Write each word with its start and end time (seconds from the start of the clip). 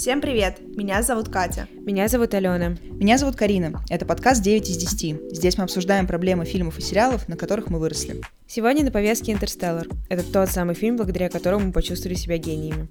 Всем 0.00 0.22
привет! 0.22 0.60
Меня 0.78 1.02
зовут 1.02 1.28
Катя. 1.28 1.68
Меня 1.74 2.08
зовут 2.08 2.32
Алена. 2.32 2.74
Меня 2.84 3.18
зовут 3.18 3.36
Карина. 3.36 3.84
Это 3.90 4.06
подкаст 4.06 4.42
9 4.42 4.70
из 4.70 4.78
10. 4.78 5.36
Здесь 5.36 5.58
мы 5.58 5.64
обсуждаем 5.64 6.06
проблемы 6.06 6.46
фильмов 6.46 6.78
и 6.78 6.80
сериалов, 6.80 7.28
на 7.28 7.36
которых 7.36 7.68
мы 7.68 7.78
выросли. 7.78 8.22
Сегодня 8.46 8.82
на 8.82 8.90
повестке 8.90 9.32
«Интерстеллар». 9.32 9.86
Это 10.08 10.22
тот 10.22 10.48
самый 10.48 10.74
фильм, 10.74 10.96
благодаря 10.96 11.28
которому 11.28 11.66
мы 11.66 11.72
почувствовали 11.72 12.16
себя 12.16 12.38
гениями. 12.38 12.88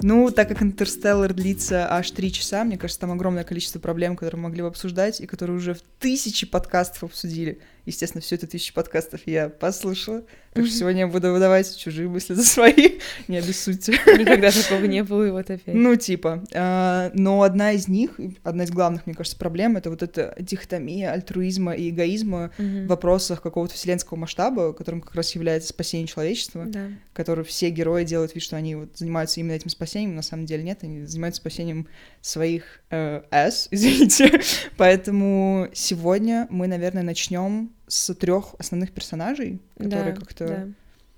Ну, 0.00 0.30
так 0.30 0.48
как 0.48 0.62
«Интерстеллар» 0.62 1.34
длится 1.34 1.92
аж 1.92 2.10
три 2.10 2.32
часа, 2.32 2.64
мне 2.64 2.78
кажется, 2.78 3.02
там 3.02 3.12
огромное 3.12 3.44
количество 3.44 3.80
проблем, 3.80 4.16
которые 4.16 4.40
мы 4.40 4.48
могли 4.48 4.62
бы 4.62 4.68
обсуждать, 4.68 5.20
и 5.20 5.26
которые 5.26 5.58
уже 5.58 5.74
в 5.74 5.82
тысячи 5.98 6.46
подкастов 6.46 7.04
обсудили. 7.04 7.60
Естественно, 7.86 8.22
все 8.22 8.36
это 8.36 8.46
тысячи 8.46 8.72
подкастов 8.72 9.20
я 9.26 9.48
послушала. 9.48 10.24
Так 10.54 10.66
что 10.66 10.74
сегодня 10.74 11.00
я 11.00 11.06
буду 11.08 11.32
выдавать 11.32 11.76
чужие 11.76 12.08
мысли 12.08 12.34
за 12.34 12.44
свои. 12.44 13.00
Не 13.28 13.38
обессудьте. 13.38 13.92
Никогда 13.92 14.50
такого 14.50 14.84
не 14.84 15.02
было, 15.02 15.26
и 15.26 15.30
вот 15.30 15.50
опять. 15.50 15.74
Ну, 15.74 15.96
типа. 15.96 16.44
А, 16.54 17.10
но 17.12 17.42
одна 17.42 17.72
из 17.72 17.88
них, 17.88 18.18
одна 18.42 18.64
из 18.64 18.70
главных, 18.70 19.06
мне 19.06 19.14
кажется, 19.14 19.36
проблем, 19.36 19.76
это 19.76 19.90
вот 19.90 20.02
эта 20.02 20.34
дихотомия 20.38 21.10
альтруизма 21.10 21.72
и 21.72 21.90
эгоизма 21.90 22.52
в 22.56 22.86
вопросах 22.86 23.42
какого-то 23.42 23.74
вселенского 23.74 24.16
масштаба, 24.16 24.72
которым 24.72 25.00
как 25.00 25.14
раз 25.14 25.34
является 25.34 25.70
спасение 25.70 26.06
человечества, 26.06 26.68
который 27.12 27.44
все 27.44 27.70
герои 27.70 28.04
делают 28.04 28.34
вид, 28.34 28.42
что 28.42 28.56
они 28.56 28.76
вот 28.76 28.96
занимаются 28.96 29.40
именно 29.40 29.52
этим 29.52 29.70
спасением, 29.70 30.14
на 30.14 30.22
самом 30.22 30.46
деле 30.46 30.62
нет, 30.62 30.78
они 30.82 31.04
занимаются 31.04 31.40
спасением 31.40 31.88
своих 32.20 32.80
э, 32.90 33.22
извините. 33.70 34.40
Поэтому 34.76 35.68
сегодня 35.72 36.46
мы, 36.50 36.66
наверное, 36.66 37.02
начнем 37.02 37.73
с 37.86 38.14
трех 38.14 38.54
основных 38.58 38.92
персонажей, 38.92 39.60
которые 39.76 40.12
Да, 40.12 40.20
как-то... 40.20 40.46
да. 40.46 40.68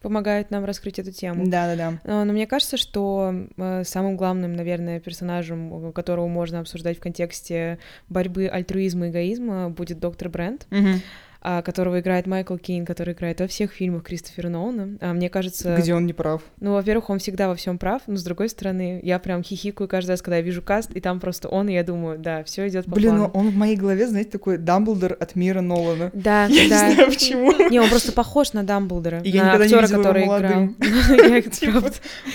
Помогают 0.03 0.51
нам 0.51 0.65
раскрыть 0.65 0.99
эту 1.01 1.11
тему. 1.11 1.47
Да-да-да. 1.47 1.99
Но, 2.05 2.25
но 2.25 2.33
мне 2.33 2.47
кажется, 2.47 2.77
что 2.77 3.35
э, 3.57 3.83
самым 3.85 4.17
главным, 4.17 4.55
наверное, 4.55 5.01
персонажем, 5.01 5.89
э, 5.89 5.93
которого 5.93 6.29
можно 6.29 6.61
обсуждать 6.61 6.99
в 6.99 7.01
контексте 7.01 7.79
борьбы 8.09 8.47
альтруизма 8.47 9.07
и 9.07 9.11
эгоизма, 9.11 9.71
будет 9.71 9.99
доктор 9.99 10.29
Брент. 10.29 10.67
Мгм. 10.71 11.01
А, 11.49 11.63
которого 11.63 12.01
играет 12.01 12.27
Майкл 12.27 12.57
Кейн, 12.57 12.85
который 12.85 13.15
играет 13.15 13.39
во 13.39 13.47
всех 13.47 13.71
фильмах 13.71 14.03
Кристофера 14.03 14.49
Нолана. 14.49 14.99
А, 15.01 15.13
мне 15.13 15.31
кажется... 15.31 15.77
Где 15.77 15.95
он 15.95 16.05
не 16.05 16.13
прав. 16.13 16.43
Ну, 16.59 16.73
во-первых, 16.73 17.09
он 17.09 17.21
всегда 17.21 17.47
во 17.47 17.55
всем 17.55 17.79
прав, 17.79 18.03
но 18.09 18.17
с 18.17 18.25
другой 18.25 18.49
стороны, 18.49 18.99
я 19.05 19.21
прям 19.21 19.45
хихикаю 19.45 19.87
каждый 19.87 20.11
раз, 20.11 20.23
когда 20.23 20.39
я 20.39 20.43
вижу 20.43 20.61
каст, 20.61 20.91
и 20.91 20.99
там 20.99 21.21
просто 21.21 21.47
он, 21.47 21.69
и 21.69 21.73
я 21.73 21.85
думаю, 21.85 22.19
да, 22.19 22.43
все 22.43 22.67
идет 22.67 22.87
по 22.87 22.97
Блин, 22.97 23.11
плану. 23.11 23.31
ну 23.33 23.41
он 23.41 23.51
в 23.51 23.55
моей 23.55 23.77
голове, 23.77 24.09
знаете, 24.09 24.31
такой 24.31 24.59
Дамблдор 24.59 25.17
от 25.21 25.37
мира 25.37 25.61
Нолана. 25.61 26.11
Да, 26.15 26.47
Я 26.51 26.69
да. 26.69 26.89
не 26.89 26.95
знаю 26.95 27.11
почему. 27.11 27.71
Не, 27.71 27.79
он 27.79 27.91
просто 27.91 28.11
похож 28.11 28.53
на 28.53 28.65
Дамблдора, 28.65 29.21
И 29.21 29.31
я 29.31 29.45
на 29.45 29.53
актера, 29.53 29.87
который 29.87 30.25
играл. 30.25 30.71
Типа. 31.53 31.93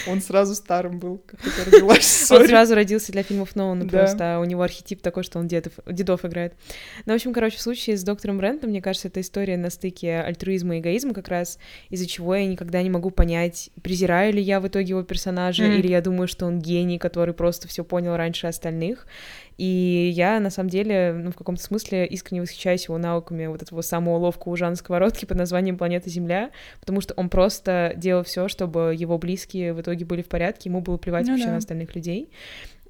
Он 0.08 0.22
сразу 0.22 0.56
старым 0.56 1.00
был, 1.00 1.22
как 1.26 1.42
родилась. 1.66 2.32
Он 2.32 2.48
сразу 2.48 2.76
родился 2.76 3.12
для 3.12 3.24
фильмов 3.24 3.58
Нолана 3.58 3.86
просто, 3.90 4.38
а 4.38 4.40
у 4.40 4.46
него 4.46 4.62
архетип 4.62 5.02
такой, 5.02 5.24
что 5.24 5.38
он 5.38 5.50
дедов, 5.50 5.74
дедов 5.86 6.24
играет. 6.24 6.54
Ну, 7.06 7.12
в 7.12 7.16
общем, 7.18 7.34
короче, 7.34 7.58
в 7.58 7.62
случае 7.62 7.98
с 7.98 8.04
доктором 8.06 8.38
Брентом, 8.38 8.70
мне 8.70 8.82
кажется, 8.82 9.01
это 9.06 9.22
история 9.22 9.58
на 9.58 9.70
стыке 9.70 10.20
альтруизма 10.22 10.78
и 10.78 10.80
эгоизма 10.80 11.14
как 11.14 11.28
раз, 11.28 11.58
из-за 11.90 12.06
чего 12.08 12.36
я 12.36 12.46
никогда 12.46 12.82
не 12.82 12.90
могу 12.90 13.10
понять, 13.12 13.70
презираю 13.82 14.34
ли 14.34 14.42
я 14.42 14.60
в 14.60 14.68
итоге 14.68 14.90
его 14.90 15.04
персонажа, 15.04 15.64
Мгм. 15.64 15.74
или 15.80 15.88
я 15.90 16.02
думаю, 16.02 16.28
что 16.28 16.46
он 16.46 16.60
гений, 16.60 16.98
который 16.98 17.34
просто 17.34 17.68
все 17.68 17.84
понял 17.84 18.16
раньше 18.16 18.48
остальных. 18.48 19.08
И 19.58 20.12
я, 20.16 20.40
на 20.40 20.50
самом 20.50 20.70
деле, 20.70 21.14
ну, 21.14 21.32
в 21.32 21.36
каком-то 21.36 21.62
смысле 21.62 22.08
искренне 22.08 22.42
восхищаюсь 22.42 22.86
его 22.86 22.98
навыками 22.98 23.46
вот 23.46 23.62
этого 23.62 23.82
самого 23.82 24.18
ловкого 24.18 24.58
Жана 24.58 24.76
Сковородки 24.76 25.26
под 25.26 25.38
названием 25.38 25.78
«Планета 25.78 26.10
Земля», 26.10 26.50
потому 26.80 27.00
что 27.02 27.14
он 27.16 27.30
просто 27.30 27.94
делал 27.96 28.24
все, 28.24 28.48
чтобы 28.48 28.96
его 28.98 29.18
близкие 29.20 29.74
в 29.74 29.82
итоге 29.82 30.04
были 30.06 30.24
в 30.24 30.30
порядке, 30.30 30.70
ему 30.70 30.82
было 30.82 30.98
плевать 30.98 31.26
Ну 31.28 31.34
вообще 31.34 31.46
да. 31.46 31.52
на 31.52 31.58
остальных 31.58 31.94
людей. 31.96 32.30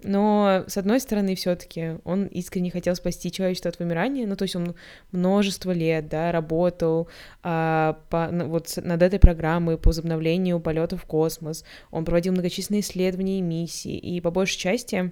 Но, 0.04 0.64
с 0.68 0.78
одной 0.78 1.00
стороны, 1.00 1.36
все 1.36 1.56
таки 1.56 1.98
он 2.04 2.26
искренне 2.26 2.72
хотел 2.72 2.96
спасти 2.96 3.32
человечество 3.32 3.70
от 3.70 3.80
вымирания, 3.80 4.28
ну, 4.28 4.36
то 4.36 4.44
есть 4.44 4.56
он 4.56 4.76
множество 5.12 5.72
лет, 5.72 6.08
да, 6.10 6.32
работал 6.32 7.08
а, 7.44 8.00
по, 8.10 8.30
ну, 8.32 8.48
вот 8.48 8.78
над 8.78 9.02
этой 9.02 9.20
программой 9.20 9.78
по 9.78 9.90
возобновлению 9.90 10.60
полетов 10.60 11.04
в 11.04 11.06
космос, 11.06 11.64
он 11.92 12.06
проводил 12.06 12.34
многочисленные 12.34 12.82
исследования 12.82 13.40
и 13.40 13.42
миссии, 13.42 13.98
и 13.98 14.22
по 14.22 14.32
большей 14.32 14.58
части 14.58 15.11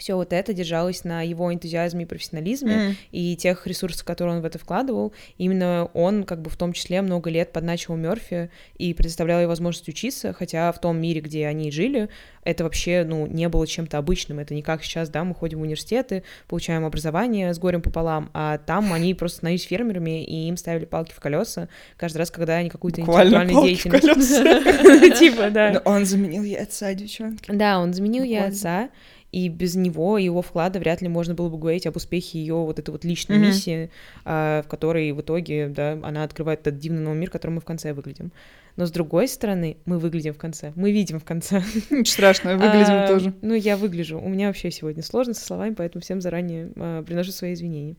все 0.00 0.14
вот 0.14 0.32
это 0.32 0.52
держалось 0.52 1.04
на 1.04 1.22
его 1.22 1.52
энтузиазме 1.52 2.04
и 2.04 2.06
профессионализме, 2.06 2.72
М. 2.72 2.96
и 3.12 3.36
тех 3.36 3.66
ресурсов, 3.66 4.04
которые 4.04 4.36
он 4.36 4.42
в 4.42 4.46
это 4.46 4.58
вкладывал. 4.58 5.12
Именно 5.38 5.90
он, 5.92 6.24
как 6.24 6.40
бы 6.40 6.48
в 6.50 6.56
том 6.56 6.72
числе, 6.72 7.02
много 7.02 7.30
лет 7.30 7.52
подначивал 7.52 7.96
Мерфи 7.96 8.50
и 8.78 8.94
предоставлял 8.94 9.40
ей 9.40 9.46
возможность 9.46 9.88
учиться, 9.88 10.32
хотя 10.32 10.72
в 10.72 10.80
том 10.80 10.98
мире, 10.98 11.20
где 11.20 11.46
они 11.46 11.70
жили, 11.70 12.08
это 12.42 12.64
вообще, 12.64 13.04
ну, 13.06 13.26
не 13.26 13.48
было 13.50 13.66
чем-то 13.66 13.98
обычным. 13.98 14.38
Это 14.38 14.54
не 14.54 14.62
как 14.62 14.82
сейчас, 14.82 15.10
да, 15.10 15.24
мы 15.24 15.34
ходим 15.34 15.58
в 15.58 15.62
университеты, 15.62 16.22
получаем 16.48 16.86
образование 16.86 17.52
с 17.52 17.58
горем 17.58 17.82
пополам, 17.82 18.30
а 18.32 18.56
там 18.56 18.92
они 18.94 19.12
просто 19.14 19.38
становились 19.38 19.64
фермерами, 19.64 20.24
и 20.24 20.48
им 20.48 20.56
ставили 20.56 20.86
палки 20.86 21.12
в 21.12 21.20
колеса 21.20 21.68
каждый 21.98 22.18
раз, 22.18 22.30
когда 22.30 22.56
они 22.56 22.70
какую-то 22.70 23.02
интеллектуальную 23.02 23.62
деятельность... 23.62 25.18
Типа, 25.18 25.50
да. 25.50 25.72
Но 25.72 25.80
он 25.84 26.06
заменил 26.06 26.42
ей 26.42 26.56
отца, 26.56 26.94
девчонки. 26.94 27.50
Да, 27.52 27.78
он 27.78 27.92
заменил 27.92 28.24
ей 28.24 28.42
отца, 28.42 28.88
и 29.32 29.48
без 29.48 29.76
него, 29.76 30.18
и 30.18 30.24
его 30.24 30.42
вклада 30.42 30.78
вряд 30.78 31.02
ли 31.02 31.08
можно 31.08 31.34
было 31.34 31.48
бы 31.48 31.58
говорить 31.58 31.86
об 31.86 31.96
успехе 31.96 32.38
ее 32.38 32.54
вот 32.54 32.78
этой 32.78 32.90
вот 32.90 33.04
личной 33.04 33.38
Мгм. 33.38 33.46
миссии, 33.46 33.90
а, 34.24 34.62
в 34.62 34.68
которой 34.68 35.12
в 35.12 35.20
итоге, 35.20 35.68
да, 35.68 35.92
она 36.02 36.24
открывает 36.24 36.60
этот 36.60 36.78
дивный 36.78 37.00
новый 37.00 37.18
мир, 37.18 37.30
который 37.30 37.52
мы 37.52 37.60
в 37.60 37.64
конце 37.64 37.92
выглядим. 37.92 38.32
Но 38.76 38.86
с 38.86 38.90
другой 38.90 39.28
стороны, 39.28 39.76
мы 39.84 39.98
выглядим 39.98 40.32
в 40.32 40.38
конце, 40.38 40.72
мы 40.74 40.92
видим 40.92 41.20
в 41.20 41.24
конце. 41.24 41.62
Ничего 41.90 42.04
страшного, 42.04 42.54
выглядим 42.54 42.94
А, 42.94 43.06
тоже. 43.06 43.34
Ну, 43.42 43.54
я 43.54 43.76
выгляжу. 43.76 44.18
У 44.18 44.28
меня 44.28 44.46
вообще 44.46 44.70
сегодня 44.70 45.02
сложно 45.02 45.34
со 45.34 45.44
словами, 45.44 45.74
поэтому 45.74 46.02
всем 46.02 46.20
заранее 46.20 46.70
а, 46.76 47.02
приношу 47.02 47.32
свои 47.32 47.52
извинения. 47.52 47.96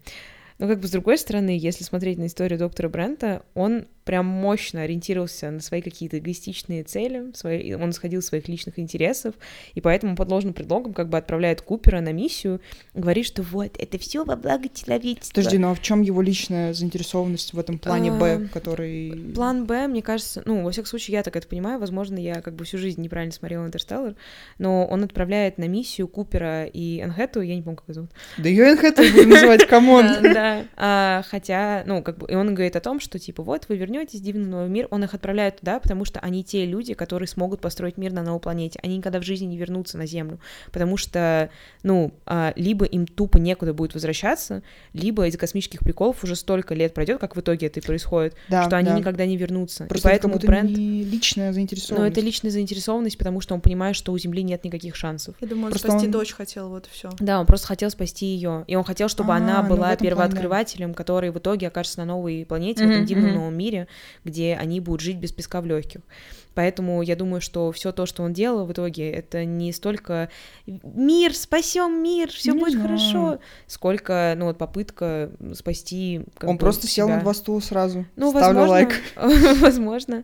Но 0.59 0.67
как 0.67 0.79
бы 0.79 0.87
с 0.87 0.91
другой 0.91 1.17
стороны, 1.17 1.57
если 1.57 1.83
смотреть 1.83 2.19
на 2.19 2.27
историю 2.27 2.59
доктора 2.59 2.87
Брента, 2.87 3.41
он 3.55 3.85
прям 4.03 4.25
мощно 4.25 4.81
ориентировался 4.81 5.51
на 5.51 5.59
свои 5.59 5.81
какие-то 5.81 6.19
эгоистичные 6.19 6.83
цели, 6.83 7.31
свои, 7.33 7.73
он 7.73 7.91
исходил 7.91 8.21
из 8.21 8.27
своих 8.27 8.47
личных 8.47 8.79
интересов, 8.79 9.35
и 9.73 9.81
поэтому 9.81 10.15
под 10.15 10.29
ложным 10.29 10.53
предлогом 10.53 10.93
как 10.93 11.09
бы 11.09 11.17
отправляет 11.17 11.61
Купера 11.61 12.01
на 12.01 12.11
миссию, 12.11 12.61
говорит, 12.93 13.25
что 13.25 13.43
вот, 13.43 13.75
это 13.77 13.97
все 13.97 14.23
во 14.23 14.35
благо 14.35 14.69
человечества. 14.73 15.35
Подожди, 15.35 15.57
ну 15.57 15.71
а 15.71 15.75
в 15.75 15.81
чем 15.81 16.01
его 16.01 16.21
личная 16.21 16.73
заинтересованность 16.73 17.53
в 17.53 17.59
этом 17.59 17.77
плане 17.77 18.11
Б, 18.11 18.47
который... 18.53 19.33
План 19.35 19.65
Б, 19.65 19.87
мне 19.87 20.01
кажется, 20.01 20.41
ну, 20.45 20.63
во 20.63 20.71
всяком 20.71 20.87
случае, 20.87 21.17
я 21.17 21.23
так 21.23 21.35
это 21.35 21.47
понимаю, 21.47 21.79
возможно, 21.79 22.17
я 22.17 22.41
как 22.41 22.55
бы 22.55 22.65
всю 22.65 22.77
жизнь 22.77 23.01
неправильно 23.01 23.33
смотрела 23.33 23.65
«Интерстеллар», 23.65 24.15
но 24.57 24.85
он 24.85 25.03
отправляет 25.03 25.57
на 25.57 25.67
миссию 25.67 26.07
Купера 26.07 26.65
и 26.65 26.99
Анхету, 27.01 27.41
я 27.41 27.55
не 27.55 27.61
помню, 27.61 27.77
как 27.77 27.89
ее 27.89 27.93
зовут, 27.95 28.11
Да 28.37 28.49
ее 28.49 28.71
Энн 28.71 28.83
Хэту 28.83 29.01
будем 29.01 29.29
называть, 29.29 29.65
come 29.69 29.91
on. 29.91 30.07
Да, 30.21 30.65
А, 30.75 31.23
хотя, 31.29 31.83
ну, 31.85 32.01
как 32.01 32.17
бы, 32.17 32.27
и 32.27 32.35
он 32.35 32.53
говорит 32.53 32.75
о 32.75 32.81
том, 32.81 32.99
что, 32.99 33.19
типа, 33.19 33.43
вот, 33.43 33.65
вы 33.69 33.77
вернетесь 33.77 33.91
в 34.09 34.21
дивный 34.21 34.47
новый 34.47 34.69
мир, 34.69 34.87
он 34.91 35.03
их 35.03 35.13
отправляет 35.13 35.57
туда, 35.59 35.79
потому 35.79 36.05
что 36.05 36.19
они 36.19 36.43
те 36.43 36.65
люди, 36.65 36.93
которые 36.93 37.27
смогут 37.27 37.61
построить 37.61 37.97
мир 37.97 38.11
на 38.13 38.23
новой 38.23 38.39
планете, 38.39 38.79
они 38.83 38.97
никогда 38.97 39.19
в 39.19 39.23
жизни 39.23 39.45
не 39.45 39.57
вернутся 39.57 39.97
на 39.97 40.05
Землю, 40.05 40.39
потому 40.71 40.97
что, 40.97 41.49
ну, 41.83 42.11
а, 42.25 42.53
либо 42.55 42.85
им 42.85 43.05
тупо 43.05 43.37
некуда 43.37 43.73
будет 43.73 43.93
возвращаться, 43.93 44.63
либо 44.93 45.27
из-за 45.27 45.37
космических 45.37 45.79
приколов 45.81 46.23
уже 46.23 46.35
столько 46.35 46.73
лет 46.73 46.93
пройдет, 46.93 47.19
как 47.19 47.35
в 47.35 47.39
итоге 47.39 47.67
это 47.67 47.79
и 47.79 47.83
происходит, 47.83 48.35
Да, 48.49 48.63
что 48.63 48.77
они 48.77 48.89
да. 48.89 48.97
никогда 48.97 49.25
не 49.25 49.37
вернутся. 49.37 49.85
Просто 49.85 50.09
и 50.09 50.11
это 50.13 50.21
поэтому 50.27 50.33
будто 50.35 50.47
бренд... 50.47 50.69
не 50.77 51.03
личная 51.03 51.47
Ну, 51.49 51.53
заинтересованность. 51.53 52.11
это 52.17 52.25
личная 52.25 52.51
заинтересованность, 52.51 53.17
потому 53.17 53.41
что 53.41 53.53
он 53.53 53.61
понимает, 53.61 53.95
что 53.95 54.11
у 54.11 54.17
Земли 54.17 54.43
нет 54.43 54.63
никаких 54.63 54.95
шансов. 54.95 55.35
Я 55.41 55.47
думаю, 55.47 55.71
Просто 55.71 55.89
спасти 55.89 56.05
он- 56.07 56.11
дочь 56.11 56.31
хотел, 56.33 56.69
вот 56.69 56.87
и 56.87 56.89
все. 56.91 57.09
Да, 57.19 57.39
он 57.39 57.45
просто 57.45 57.67
хотел 57.67 57.89
спасти 57.89 58.25
ее. 58.25 58.63
И 58.67 58.75
он 58.75 58.83
хотел, 58.83 59.07
чтобы 59.09 59.33
А, 59.33 59.37
она 59.37 59.61
ну, 59.61 59.65
в 59.67 59.69
была 59.69 59.77
плане, 59.95 59.97
первооткрывателем, 59.97 60.93
который 60.93 61.31
в 61.31 61.37
итоге 61.37 61.67
окажется 61.67 61.99
на 61.99 62.05
новой 62.05 62.45
планете, 62.45 62.81
в 62.83 62.85
Мгм, 62.85 62.91
этом 62.93 63.05
дивном 63.05 63.25
мгм. 63.31 63.35
новом 63.35 63.55
мире, 63.57 63.80
где 64.23 64.55
они 64.55 64.79
будут 64.79 65.01
жить 65.01 65.17
без 65.17 65.31
песка 65.31 65.61
в 65.61 65.65
легких. 65.65 66.01
Поэтому 66.53 67.01
я 67.01 67.15
думаю, 67.15 67.39
что 67.39 67.71
все 67.71 67.91
то, 67.91 68.05
что 68.05 68.23
он 68.23 68.33
делал 68.33 68.65
в 68.65 68.73
итоге, 68.73 69.09
это 69.09 69.45
не 69.45 69.71
столько 69.71 70.29
мир, 70.65 71.33
спасем 71.33 72.03
мир, 72.03 72.29
все 72.29 72.53
будет 72.53 72.73
знаю. 72.73 72.87
хорошо, 72.87 73.39
сколько, 73.67 74.33
ну, 74.37 74.45
вот 74.45 74.57
попытка 74.57 75.31
спасти. 75.53 76.21
Он 76.41 76.55
бы, 76.55 76.59
просто 76.59 76.87
сел 76.87 77.07
себя. 77.07 77.15
на 77.15 77.21
два 77.21 77.33
стула 77.33 77.61
сразу. 77.61 78.05
Ну, 78.17 78.31
Ставлю 78.31 78.59
возможно, 78.59 78.69
лайк. 78.69 79.01
возможно. 79.61 80.23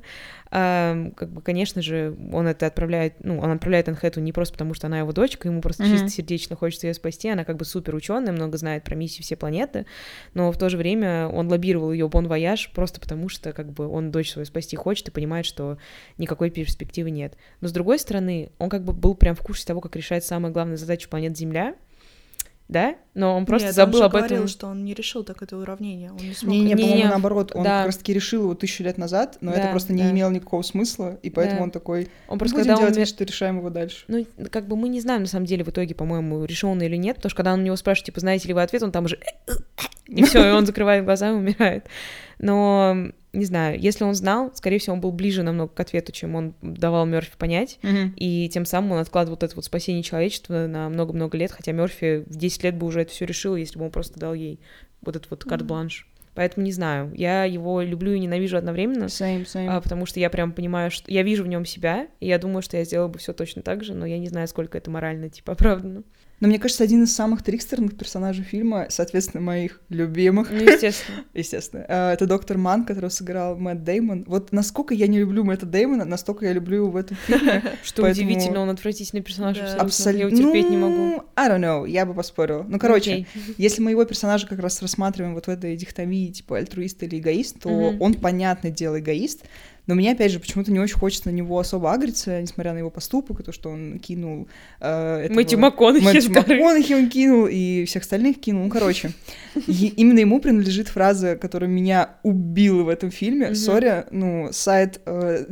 Как 0.49 1.29
бы, 1.29 1.41
конечно 1.41 1.81
же, 1.81 2.15
он 2.31 2.47
это 2.47 2.67
отправляет, 2.67 3.15
ну, 3.23 3.39
он 3.39 3.51
отправляет 3.51 3.89
Анхету 3.89 4.21
не 4.21 4.31
просто 4.31 4.53
потому, 4.53 4.73
что 4.73 4.87
она 4.87 4.99
его 4.99 5.11
дочка, 5.11 5.47
ему 5.47 5.61
просто 5.61 5.83
Мгм. 5.83 5.91
чисто 5.91 6.09
сердечно 6.09 6.55
хочется 6.55 6.87
ее 6.87 6.93
спасти, 6.93 7.29
она 7.29 7.43
как 7.43 7.57
бы 7.57 7.65
супер 7.65 7.95
ученая, 7.95 8.31
много 8.31 8.57
знает 8.57 8.83
про 8.83 8.95
миссию 8.95 9.23
все 9.23 9.35
планеты, 9.35 9.85
но 10.33 10.51
в 10.51 10.57
то 10.57 10.69
же 10.69 10.77
время 10.77 11.27
он 11.27 11.49
лоббировал 11.49 11.91
ее 11.91 12.07
бон 12.07 12.27
вояж 12.27 12.71
просто 12.73 13.01
потому, 13.01 13.29
что 13.29 13.51
как 13.53 13.71
бы 13.71 13.87
он 13.87 14.11
дочь 14.11 14.31
свою 14.31 14.45
спасти 14.45 14.75
хочет 14.75 15.07
и 15.09 15.11
понимает, 15.11 15.45
что 15.45 15.77
никакой 16.17 16.49
перспективы 16.49 17.11
нет. 17.11 17.35
Но 17.61 17.67
с 17.67 17.71
другой 17.71 17.99
стороны, 17.99 18.51
он 18.57 18.69
как 18.69 18.83
бы 18.83 18.93
был 18.93 19.15
прям 19.15 19.35
в 19.35 19.41
курсе 19.41 19.65
того, 19.65 19.81
как 19.81 19.95
решать 19.95 20.23
самая 20.23 20.51
главная 20.51 20.77
задача 20.77 21.09
планет 21.09 21.37
Земля, 21.37 21.75
да? 22.67 22.95
Но 23.13 23.35
он 23.35 23.45
просто 23.45 23.67
Нет, 23.67 23.75
забыл 23.75 23.95
он 23.95 23.99
же 23.99 24.05
об 24.05 24.11
говорил, 24.11 24.37
этом. 24.37 24.47
что 24.47 24.67
он 24.67 24.83
не 24.83 24.93
решил 24.93 25.23
так 25.23 25.41
это 25.41 25.57
уравнение. 25.57 26.11
Он 26.11 26.17
не 26.17 26.33
смог. 26.33 26.51
Не-не, 26.51 26.73
Не-не, 26.73 26.83
по-моему, 26.83 27.09
наоборот, 27.09 27.51
он 27.55 27.63
да. 27.63 27.77
как 27.79 27.85
раз-таки 27.87 28.13
решил 28.13 28.43
его 28.43 28.55
тысячу 28.55 28.83
лет 28.83 28.97
назад, 28.97 29.37
но 29.41 29.51
это 29.51 29.63
Да, 29.63 29.71
просто 29.71 29.93
не 29.93 30.03
да. 30.03 30.11
имело 30.11 30.29
никакого 30.29 30.61
смысла, 30.61 31.17
и 31.23 31.29
поэтому 31.29 31.59
Да. 31.59 31.63
он 31.63 31.71
такой, 31.71 32.09
Он 32.27 32.37
просто 32.37 32.57
будем 32.57 32.67
когда 32.67 32.81
делать 32.81 32.95
он 32.97 32.99
вид, 32.99 33.07
что 33.07 33.23
решаем 33.23 33.57
его 33.57 33.69
дальше. 33.69 34.03
Ну, 34.07 34.25
как 34.51 34.67
бы 34.67 34.75
мы 34.75 34.89
не 34.89 34.99
знаем, 34.99 35.21
на 35.21 35.27
самом 35.27 35.45
деле, 35.45 35.63
в 35.63 35.69
итоге, 35.69 35.95
по-моему, 35.95 36.43
решил 36.45 36.69
он 36.69 36.81
или 36.81 36.97
нет, 36.97 37.15
потому 37.17 37.29
что 37.29 37.37
когда 37.37 37.53
он 37.53 37.61
у 37.61 37.63
него 37.63 37.75
спрашивает, 37.75 38.07
типа, 38.07 38.19
знаете 38.19 38.47
ли 38.47 38.53
вы 38.53 38.61
ответ, 38.61 38.83
он 38.83 38.91
там 38.91 39.05
уже... 39.05 39.17
И 40.07 40.23
все, 40.23 40.47
и 40.47 40.51
он 40.53 40.65
закрывает 40.65 41.03
глаза 41.03 41.29
и 41.31 41.33
умирает. 41.33 41.85
Но, 42.39 42.95
не 43.33 43.45
знаю, 43.45 43.79
если 43.79 44.03
он 44.03 44.13
знал, 44.13 44.51
скорее 44.53 44.79
всего, 44.79 44.93
он 44.95 45.01
был 45.01 45.11
ближе 45.11 45.43
намного 45.43 45.73
к 45.73 45.79
ответу, 45.79 46.11
чем 46.11 46.35
он 46.35 46.53
давал 46.61 47.05
Мерфи 47.05 47.31
понять, 47.37 47.79
и 48.15 48.49
тем 48.49 48.65
самым 48.65 48.93
он 48.93 48.99
откладывал 48.99 49.35
вот 49.35 49.43
это 49.43 49.55
вот 49.55 49.65
спасение 49.65 50.03
человечества 50.03 50.67
на 50.67 50.89
много-много 50.89 51.37
лет, 51.37 51.51
хотя 51.51 51.71
Мерфи 51.71 52.23
в 52.27 52.35
10 52.35 52.63
лет 52.63 52.75
бы 52.75 52.85
уже 52.87 53.01
это 53.01 53.11
все 53.11 53.25
решил, 53.25 53.55
если 53.55 53.79
бы 53.79 53.85
он 53.85 53.91
просто 53.91 54.19
дал 54.19 54.33
ей 54.33 54.59
вот 55.01 55.15
этот 55.15 55.29
вот 55.29 55.43
карт-бланш. 55.43 56.07
Поэтому 56.35 56.63
не 56.63 56.71
знаю, 56.71 57.11
я 57.15 57.45
его 57.45 57.81
люблю 57.81 58.13
и 58.13 58.19
ненавижу 58.19 58.57
одновременно, 58.57 59.05
Same, 59.05 59.45
same. 59.45 59.69
а, 59.69 59.81
потому 59.81 60.05
что 60.05 60.19
я 60.19 60.29
прям 60.29 60.51
понимаю, 60.51 60.91
что 60.91 61.11
я 61.11 61.23
вижу 61.23 61.43
в 61.43 61.47
нем 61.47 61.65
себя, 61.65 62.07
и 62.19 62.27
я 62.27 62.37
думаю, 62.37 62.61
что 62.61 62.77
я 62.77 62.83
сделала 62.83 63.07
бы 63.07 63.17
все 63.17 63.33
точно 63.33 63.63
так 63.63 63.83
же, 63.83 63.95
но 63.95 64.05
я 64.05 64.19
не 64.19 64.27
знаю, 64.27 64.47
сколько 64.47 64.77
это 64.77 64.91
морально, 64.91 65.29
типа, 65.29 65.53
оправдано. 65.53 66.03
Но 66.39 66.47
мне 66.47 66.59
кажется, 66.59 66.83
один 66.83 67.03
из 67.03 67.15
самых 67.15 67.41
трикстерных 67.41 67.97
персонажей 67.97 68.43
фильма, 68.43 68.85
соответственно, 68.89 69.41
моих 69.41 69.81
любимых, 69.89 70.51
Ну, 70.51 70.59
естественно. 70.71 71.23
естественно, 71.33 71.85
э, 71.87 72.11
это 72.13 72.27
доктор 72.27 72.59
Ман, 72.59 72.85
которого 72.85 73.09
сыграл 73.09 73.57
Мэтт 73.57 73.83
Деймон. 73.83 74.23
Вот 74.27 74.51
насколько 74.51 74.93
я 74.93 75.07
не 75.07 75.17
люблю 75.17 75.43
Мэтта 75.43 75.65
Деймона, 75.65 76.05
настолько 76.05 76.45
я 76.45 76.53
люблю 76.53 76.77
его 76.77 76.91
в 76.91 76.95
этом 76.95 77.17
фильме. 77.25 77.63
Что 77.83 78.03
Поэтому- 78.03 78.29
удивительно, 78.29 78.59
он 78.61 78.69
отвратительный 78.69 79.23
персонаж, 79.23 79.57
Да. 79.57 79.77
абсолютно. 79.77 80.19
Я 80.19 80.27
его 80.27 80.51
терпеть 80.53 80.69
не 80.69 80.77
могу. 80.77 80.95
Ну, 80.95 81.23
I 81.35 81.49
don't 81.49 81.59
know, 81.59 81.89
я 81.89 82.05
бы 82.05 82.13
поспорила. 82.13 82.63
Ну, 82.69 82.77
короче, 82.77 83.11
Окей. 83.13 83.27
если 83.57 83.81
мы 83.81 83.89
его 83.91 84.05
персонажа 84.05 84.45
как 84.45 84.59
раз 84.59 84.79
рассматриваем 84.81 85.33
вот 85.33 85.47
в 85.47 85.49
этой 85.49 85.75
дихотомии, 85.75 86.31
типа 86.31 86.57
альтруист 86.57 87.01
или 87.01 87.17
эгоист, 87.19 87.59
то 87.61 87.69
Мгм. 87.69 88.01
он, 88.01 88.13
понятное 88.13 88.69
дело, 88.71 88.99
эгоист, 88.99 89.43
но 89.87 89.95
мне, 89.95 90.11
опять 90.11 90.31
же, 90.31 90.39
почему-то 90.39 90.71
не 90.71 90.79
очень 90.79 90.97
хочется 90.97 91.29
на 91.29 91.33
него 91.33 91.57
особо 91.57 91.91
агриться, 91.93 92.41
несмотря 92.41 92.73
на 92.73 92.77
его 92.79 92.89
поступок, 92.89 93.39
и 93.39 93.43
то, 93.43 93.51
что 93.51 93.69
он 93.69 93.99
кинул... 93.99 94.47
Э, 94.79 95.21
этого- 95.23 95.35
Мэтью 95.35 95.59
МакКонахи 95.59 96.03
Мэтью. 96.03 96.31
МакКонахи 96.33 96.93
он 96.93 97.09
кинул, 97.09 97.47
и 97.49 97.85
всех 97.85 98.03
остальных 98.03 98.39
кинул. 98.39 98.65
Ну, 98.65 98.69
короче, 98.69 99.11
именно 99.65 100.19
ему 100.19 100.39
принадлежит 100.39 100.87
фраза, 100.89 101.35
которая 101.37 101.69
меня 101.69 102.11
убила 102.23 102.83
в 102.83 102.89
этом 102.89 103.11
фильме. 103.11 103.55
Sorry, 103.55 104.05
ну, 104.11 104.49
сайт, 104.51 104.99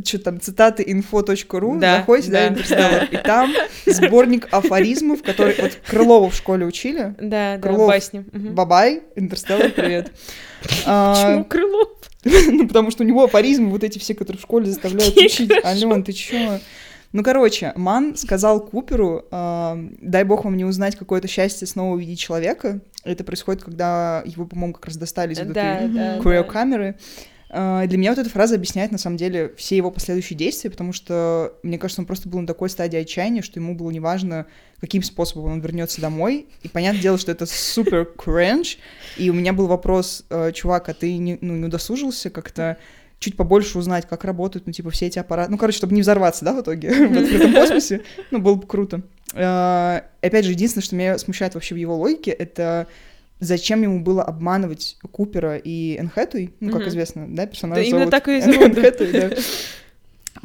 что 0.05 0.19
там, 0.19 0.39
цитаты 0.41 0.83
info.ru, 0.83 1.79
Да, 1.79 1.97
заходите, 1.99 2.31
да, 2.31 2.39
да. 2.41 2.47
Интерстеллар, 2.49 3.03
и 3.11 3.17
там 3.17 3.51
сборник 3.85 4.47
афоризмов, 4.51 5.23
который 5.23 5.55
вот 5.61 5.79
Крылову 5.87 6.29
в 6.29 6.35
школе 6.35 6.65
учили. 6.65 7.15
Да, 7.19 7.57
да, 7.57 7.71
басни. 7.71 8.25
Bye-bye, 8.33 9.03
Интерстеллар, 9.15 9.71
привет. 9.71 10.11
А, 10.85 11.13
Почему 11.13 11.45
Крылов? 11.45 11.89
ну, 12.51 12.67
потому 12.67 12.91
что 12.91 13.03
у 13.03 13.05
него 13.05 13.23
афоризмы 13.23 13.69
вот 13.69 13.83
эти 13.83 13.99
все, 13.99 14.13
которые 14.15 14.39
в 14.39 14.41
школе 14.41 14.65
заставляют 14.65 15.15
учить. 15.15 15.51
Ален, 15.63 16.03
ты 16.03 16.11
чё? 16.11 16.59
Ну, 17.13 17.23
короче, 17.23 17.71
Ман 17.77 18.17
сказал 18.17 18.59
Куперу, 18.59 19.25
а, 19.31 19.79
дай 20.01 20.25
бог 20.25 20.43
вам 20.43 20.57
не 20.57 20.65
узнать 20.65 20.97
какое-то 20.97 21.29
счастье 21.29 21.65
снова 21.65 21.93
увидеть 21.93 22.19
человека. 22.19 22.81
Это 23.05 23.23
происходит, 23.23 23.63
когда 23.63 24.21
его, 24.25 24.45
по-моему, 24.45 24.73
как 24.73 24.87
раз 24.87 24.97
достали 24.97 25.31
из 25.31 25.39
вот 25.39 25.53
Да, 25.53 25.79
этой 25.79 25.93
да, 25.93 26.19
криокамеры. 26.19 26.97
А, 26.97 27.34
Для 27.55 27.97
меня 27.97 28.09
вот 28.09 28.19
эта 28.19 28.29
фраза 28.29 28.55
объясняет, 28.55 28.91
на 28.91 28.97
самом 28.97 29.15
деле, 29.15 29.53
все 29.55 29.77
его 29.77 29.89
последующие 29.89 30.37
действия, 30.37 30.69
потому 30.69 30.91
что, 30.91 31.53
мне 31.63 31.77
кажется, 31.77 32.01
он 32.01 32.05
просто 32.05 32.27
был 32.27 32.41
на 32.41 32.47
такой 32.47 32.69
стадии 32.69 32.99
отчаяния, 32.99 33.41
что 33.41 33.61
ему 33.61 33.75
было 33.75 33.91
неважно, 33.91 34.45
каким 34.81 35.01
способом 35.01 35.53
он 35.53 35.61
вернется 35.61 36.01
домой. 36.01 36.47
И 36.63 36.67
понятное 36.67 37.01
дело, 37.01 37.17
что 37.17 37.31
это 37.31 37.45
супер 37.45 38.03
кринж. 38.17 38.77
И 39.15 39.29
у 39.29 39.33
меня 39.33 39.53
был 39.53 39.67
вопрос, 39.67 40.25
э, 40.29 40.51
чувак, 40.51 40.89
а 40.89 40.93
ты 40.93 41.15
не, 41.15 41.37
ну, 41.39 41.55
не 41.55 41.67
удосужился 41.67 42.29
как-то 42.29 42.77
чуть 43.19 43.37
побольше 43.37 43.79
узнать, 43.79 44.05
как 44.05 44.25
работают, 44.25 44.67
ну, 44.67 44.73
типа, 44.73 44.89
все 44.89 45.05
эти 45.05 45.17
аппараты. 45.17 45.49
Ну, 45.49 45.57
короче, 45.57 45.77
чтобы 45.77 45.95
не 45.95 46.01
взорваться, 46.01 46.43
да, 46.43 46.51
в 46.51 46.61
итоге, 46.61 46.89
в 47.07 47.17
открытом 47.17 47.53
космосе. 47.53 48.01
Ну, 48.31 48.39
было 48.39 48.55
бы 48.55 48.67
круто. 48.67 49.01
Э, 49.33 50.01
Опять 50.21 50.43
же, 50.43 50.51
единственное, 50.51 50.83
что 50.83 50.95
меня 50.97 51.17
смущает 51.17 51.53
вообще 51.53 51.73
в 51.73 51.77
его 51.77 51.95
логике, 51.95 52.31
это 52.31 52.87
зачем 53.45 53.81
ему 53.81 53.99
было 54.01 54.23
обманывать 54.23 54.97
Купера 55.11 55.57
и 55.57 55.97
Энхэтуи, 55.99 56.53
ну, 56.59 56.71
как 56.71 56.81
Мгм. 56.81 56.89
известно, 56.89 57.25
да, 57.29 57.45
персонаж 57.45 57.77
Да, 57.77 57.83
именно 57.83 58.11
так 58.11 58.27
и 58.27 58.41
зовут, 58.41 58.73
да. 58.73 59.29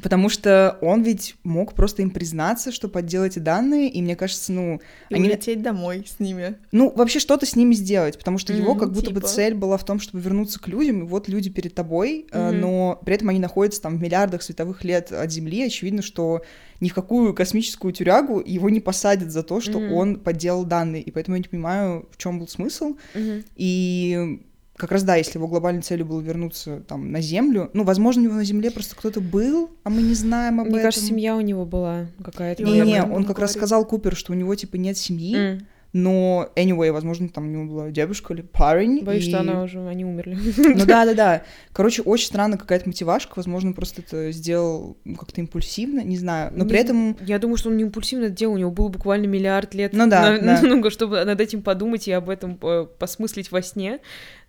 Потому 0.02 0.28
что 0.28 0.78
он 0.80 1.02
ведь 1.02 1.36
мог 1.44 1.74
просто 1.74 2.02
им 2.02 2.10
признаться, 2.10 2.72
что 2.72 2.88
подделал 2.88 3.26
эти 3.26 3.38
данные, 3.38 3.88
и 3.90 4.00
мне 4.02 4.16
кажется, 4.16 4.52
ну, 4.52 4.80
И 5.08 5.14
они- 5.14 5.28
улететь 5.28 5.62
домой 5.62 6.04
с 6.08 6.20
ними. 6.20 6.56
ну, 6.72 6.92
вообще 6.94 7.18
что-то 7.18 7.46
с 7.46 7.56
ними 7.56 7.74
сделать, 7.74 8.18
потому 8.18 8.38
что 8.38 8.52
его 8.52 8.70
Мгм, 8.72 8.80
как 8.80 8.92
будто 8.92 9.10
бы 9.10 9.20
типа. 9.20 9.28
цель 9.28 9.54
была 9.54 9.76
в 9.76 9.84
том, 9.84 10.00
чтобы 10.00 10.22
вернуться 10.22 10.60
к 10.60 10.68
людям, 10.68 11.00
и 11.00 11.06
вот 11.06 11.28
люди 11.28 11.50
перед 11.50 11.74
тобой, 11.74 12.26
Мгм. 12.32 12.60
но 12.60 13.00
при 13.04 13.14
этом 13.14 13.28
они 13.28 13.38
находятся 13.40 13.82
там 13.82 13.98
в 13.98 14.00
миллиардах 14.02 14.42
световых 14.42 14.84
лет 14.84 15.12
от 15.12 15.30
Земли, 15.30 15.62
очевидно, 15.64 16.02
что 16.02 16.42
ни 16.80 16.88
в 16.88 16.94
какую 16.94 17.34
космическую 17.34 17.92
тюрягу 17.92 18.42
его 18.44 18.70
не 18.70 18.80
посадят 18.80 19.30
за 19.30 19.42
то, 19.42 19.60
что 19.60 19.78
Мгм. 19.78 19.92
он 19.92 20.16
подделал 20.20 20.64
данные, 20.64 21.02
и 21.02 21.10
поэтому 21.10 21.36
я 21.36 21.42
не 21.42 21.48
понимаю, 21.48 22.08
в 22.10 22.16
чем 22.16 22.38
был 22.38 22.48
смысл, 22.48 22.96
Мгм. 23.14 23.44
и 23.56 24.40
как 24.80 24.92
раз 24.92 25.02
да, 25.04 25.14
если 25.16 25.38
его 25.38 25.46
глобальной 25.46 25.82
целью 25.82 26.06
было 26.06 26.20
вернуться 26.20 26.80
там 26.88 27.12
на 27.12 27.20
Землю, 27.20 27.70
ну, 27.74 27.84
возможно, 27.84 28.22
у 28.22 28.24
него 28.24 28.34
на 28.34 28.44
Земле 28.44 28.70
просто 28.70 28.96
кто-то 28.96 29.20
был, 29.20 29.70
а 29.84 29.90
мы 29.90 30.02
не 30.02 30.14
знаем 30.14 30.58
об 30.60 30.66
Мне 30.66 30.76
этом. 30.76 30.86
кажется, 30.88 31.06
семья 31.06 31.36
у 31.36 31.40
него 31.40 31.64
была 31.64 32.06
какая-то. 32.24 32.62
Не, 32.64 32.80
этом 32.98 33.12
он 33.12 33.24
как 33.24 33.38
раз 33.38 33.50
говорит. 33.52 33.60
сказал 33.68 33.84
Купер, 33.84 34.16
что 34.16 34.32
у 34.32 34.36
него 34.36 34.54
типа 34.54 34.76
нет 34.76 34.96
семьи, 34.96 35.36
М. 35.36 35.66
но 35.92 36.48
anyway, 36.54 36.92
возможно, 36.92 37.28
там 37.28 37.48
у 37.48 37.50
него 37.50 37.64
была 37.64 37.90
девушка 37.90 38.32
или 38.32 38.42
парень. 38.42 39.02
Боюсь, 39.04 39.26
и- 39.26 39.28
что 39.30 39.40
она 39.40 39.62
уже, 39.64 39.80
они 39.88 40.04
умерли. 40.04 40.38
Ну 40.56 40.84
да, 40.86 41.04
да, 41.04 41.14
да. 41.14 41.42
Короче, 41.72 42.02
очень 42.02 42.26
странно 42.26 42.56
какая-то 42.56 42.88
мотивашка. 42.88 43.32
Возможно, 43.36 43.72
просто 43.72 44.02
это 44.02 44.30
сделал 44.30 44.96
ну, 45.04 45.16
как-то 45.16 45.40
импульсивно, 45.40 46.00
не 46.04 46.16
знаю. 46.16 46.52
Но 46.54 46.62
Не 46.64 46.68
при 46.70 46.78
этом. 46.78 47.16
Я 47.26 47.38
думаю, 47.40 47.56
что 47.56 47.70
он 47.70 47.76
не 47.76 47.82
импульсивно 47.82 48.26
это 48.26 48.36
делал, 48.36 48.54
у 48.54 48.58
него 48.58 48.70
было 48.70 48.88
буквально 48.88 49.26
миллиард 49.26 49.74
лет. 49.74 49.92
Ну 49.92 50.08
да, 50.08 50.38
на- 50.38 50.38
да. 50.60 50.62
ну, 50.62 50.88
чтобы 50.90 51.24
над 51.24 51.40
этим 51.40 51.62
подумать 51.62 52.06
и 52.06 52.12
об 52.12 52.28
этом 52.30 52.56
э, 52.62 52.86
посмыслить 52.98 53.50
во 53.50 53.60
сне. 53.62 53.98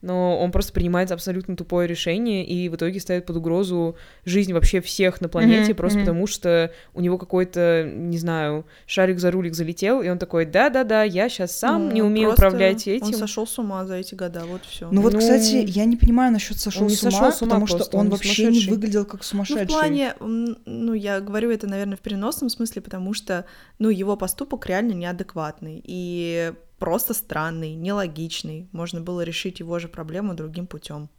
Но 0.02 0.40
он 0.40 0.52
просто 0.52 0.74
принимает 0.74 1.12
абсолютно 1.12 1.56
тупое 1.56 1.88
решение 1.88 2.46
и 2.46 2.70
в 2.70 2.76
итоге 2.76 3.00
ставит 3.00 3.26
под 3.28 3.38
угрозу 3.38 3.96
жизнь 4.26 4.52
вообще 4.54 4.82
всех 4.82 5.22
на 5.22 5.30
планете, 5.30 5.72
Мгм, 5.74 5.76
просто 5.76 6.00
мгм. 6.00 6.06
потому 6.08 6.28
что 6.28 6.72
у 6.94 7.02
него 7.02 7.18
какой-то, 7.20 7.88
не 7.88 8.18
знаю, 8.18 8.66
шарик 8.88 9.20
за 9.20 9.30
рулик 9.32 9.54
залетел, 9.54 10.02
и 10.02 10.10
он 10.10 10.18
такой, 10.18 10.46
да-да-да, 10.46 11.04
я 11.04 11.30
сейчас 11.30 11.56
сам 11.56 11.90
Ну, 11.90 11.92
не 11.94 12.02
умею 12.02 12.32
управлять 12.32 12.88
Он 12.88 12.94
этим. 12.96 13.14
сошел 13.14 13.46
с 13.46 13.60
ума 13.60 13.86
за 13.86 13.96
эти 13.96 14.16
года, 14.16 14.46
вот 14.46 14.66
все. 14.66 14.90
Ну 14.92 15.02
вот, 15.02 15.14
Ну, 15.14 15.20
кстати, 15.20 15.64
я 15.68 15.86
не 15.86 15.98
понимаю 15.98 16.32
насчет 16.32 16.58
сошел 16.60 16.84
он 16.84 16.88
не 16.88 16.96
с 16.96 17.04
ума, 17.04 17.12
сошел 17.12 17.32
с 17.32 17.42
ума 17.42 17.50
потому 17.50 17.68
что 17.68 17.78
просто, 17.78 17.96
он, 17.98 18.02
он 18.02 18.06
не 18.08 18.12
вообще 18.12 18.48
не 18.48 18.66
выглядел 18.68 19.06
как 19.06 19.20
Ну, 19.22 19.24
сумасшедший. 19.24 19.66
в 19.66 19.68
плане, 19.68 20.14
ну, 20.20 20.94
я 20.94 21.20
говорю 21.22 21.52
это, 21.52 21.68
наверное, 21.68 21.96
в 21.98 22.00
переносном 22.02 22.50
смысле, 22.50 22.82
потому 22.82 23.14
что, 23.14 23.46
ну, 23.80 23.90
его 23.90 24.18
поступок 24.18 24.66
реально 24.66 24.94
неадекватный 24.94 25.82
и 25.86 26.54
просто 26.82 27.14
странный, 27.14 27.76
нелогичный. 27.76 28.68
Можно 28.72 29.02
было 29.02 29.22
решить 29.22 29.60
его 29.60 29.80
же 29.80 29.88
проблему 29.88 30.34
другим 30.34 30.66
путем, 30.66 31.10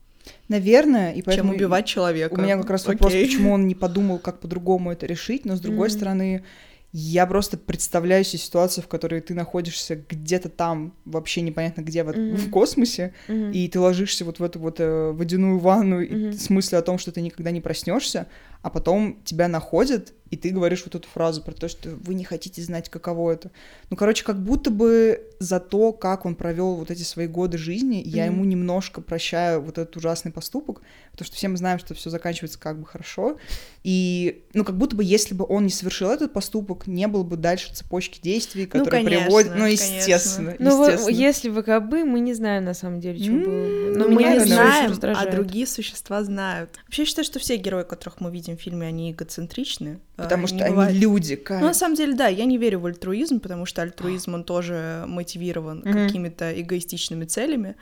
Наверное, 0.48 1.12
и 1.12 1.16
чем 1.16 1.24
поэтому 1.24 1.54
убивать 1.54 1.86
человека. 1.86 2.34
У 2.34 2.36
меня 2.36 2.56
как 2.56 2.70
раз 2.70 2.86
вопрос, 2.86 3.12
Окей. 3.12 3.26
почему 3.26 3.52
он 3.52 3.66
не 3.66 3.74
подумал, 3.74 4.18
как 4.18 4.40
по-другому 4.40 4.92
это 4.92 5.06
решить, 5.06 5.44
но 5.44 5.56
с 5.56 5.60
другой 5.60 5.88
Мгм. 5.88 5.96
стороны, 5.96 6.44
я 6.92 7.26
просто 7.26 7.56
представляю 7.56 8.24
себе 8.24 8.38
ситуацию, 8.38 8.84
в 8.84 8.88
которой 8.88 9.20
ты 9.20 9.34
находишься 9.34 9.96
где-то 9.96 10.48
там, 10.48 10.94
вообще 11.04 11.40
непонятно 11.42 11.82
где, 11.82 12.04
вот, 12.04 12.16
Мгм. 12.16 12.36
в 12.36 12.50
космосе, 12.50 13.14
Мгм. 13.28 13.50
и 13.52 13.68
ты 13.68 13.80
ложишься 13.80 14.24
вот 14.24 14.38
в 14.40 14.44
эту 14.44 14.58
вот 14.60 14.78
э, 14.78 15.10
водяную 15.12 15.58
ванну 15.58 16.00
и 16.00 16.14
Мгм. 16.14 16.32
с 16.32 16.50
мыслью 16.50 16.78
о 16.78 16.82
том, 16.82 16.98
что 16.98 17.10
ты 17.12 17.20
никогда 17.20 17.50
не 17.50 17.60
проснешься, 17.60 18.26
а 18.62 18.70
потом 18.70 19.20
тебя 19.24 19.48
находят, 19.48 20.12
и 20.30 20.36
ты 20.36 20.48
говоришь 20.48 20.82
вот 20.86 20.94
эту 20.94 21.06
фразу 21.08 21.42
про 21.42 21.52
то, 21.52 21.68
что 21.68 21.90
вы 21.90 22.14
не 22.14 22.24
хотите 22.24 22.62
знать, 22.62 22.88
каково 22.88 23.32
это. 23.32 23.50
Ну, 23.90 23.96
короче, 23.98 24.24
как 24.24 24.42
будто 24.42 24.70
бы 24.70 25.20
за 25.40 25.60
то, 25.60 25.92
как 25.92 26.24
он 26.24 26.36
провел 26.36 26.76
вот 26.76 26.90
эти 26.90 27.02
свои 27.02 27.26
годы 27.26 27.58
жизни, 27.58 27.96
я 28.02 28.24
Мгм. 28.26 28.34
ему 28.34 28.44
немножко 28.46 29.02
прощаю 29.02 29.60
вот 29.60 29.76
этот 29.76 29.94
ужасный 29.96 30.32
поступок, 30.32 30.80
потому 31.10 31.26
что 31.26 31.36
все 31.36 31.48
мы 31.48 31.58
знаем, 31.58 31.78
что 31.78 31.92
все 31.94 32.08
заканчивается 32.08 32.58
как 32.58 32.78
бы 32.80 32.86
хорошо. 32.86 33.36
И, 33.84 34.44
ну, 34.54 34.64
как 34.64 34.78
будто 34.78 34.96
бы, 34.96 35.04
если 35.04 35.34
бы 35.34 35.44
он 35.46 35.64
не 35.64 35.70
совершил 35.70 36.08
этот 36.10 36.32
поступок, 36.32 36.86
не 36.86 37.08
было 37.08 37.24
бы 37.24 37.36
дальше 37.36 37.74
цепочки 37.74 38.18
действий, 38.22 38.62
Ну, 38.72 38.84
которые 38.84 39.02
конечно, 39.04 39.24
приводят. 39.26 39.50
Ну, 39.54 39.60
конечно. 39.64 39.84
естественно. 39.84 40.56
Ну, 40.58 40.76
вот, 40.78 40.92
естественно. 40.92 41.16
если 41.18 41.48
вы 41.50 41.62
как 41.62 41.88
бы, 41.90 42.04
мы 42.04 42.20
не 42.20 42.32
знаем 42.32 42.64
на 42.64 42.74
самом 42.74 43.00
деле, 43.00 43.18
что 43.18 43.32
М, 43.32 43.42
было. 43.44 43.66
бы. 43.66 43.90
Но 43.90 44.04
Но 44.04 44.08
мы 44.08 44.22
меня 44.22 44.32
не 44.34 44.46
знаем, 44.46 44.98
а 45.02 45.26
другие 45.26 45.66
существа 45.66 46.22
знают. 46.24 46.78
Вообще, 46.86 47.02
я 47.02 47.06
считаю, 47.06 47.24
что 47.26 47.38
все 47.38 47.56
герои, 47.56 47.82
которых 47.84 48.20
мы 48.20 48.30
видим 48.30 48.51
в 48.56 48.60
фильме, 48.60 48.86
они 48.86 49.10
эгоцентричны. 49.12 49.98
А, 50.16 50.22
Потому 50.24 50.46
что 50.46 50.64
они 50.64 50.70
бывает- 50.74 50.94
люди, 50.96 51.34
Ну, 51.34 51.44
Кать. 51.44 51.62
на 51.62 51.74
самом 51.74 51.96
деле, 51.96 52.14
да, 52.14 52.28
я 52.28 52.44
не 52.44 52.58
верю 52.58 52.80
в 52.80 52.86
альтруизм, 52.86 53.40
потому 53.40 53.66
что 53.66 53.82
альтруизм, 53.82 54.34
он 54.34 54.44
тоже 54.44 55.04
мотивирован 55.06 55.78
Мгм. 55.84 55.92
какими-то 55.92 56.60
эгоистичными 56.60 57.24
целями. 57.24 57.74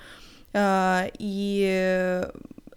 А, 0.53 1.07
И 1.19 2.23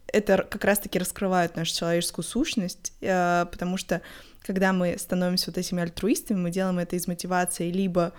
это 0.08 0.38
как 0.50 0.64
раз-таки 0.64 1.00
раскрывает 1.00 1.56
нашу 1.56 1.76
человеческую 1.76 2.24
сущность, 2.26 2.94
а, 3.02 3.46
потому 3.46 3.78
что 3.78 4.02
когда 4.46 4.74
мы 4.74 4.96
становимся 5.00 5.50
вот 5.52 5.58
этими 5.58 5.82
альтруистами, 5.82 6.38
мы 6.38 6.52
делаем 6.52 6.78
это 6.80 6.96
из 6.96 7.08
мотивации 7.08 7.72
либо 7.72 8.14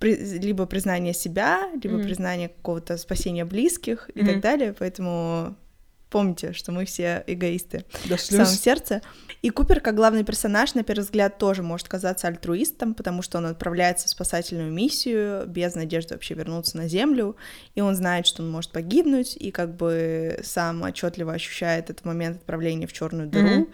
либо 0.00 0.66
признание 0.66 1.14
себя, 1.14 1.70
либо 1.80 1.96
Мгм. 1.96 2.04
признание 2.04 2.48
какого-то 2.48 2.96
спасения 2.96 3.44
близких 3.44 4.10
и 4.14 4.18
Мгм. 4.22 4.26
так 4.28 4.40
далее. 4.40 4.74
Поэтому 4.76 5.54
помните, 6.12 6.52
что 6.52 6.70
мы 6.70 6.84
все 6.84 7.24
эгоисты 7.26 7.84
До 8.04 8.16
в 8.16 8.20
самом 8.20 8.46
сердце. 8.46 9.00
И 9.40 9.50
Купер, 9.50 9.80
как 9.80 9.96
главный 9.96 10.22
персонаж, 10.22 10.74
на 10.74 10.84
первый 10.84 11.00
взгляд, 11.00 11.38
тоже 11.38 11.62
может 11.62 11.88
казаться 11.88 12.28
альтруистом, 12.28 12.94
потому 12.94 13.22
что 13.22 13.38
он 13.38 13.46
отправляется 13.46 14.06
в 14.06 14.10
спасательную 14.10 14.70
миссию 14.70 15.46
без 15.48 15.74
надежды 15.74 16.14
вообще 16.14 16.34
вернуться 16.34 16.76
на 16.76 16.86
Землю, 16.86 17.36
и 17.74 17.80
он 17.80 17.96
знает, 17.96 18.26
что 18.26 18.42
он 18.42 18.50
может 18.50 18.70
погибнуть, 18.70 19.36
и 19.36 19.50
как 19.50 19.74
бы 19.74 20.38
сам 20.44 20.82
отчетливо 20.82 21.32
ощущает 21.32 21.90
этот 21.90 22.04
момент 22.04 22.36
отправления 22.36 22.86
в 22.86 22.92
черную 22.92 23.28
дыру. 23.28 23.48
Мгм. 23.48 23.68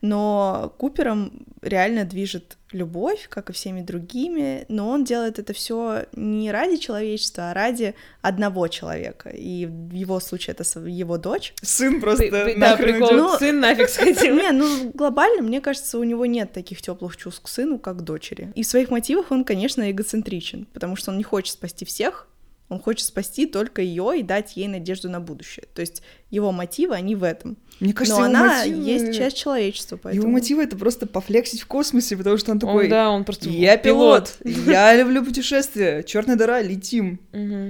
Но 0.00 0.74
Купером 0.78 1.44
реально 1.60 2.04
движет 2.04 2.56
любовь, 2.72 3.26
как 3.28 3.50
и 3.50 3.52
всеми 3.52 3.80
другими, 3.80 4.64
но 4.68 4.88
он 4.90 5.04
делает 5.04 5.38
это 5.38 5.52
все 5.52 6.06
не 6.12 6.52
ради 6.52 6.76
человечества, 6.76 7.50
а 7.50 7.54
ради 7.54 7.94
одного 8.22 8.68
человека. 8.68 9.30
И 9.30 9.66
в 9.66 9.92
его 9.92 10.20
случае 10.20 10.54
это 10.58 10.80
его 10.86 11.18
дочь. 11.18 11.52
Сын 11.62 12.00
просто 12.00 12.24
п- 12.24 12.54
Да, 12.54 12.70
нахрен 12.70 12.94
прикол. 13.00 13.12
Ну, 13.16 13.38
Сын 13.38 13.58
нафиг 13.60 13.88
сходил. 13.90 14.36
Не, 14.36 14.52
ну 14.52 14.90
глобально, 14.94 15.42
мне 15.42 15.60
кажется, 15.60 15.98
у 15.98 16.04
него 16.04 16.26
нет 16.26 16.52
таких 16.52 16.80
теплых 16.80 17.16
чувств 17.16 17.42
к 17.42 17.48
сыну, 17.48 17.78
как 17.78 17.98
к 17.98 18.02
дочери. 18.02 18.52
И 18.54 18.62
в 18.62 18.66
своих 18.66 18.90
мотивах 18.90 19.30
он, 19.32 19.44
конечно, 19.44 19.90
эгоцентричен, 19.90 20.66
потому 20.72 20.96
что 20.96 21.10
он 21.10 21.18
не 21.18 21.24
хочет 21.24 21.54
спасти 21.54 21.84
всех, 21.84 22.28
он 22.68 22.78
хочет 22.80 23.04
спасти 23.06 23.46
только 23.46 23.82
ее 23.82 24.20
и 24.20 24.22
дать 24.22 24.56
ей 24.56 24.68
надежду 24.68 25.10
на 25.10 25.18
будущее. 25.20 25.64
То 25.74 25.80
есть 25.80 26.02
его 26.30 26.52
мотивы, 26.52 26.94
они 26.94 27.14
в 27.16 27.22
этом. 27.24 27.56
Мне 27.80 27.92
кажется, 27.94 28.20
Но 28.20 28.26
его 28.26 28.36
она 28.38 28.62
мотивы- 28.64 28.84
есть 28.84 29.16
часть 29.16 29.36
человечества, 29.38 29.96
поэтому... 30.02 30.22
Его 30.24 30.32
мотивы— 30.32 30.62
это 30.64 30.76
просто 30.76 31.06
пофлексить 31.06 31.62
в 31.62 31.66
космосе, 31.66 32.16
потому 32.16 32.36
что 32.36 32.50
он 32.52 32.56
Он, 32.56 32.60
такой... 32.60 32.88
да, 32.88 33.10
он 33.10 33.24
просто 33.24 33.48
Я 33.48 33.76
пилот, 33.78 34.36
я 34.44 34.94
люблю 34.96 35.24
путешествия, 35.24 36.02
черная 36.02 36.36
дыра, 36.36 36.60
летим. 36.60 37.18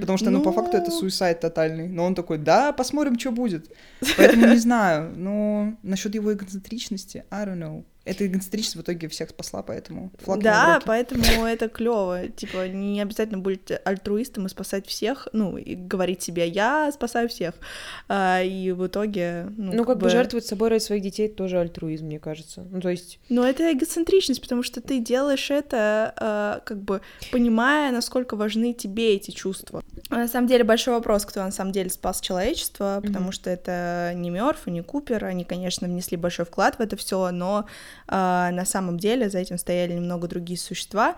Потому 0.00 0.18
что, 0.18 0.30
ну, 0.30 0.42
по 0.42 0.52
факту, 0.52 0.76
это 0.78 0.90
Ну. 0.90 0.98
суицид 0.98 1.40
тотальный. 1.40 1.88
Но 1.88 2.04
он 2.04 2.14
такой, 2.14 2.38
да, 2.38 2.72
посмотрим, 2.72 3.18
что 3.18 3.30
будет. 3.30 3.70
Поэтому 4.16 4.46
не 4.48 4.56
знаю. 4.56 5.12
Но 5.16 5.74
насчет 5.82 6.14
его 6.14 6.32
эгоцентричности, 6.32 7.24
I 7.30 7.46
don't 7.46 7.58
know. 7.58 7.84
Эта 8.06 8.26
эгоцентричность 8.26 8.76
в 8.76 8.80
итоге 8.80 9.08
всех 9.08 9.28
спасла, 9.28 9.62
поэтому 9.62 10.10
флаг 10.18 10.40
Да, 10.42 10.80
поэтому 10.86 11.22
это 11.44 11.68
клево. 11.68 12.28
Типа, 12.28 12.66
не 12.66 13.00
обязательно 13.02 13.38
быть 13.38 13.70
альтруистом 13.84 14.46
и 14.46 14.48
спасать 14.48 14.86
всех, 14.86 15.28
ну, 15.34 15.58
и 15.58 15.74
говорить 15.74 16.22
себе, 16.22 16.48
я 16.48 16.90
спасаю 16.92 17.28
всех. 17.28 17.54
А, 18.08 18.40
и 18.50 18.72
в 18.72 18.86
итоге, 18.86 19.46
ну, 19.56 19.72
Ну, 19.72 19.84
как 19.84 19.98
бы 19.98 20.08
жертвовать 20.10 20.44
собой 20.46 20.68
ради 20.68 20.82
своих 20.82 21.02
детей 21.02 21.28
тоже 21.28 21.58
альтруизм, 21.58 22.06
мне 22.06 22.18
кажется. 22.18 22.66
Ну, 22.70 22.80
то 22.80 22.88
есть... 22.88 23.18
Но 23.28 23.46
это 23.46 23.72
эгоцентричность, 23.72 24.40
потому 24.42 24.62
что 24.62 24.80
ты 24.80 24.98
делаешь 24.98 25.50
это, 25.50 26.12
а, 26.16 26.60
как 26.64 26.82
бы 26.82 27.00
понимая, 27.30 27.92
насколько 27.92 28.36
важны 28.36 28.72
тебе 28.74 29.14
эти 29.14 29.30
чувства. 29.30 29.82
А 30.08 30.16
на 30.16 30.28
самом 30.28 30.48
деле 30.48 30.64
большой 30.64 30.94
вопрос, 30.94 31.24
кто 31.24 31.40
на 31.42 31.52
самом 31.52 31.72
деле 31.72 31.90
спас 31.90 32.20
человечество, 32.20 33.00
потому 33.02 33.26
Мгм. 33.26 33.32
что 33.32 33.50
это 33.50 34.12
не 34.14 34.30
Мёрф 34.30 34.66
и 34.66 34.70
не 34.70 34.82
Купер, 34.82 35.24
они, 35.24 35.44
конечно, 35.44 35.86
внесли 35.86 36.16
большой 36.16 36.44
вклад 36.46 36.76
в 36.78 36.80
это 36.80 36.96
все, 36.96 37.30
но 37.30 37.66
а, 38.08 38.50
на 38.50 38.64
самом 38.64 38.98
деле 38.98 39.30
за 39.30 39.38
этим 39.38 39.58
стояли 39.58 39.92
немного 39.92 40.26
другие 40.28 40.58
существа. 40.58 41.14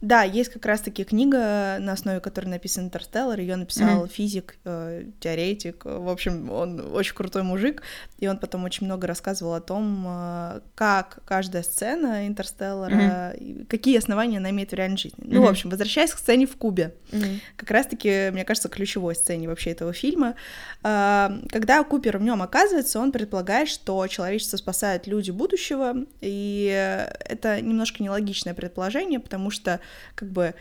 Да, 0.00 0.22
есть 0.22 0.50
как 0.50 0.64
раз-таки 0.64 1.04
книга, 1.04 1.76
на 1.78 1.92
основе 1.92 2.20
которой 2.20 2.46
написан 2.46 2.84
Интерстеллар. 2.84 3.38
Ее 3.38 3.56
написал 3.56 4.06
физик, 4.06 4.56
э, 4.64 5.04
теоретик. 5.20 5.84
В 5.84 6.08
общем, 6.08 6.50
он 6.50 6.94
очень 6.94 7.14
крутой 7.14 7.42
мужик. 7.42 7.82
И 8.18 8.26
он 8.26 8.38
потом 8.38 8.64
очень 8.64 8.86
много 8.86 9.06
рассказывал 9.06 9.54
о 9.54 9.60
том, 9.60 10.04
э, 10.06 10.60
как 10.74 11.20
каждая 11.24 11.62
сцена 11.62 12.26
Интерстеллара, 12.26 13.30
и 13.30 13.64
какие 13.64 13.98
основания 13.98 14.38
она 14.38 14.50
имеет 14.50 14.70
в 14.70 14.74
реальной 14.74 14.96
жизни. 14.96 15.18
Ну, 15.22 15.42
в 15.42 15.48
общем, 15.48 15.70
возвращаясь 15.70 16.12
к 16.12 16.18
сцене 16.18 16.46
в 16.46 16.56
Кубе. 16.56 16.94
Мгм. 17.12 17.40
Как 17.56 17.70
раз-таки, 17.70 18.30
мне 18.32 18.44
кажется, 18.44 18.68
ключевой 18.68 19.14
сцене 19.14 19.48
вообще 19.48 19.70
этого 19.70 19.92
фильма. 19.92 20.34
А, 20.82 21.32
Когда 21.50 21.82
Купер 21.84 22.18
в 22.18 22.22
нем 22.22 22.42
оказывается, 22.42 23.00
он 23.00 23.12
предполагает, 23.12 23.68
что 23.68 24.06
человечество 24.06 24.56
спасают 24.56 25.06
люди 25.06 25.30
будущего, 25.30 25.94
и 26.20 27.06
это 27.20 27.60
немножко 27.60 28.02
нелогичное 28.02 28.54
предположение, 28.54 29.20
потому 29.20 29.50
что, 29.50 29.80
как 30.14 30.30
бы, 30.30 30.54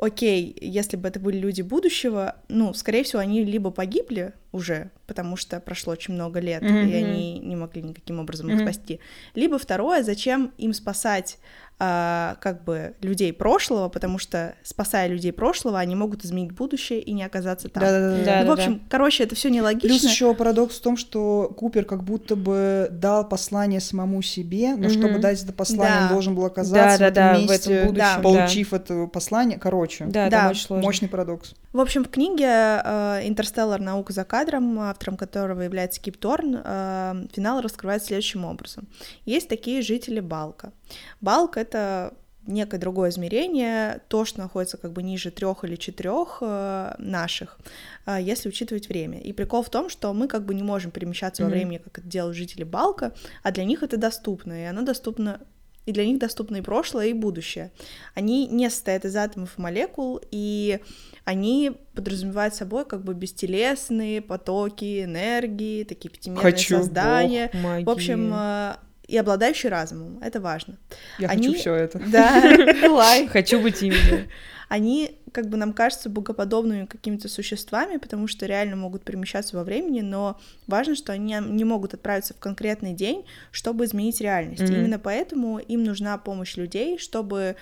окей, 0.00 0.56
если 0.60 0.96
бы 0.96 1.08
это 1.08 1.20
были 1.20 1.38
люди 1.38 1.62
будущего, 1.62 2.36
ну, 2.48 2.74
скорее 2.74 3.04
всего, 3.04 3.20
они 3.20 3.44
либо 3.44 3.70
погибли 3.70 4.32
уже, 4.50 4.90
потому 5.12 5.36
что 5.36 5.60
прошло 5.60 5.92
очень 5.92 6.14
много 6.14 6.40
лет, 6.40 6.62
Мгм. 6.62 6.88
и 6.88 6.94
они 6.94 7.38
не 7.38 7.54
могли 7.54 7.82
никаким 7.82 8.18
образом 8.18 8.48
их 8.48 8.54
Мгм. 8.56 8.64
спасти. 8.64 8.98
Либо 9.34 9.58
второе, 9.58 10.02
зачем 10.02 10.52
им 10.56 10.72
спасать 10.72 11.36
а, 11.84 12.36
как 12.40 12.62
бы 12.62 12.94
людей 13.02 13.32
прошлого, 13.32 13.88
потому 13.88 14.16
что 14.18 14.54
спасая 14.62 15.08
людей 15.08 15.32
прошлого, 15.32 15.80
они 15.80 15.96
могут 15.96 16.24
изменить 16.24 16.52
будущее 16.52 17.00
и 17.00 17.12
не 17.12 17.24
оказаться 17.24 17.68
там. 17.68 17.82
Да-да-да. 17.82 18.24
Да. 18.24 18.40
Ну, 18.42 18.50
в 18.50 18.52
общем, 18.52 18.82
короче, 18.88 19.24
это 19.24 19.34
все 19.34 19.50
нелогично. 19.50 19.88
Плюс 19.88 20.04
еще 20.04 20.32
парадокс 20.32 20.78
в 20.78 20.80
том, 20.80 20.96
что 20.96 21.52
Купер 21.56 21.84
как 21.84 22.04
будто 22.04 22.36
бы 22.36 22.86
дал 22.92 23.28
послание 23.28 23.80
самому 23.80 24.22
себе, 24.22 24.76
но 24.76 24.84
Мгм. 24.84 24.90
чтобы 24.90 25.18
дать 25.18 25.42
это 25.42 25.52
послание, 25.52 25.96
Да. 25.98 26.02
он 26.04 26.08
должен 26.12 26.34
был 26.36 26.44
оказаться 26.44 26.74
Да, 26.74 26.94
в 26.96 26.98
да, 27.00 27.06
этом 27.08 27.14
да, 27.24 27.34
в 27.34 27.50
месте, 27.50 27.72
этом 27.72 27.88
будущем, 27.88 28.14
да. 28.16 28.22
получив 28.22 28.72
это 28.74 29.06
послание. 29.08 29.58
Короче, 29.58 30.04
Да, 30.06 30.30
Да, 30.30 30.50
очень 30.50 30.62
сложно. 30.62 30.84
мощный 30.86 31.08
парадокс. 31.08 31.54
В 31.72 31.80
общем, 31.80 32.04
в 32.04 32.10
книге 32.10 32.44
э, 32.46 33.20
«Интерстеллар. 33.24 33.80
Наука 33.80 34.12
за 34.12 34.22
кадром», 34.24 34.78
автором 35.02 35.16
которого 35.16 35.62
является 35.62 36.00
Кип 36.00 36.16
Торн, 36.16 36.60
э, 36.64 37.26
финал 37.32 37.60
раскрывается 37.60 38.08
следующим 38.08 38.44
образом. 38.44 38.86
Есть 39.26 39.48
такие 39.48 39.82
жители 39.82 40.20
Балка. 40.20 40.72
Балк— 41.20 41.56
это 41.56 42.14
некое 42.46 42.78
другое 42.78 43.10
измерение, 43.10 44.00
то, 44.08 44.24
что 44.24 44.40
находится 44.40 44.76
как 44.76 44.92
бы 44.92 45.02
ниже 45.02 45.30
трех 45.30 45.64
или 45.64 45.76
четырех 45.76 46.38
э, 46.40 46.94
наших, 46.98 47.58
э, 48.06 48.18
если 48.20 48.48
учитывать 48.48 48.88
время. 48.88 49.20
И 49.20 49.32
прикол 49.32 49.62
в 49.62 49.70
том, 49.70 49.88
что 49.88 50.12
мы 50.12 50.28
как 50.28 50.44
бы 50.44 50.54
не 50.54 50.62
можем 50.62 50.90
перемещаться 50.90 51.42
во 51.42 51.48
Мгм. 51.48 51.56
времени, 51.58 51.78
как 51.78 51.98
это 51.98 52.06
делают 52.08 52.36
жители 52.36 52.64
Балка, 52.64 53.12
а 53.42 53.50
для 53.50 53.64
них 53.64 53.82
это 53.82 53.96
доступно, 53.96 54.52
и 54.52 54.64
оно 54.64 54.82
доступно 54.82 55.40
и 55.86 55.92
для 55.92 56.04
них 56.06 56.18
доступно 56.18 56.56
и 56.56 56.60
прошлое, 56.60 57.06
и 57.08 57.12
будущее. 57.12 57.72
Они 58.14 58.46
не 58.46 58.70
состоят 58.70 59.04
из 59.04 59.16
атомов 59.16 59.58
и 59.58 59.60
молекул, 59.60 60.20
и 60.30 60.80
они 61.24 61.72
подразумевают 61.94 62.54
собой 62.54 62.84
как 62.84 63.02
бы 63.04 63.14
бестелесные 63.14 64.20
потоки 64.22 65.04
энергии, 65.04 65.84
такие 65.84 66.10
пятимерные 66.10 66.42
Хочу. 66.52 66.76
создания. 66.78 67.50
Ох, 67.52 67.60
магия. 67.60 67.84
В 67.84 67.90
общем, 67.90 68.32
э, 68.34 68.76
и 69.08 69.16
обладающие 69.16 69.70
разумом. 69.70 70.18
Это 70.22 70.40
важно. 70.40 70.78
Я 71.18 71.28
Они- 71.28 71.48
хочу 71.48 71.58
все 71.58 71.74
это. 71.74 72.00
Да, 72.06 72.42
лайк. 72.88 73.30
Хочу 73.30 73.60
быть 73.60 73.82
именно. 73.82 74.26
Они, 74.68 75.18
как 75.32 75.48
бы 75.48 75.56
нам 75.56 75.72
кажутся 75.72 76.08
богоподобными 76.10 76.86
какими-то 76.86 77.28
существами, 77.28 77.96
потому 77.96 78.26
что 78.26 78.46
реально 78.46 78.76
могут 78.76 79.02
перемещаться 79.02 79.56
во 79.56 79.64
времени, 79.64 80.00
но 80.00 80.38
важно, 80.66 80.94
что 80.94 81.12
они 81.12 81.36
не 81.40 81.64
могут 81.64 81.94
отправиться 81.94 82.34
в 82.34 82.38
конкретный 82.38 82.92
день, 82.92 83.24
чтобы 83.50 83.86
изменить 83.86 84.20
реальность. 84.20 84.62
Мгм. 84.62 84.74
Именно 84.74 84.98
поэтому 84.98 85.58
им 85.58 85.84
нужна 85.84 86.18
помощь 86.18 86.56
людей, 86.56 86.98
чтобы 86.98 87.56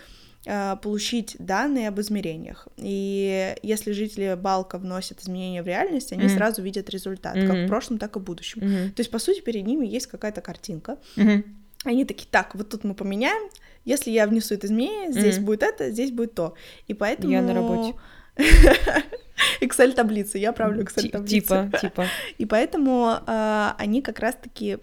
э, 0.46 0.76
получить 0.82 1.36
данные 1.38 1.88
об 1.88 2.00
измерениях. 2.00 2.66
И 2.78 3.54
если 3.62 3.92
жители 3.92 4.34
Балка 4.40 4.78
вносят 4.78 5.20
изменения 5.20 5.62
в 5.62 5.66
реальность, 5.66 6.12
они 6.12 6.24
Мгм. 6.24 6.34
сразу 6.34 6.62
видят 6.62 6.88
результат, 6.90 7.34
как 7.34 7.56
Мгм. 7.56 7.64
в 7.64 7.68
прошлом, 7.68 7.98
так 7.98 8.16
и 8.16 8.18
в 8.18 8.22
будущем. 8.22 8.62
Мгм. 8.62 8.92
То 8.92 9.00
есть, 9.00 9.10
по 9.10 9.18
сути, 9.18 9.40
перед 9.42 9.66
ними 9.66 9.86
есть 9.86 10.06
какая-то 10.06 10.40
картинка, 10.40 10.96
Мгм. 11.16 11.44
они 11.84 12.04
такие, 12.06 12.26
так, 12.30 12.54
вот 12.54 12.70
тут 12.70 12.84
мы 12.84 12.94
поменяем, 12.94 13.50
если 13.84 14.10
я 14.10 14.26
внесу 14.26 14.54
это 14.54 14.66
изменение, 14.66 15.12
здесь 15.12 15.36
Мгм. 15.36 15.46
будет 15.46 15.62
это, 15.62 15.90
здесь 15.90 16.10
будет 16.10 16.34
то. 16.34 16.54
И 16.88 16.94
поэтому... 16.94 17.32
Я 17.32 17.42
на 17.42 17.54
работе. 17.54 17.94
Excel-таблицы, 19.60 20.38
я 20.38 20.52
правлю 20.52 20.82
Excel-таблицы. 20.84 21.26
Типа, 21.28 21.70
типа. 21.80 22.06
И 22.38 22.46
поэтому 22.46 23.18
а, 23.26 23.74
они 23.78 24.02
как 24.02 24.18
раз-таки 24.18 24.78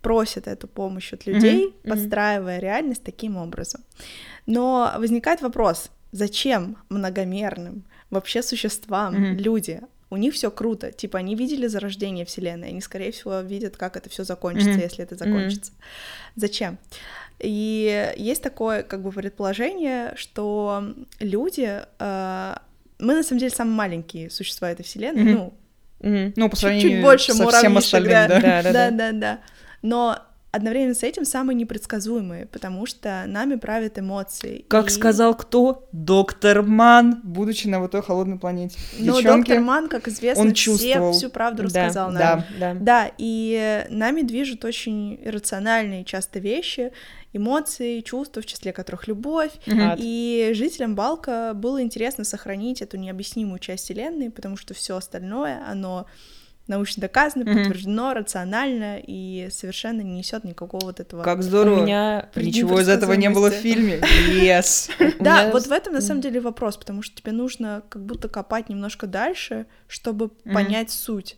просят 0.00 0.46
эту 0.46 0.68
помощь 0.68 1.12
от 1.12 1.26
людей, 1.26 1.66
мгм. 1.66 1.90
подстраивая 1.90 2.60
реальность 2.60 3.02
таким 3.02 3.36
образом. 3.36 3.82
Но 4.46 4.92
возникает 4.98 5.42
вопрос, 5.42 5.90
зачем 6.12 6.76
многомерным 6.88 7.84
вообще 8.10 8.42
существам 8.42 9.14
Мгм. 9.14 9.36
люди? 9.38 9.80
У 10.10 10.16
них 10.16 10.32
все 10.34 10.50
круто, 10.50 10.90
типа 10.90 11.18
они 11.18 11.34
видели 11.34 11.66
зарождение 11.66 12.24
Вселенной, 12.24 12.68
они, 12.68 12.80
скорее 12.80 13.10
всего, 13.12 13.40
видят, 13.40 13.76
как 13.76 13.96
это 13.96 14.08
все 14.08 14.24
закончится, 14.24 14.70
Мгм. 14.70 14.80
если 14.80 15.04
это 15.04 15.16
закончится. 15.16 15.72
Зачем? 16.34 16.78
И 17.40 18.12
есть 18.16 18.42
такое, 18.42 18.82
как 18.82 19.02
бы, 19.02 19.12
предположение, 19.12 20.12
что 20.16 20.84
люди, 21.20 21.82
э, 21.98 22.54
мы 22.98 23.14
на 23.14 23.22
самом 23.22 23.38
деле 23.38 23.50
самые 23.50 23.74
маленькие 23.76 24.30
существа 24.30 24.70
этой 24.70 24.82
Вселенной, 24.84 25.22
Мгм. 25.22 25.32
ну, 25.34 25.54
Мгм. 26.00 26.32
Ну, 26.36 26.48
по 26.48 26.56
чуть-чуть 26.56 26.60
сравнению 26.60 27.02
больше 27.02 27.32
со 27.32 27.48
всем 27.48 27.72
муравьишек, 27.72 27.78
остальным, 27.78 28.12
да. 28.12 28.28
да. 28.28 28.40
Да, 28.40 28.40
да, 28.40 28.62
да, 28.62 28.72
да. 28.72 28.90
да, 28.90 29.12
да. 29.12 29.40
Но 29.82 30.18
одновременно 30.58 30.94
с 30.94 31.02
этим 31.02 31.24
самые 31.24 31.54
непредсказуемые, 31.56 32.46
потому 32.46 32.84
что 32.86 33.24
нами 33.26 33.54
правят 33.56 33.98
эмоции. 33.98 34.64
Как 34.68 34.88
И- 34.88 34.90
сказал 34.90 35.34
кто? 35.34 35.88
Доктор 35.92 36.62
Ман, 36.62 37.20
будучи 37.24 37.66
на 37.66 37.80
вот 37.80 37.92
той 37.92 38.02
холодной 38.02 38.38
планете. 38.38 38.78
Но 38.98 39.16
Девчонки, 39.16 39.48
доктор 39.48 39.60
Ман, 39.64 39.88
как 39.88 40.08
известно, 40.08 40.42
он 40.44 40.54
все 40.54 40.64
чувствовал. 40.64 41.12
всю 41.12 41.30
правду 41.30 41.62
Да, 41.62 41.64
рассказал 41.64 42.10
нам. 42.10 42.18
да. 42.18 42.46
Да. 42.58 42.74
Да, 42.74 43.10
и 43.18 43.86
нами 43.88 44.22
движут 44.22 44.64
очень 44.64 45.18
иррациональные 45.24 46.04
часто 46.04 46.38
вещи, 46.38 46.92
эмоции, 47.32 48.00
чувства, 48.00 48.42
в 48.42 48.46
числе 48.46 48.72
которых 48.72 49.06
любовь. 49.06 49.52
Ад. 49.66 49.98
И 50.02 50.50
жителям 50.54 50.94
Балка 50.94 51.52
было 51.54 51.82
интересно 51.82 52.24
сохранить 52.24 52.82
эту 52.82 52.96
необъяснимую 52.96 53.58
часть 53.58 53.84
Вселенной, 53.84 54.30
потому 54.30 54.56
что 54.56 54.74
все 54.74 54.96
остальное, 54.96 55.62
оно 55.68 56.06
научно 56.68 57.00
доказано, 57.00 57.44
Мгм. 57.44 57.56
подтверждено, 57.58 58.14
рационально 58.14 58.98
и 59.04 59.48
совершенно 59.50 60.02
не 60.02 60.18
несет 60.18 60.44
никакого 60.44 60.84
вот 60.84 61.00
этого. 61.00 61.22
Как 61.24 61.38
У 61.40 61.42
здорово. 61.42 61.82
меня... 61.82 62.28
Ничего 62.36 62.80
из 62.80 62.88
этого 62.88 63.14
не 63.14 63.30
было 63.30 63.50
в 63.50 63.54
фильме. 63.54 64.00
Yes. 64.30 64.90
у 65.20 65.24
Да, 65.24 65.50
вот 65.50 65.66
в 65.66 65.72
этом 65.72 65.94
на 65.94 66.00
самом 66.00 66.20
деле 66.20 66.40
вопрос, 66.40 66.76
потому 66.76 67.02
что 67.02 67.16
тебе 67.20 67.32
нужно 67.32 67.82
как 67.88 68.04
будто 68.04 68.28
копать 68.28 68.68
немножко 68.68 69.06
дальше, 69.06 69.66
чтобы 69.88 70.28
понять 70.28 70.90
суть. 70.90 71.36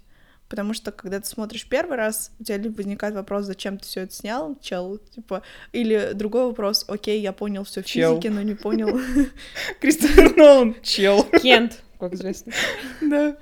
Потому 0.49 0.75
что, 0.75 0.91
когда 0.91 1.21
ты 1.21 1.29
смотришь 1.29 1.65
первый 1.69 1.97
раз, 1.97 2.33
у 2.41 2.43
тебя 2.43 2.57
либо 2.57 2.79
возникает 2.79 3.15
вопрос, 3.15 3.45
зачем 3.45 3.79
ты 3.79 3.85
все 3.87 4.01
это 4.01 4.13
снял, 4.13 4.59
чел, 4.61 4.99
типа, 4.99 5.43
или 5.71 6.11
другой 6.13 6.47
вопрос, 6.47 6.85
окей, 6.89 7.21
я 7.21 7.33
понял 7.33 7.63
все 7.63 7.83
в 7.83 7.87
Чел. 7.87 8.15
физике, 8.17 8.31
но 8.31 8.43
не 8.43 8.55
понял. 8.55 8.99
Кристофер 9.81 10.37
Нолан, 10.37 10.75
чел. 10.83 11.23
Кент, 11.41 11.81
как 12.01 12.15
известно. 12.15 12.53
Да. 13.01 13.37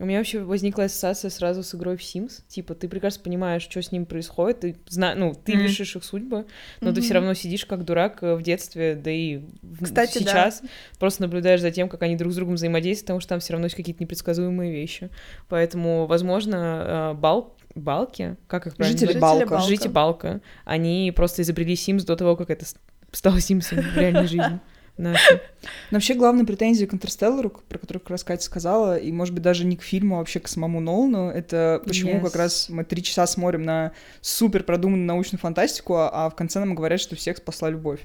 У 0.00 0.04
меня 0.04 0.18
вообще 0.18 0.40
возникла 0.42 0.84
ассоциация 0.84 1.28
сразу 1.28 1.64
с 1.64 1.74
игрой 1.74 1.96
в 1.96 2.00
Sims. 2.00 2.42
Типа, 2.46 2.74
ты 2.76 2.88
прекрасно 2.88 3.22
понимаешь, 3.24 3.62
что 3.62 3.82
с 3.82 3.90
ним 3.90 4.06
происходит, 4.06 4.60
ты 4.60 4.76
зна... 4.88 5.14
ну, 5.16 5.34
ты 5.34 5.54
Мгм. 5.54 5.62
решишь 5.64 5.96
их 5.96 6.04
судьбы, 6.04 6.46
но 6.80 6.90
ты 6.92 7.00
Мгм. 7.00 7.02
все 7.02 7.14
равно 7.14 7.34
сидишь 7.34 7.66
как 7.66 7.84
дурак 7.84 8.22
э, 8.22 8.36
в 8.36 8.42
детстве, 8.42 8.94
да 8.94 9.10
и 9.10 9.40
Кстати, 9.82 10.22
да. 10.22 10.30
сейчас 10.30 10.62
просто 11.00 11.22
наблюдаешь 11.22 11.60
за 11.60 11.72
тем, 11.72 11.88
как 11.88 12.02
они 12.02 12.14
друг 12.14 12.32
с 12.32 12.36
другом 12.36 12.54
взаимодействуют, 12.54 13.06
потому 13.06 13.20
что 13.20 13.28
там 13.30 13.40
все 13.40 13.52
равно 13.54 13.66
есть 13.66 13.76
какие-то 13.76 14.02
непредсказуемые 14.02 14.70
вещи. 14.72 15.10
Поэтому, 15.48 16.06
возможно, 16.06 17.12
э, 17.14 17.18
бал... 17.18 17.56
балки, 17.74 18.36
как 18.46 18.68
их 18.68 18.76
правильно 18.76 18.98
Жители 18.98 19.18
Балка. 19.18 19.46
Балка. 19.46 19.66
Жители 19.66 19.88
Балка, 19.88 20.40
они 20.64 21.12
просто 21.14 21.42
изобрели 21.42 21.74
Sims 21.74 22.04
до 22.04 22.14
того, 22.14 22.36
как 22.36 22.50
это 22.50 22.64
стало 23.10 23.40
Симсом 23.40 23.78
в 23.80 23.96
реальной 23.96 24.26
жизни. 24.28 24.60
Но 24.98 25.14
вообще 25.92 26.14
главная 26.14 26.44
претензия 26.44 26.86
к 26.86 26.92
Интерстеллару, 26.94 27.50
про 27.68 27.78
которую 27.78 28.00
как 28.00 28.10
раз 28.10 28.24
Катя 28.24 28.42
сказала, 28.44 28.96
и, 28.98 29.10
может 29.12 29.32
быть, 29.32 29.42
даже 29.42 29.64
не 29.64 29.76
к 29.76 29.82
фильму, 29.82 30.16
а 30.16 30.18
вообще 30.18 30.40
к 30.40 30.48
самому 30.48 30.80
Нолану, 30.80 31.28
это 31.30 31.80
почему 31.86 32.12
Yes. 32.14 32.22
как 32.24 32.36
раз 32.36 32.68
мы 32.68 32.84
три 32.84 33.02
часа 33.02 33.26
смотрим 33.26 33.62
на 33.62 33.92
супер 34.20 34.64
продуманную 34.64 35.06
научную 35.06 35.40
фантастику, 35.40 35.94
а 35.94 36.08
а 36.26 36.30
в 36.30 36.34
конце 36.34 36.58
нам 36.60 36.74
говорят, 36.74 37.00
что 37.00 37.16
всех 37.16 37.36
спасла 37.38 37.70
любовь. 37.70 38.00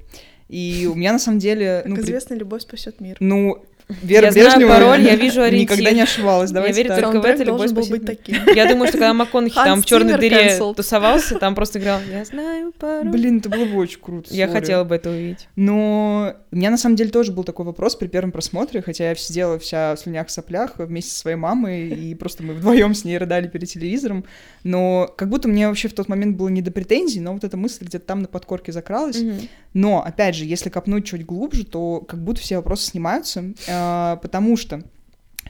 И 0.49 0.87
у 0.91 0.95
меня 0.95 1.13
на 1.13 1.19
самом 1.19 1.39
деле... 1.39 1.79
Как 1.83 1.89
Ну, 1.89 1.95
при- 1.95 2.03
известно, 2.03 2.35
любовь 2.35 2.61
спасет 2.61 2.99
мир. 3.01 3.17
ну 3.19 3.63
Вера 4.01 4.25
Я 4.27 4.31
знаю 4.31 4.49
Брежнева 4.49 4.69
пароль, 4.69 5.01
я 5.01 5.15
вижу 5.15 5.41
никогда 5.41 5.45
ориентир. 5.47 5.93
не 5.93 6.01
ошибалась. 6.01 6.49
Я 6.49 6.55
Давайте 6.55 6.77
верю 6.83 6.89
так. 6.89 7.03
только 7.03 7.21
в 7.21 7.25
это 7.25 7.43
любовь 7.43 7.71
должен 7.71 7.75
был 7.75 7.85
быть 7.87 8.05
таким. 8.05 8.37
Я 8.55 8.67
думаю, 8.67 8.87
что 8.87 8.97
когда 8.97 9.13
МакКонахи 9.13 9.55
там 9.55 9.81
в 9.81 9.85
черной 9.85 10.17
дыре 10.17 10.47
cancelled. 10.57 10.75
тусовался, 10.75 11.37
там 11.39 11.55
просто 11.55 11.79
играл 11.79 11.99
«Я 12.11 12.25
знаю 12.25 12.71
пароль». 12.77 13.09
Блин, 13.09 13.39
это 13.39 13.49
было 13.49 13.65
бы 13.65 13.75
очень 13.77 13.99
круто. 13.99 14.33
Я 14.33 14.47
хотела 14.47 14.83
бы 14.83 14.95
это 14.95 15.09
увидеть. 15.09 15.47
Но 15.55 16.35
у 16.51 16.55
меня 16.55 16.69
на 16.69 16.77
самом 16.77 16.95
деле 16.95 17.09
тоже 17.09 17.31
был 17.31 17.43
такой 17.43 17.65
вопрос 17.65 17.95
при 17.95 18.07
первом 18.07 18.31
просмотре, 18.31 18.81
хотя 18.81 19.09
я 19.09 19.15
сидела 19.15 19.59
вся 19.59 19.95
в 19.95 19.99
слюнях 19.99 20.27
в 20.27 20.31
соплях 20.31 20.73
вместе 20.77 21.11
со 21.11 21.19
своей 21.19 21.37
мамой, 21.37 21.89
и 21.89 22.15
просто 22.15 22.43
мы 22.43 22.53
вдвоем 22.53 22.93
с 22.93 23.03
ней 23.05 23.17
рыдали 23.17 23.47
перед 23.47 23.69
телевизором. 23.69 24.25
Но 24.63 25.11
как 25.17 25.29
будто 25.29 25.47
мне 25.47 25.67
вообще 25.67 25.87
в 25.87 25.93
тот 25.93 26.07
момент 26.07 26.37
было 26.37 26.49
не 26.49 26.61
до 26.61 26.71
претензий, 26.71 27.19
но 27.19 27.33
вот 27.33 27.43
эта 27.43 27.57
мысль 27.57 27.85
где-то 27.85 28.05
там 28.05 28.21
на 28.21 28.27
подкорке 28.27 28.71
закралась. 28.71 29.19
Мгм. 29.21 29.39
Но, 29.73 30.03
опять 30.03 30.35
же, 30.35 30.45
если 30.45 30.69
копнуть 30.69 31.05
чуть 31.05 31.25
глубже, 31.25 31.65
то 31.65 32.01
как 32.01 32.23
будто 32.23 32.41
все 32.41 32.57
вопросы 32.57 32.85
снимаются, 32.87 33.53
э, 33.67 34.17
потому 34.21 34.55
что 34.55 34.83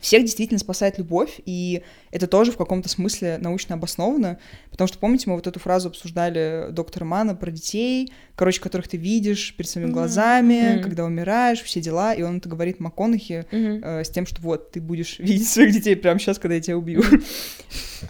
всех 0.01 0.24
действительно 0.24 0.60
спасает 0.60 0.98
любовь, 0.98 1.39
и 1.46 1.84
это 2.12 2.27
тоже 2.27 2.51
в 2.51 2.58
каком-то 2.58 2.89
смысле 2.89 3.38
научно 3.39 3.75
обосновано, 3.75 4.38
потому 4.72 4.88
что, 4.88 4.98
помните, 4.98 5.30
мы 5.30 5.36
вот 5.36 5.48
эту 5.48 5.60
фразу 5.60 5.89
обсуждали 5.89 6.68
доктора 6.72 7.06
Мана 7.06 7.36
про 7.36 7.51
детей, 7.51 8.12
короче, 8.36 8.60
которых 8.60 8.88
ты 8.88 8.98
видишь 8.98 9.56
перед 9.56 9.70
своими 9.70 9.92
глазами, 9.92 10.74
Мгм. 10.75 10.84
когда 10.84 11.06
умираешь, 11.06 11.62
все 11.62 11.80
дела, 11.80 12.13
и 12.13 12.22
он 12.22 12.38
это 12.38 12.50
говорит 12.50 12.80
МакКонахи 12.80 13.46
Мгм. 13.51 13.82
э, 13.84 14.03
с 14.03 14.10
тем, 14.10 14.25
что 14.25 14.42
вот, 14.42 14.72
ты 14.72 14.82
будешь 14.82 15.20
видеть 15.20 15.48
своих 15.48 15.72
детей 15.74 15.96
прямо 15.96 16.20
сейчас, 16.20 16.39
когда 16.39 16.56
я 16.56 16.62
тебя 16.62 16.77
убью. 16.77 17.01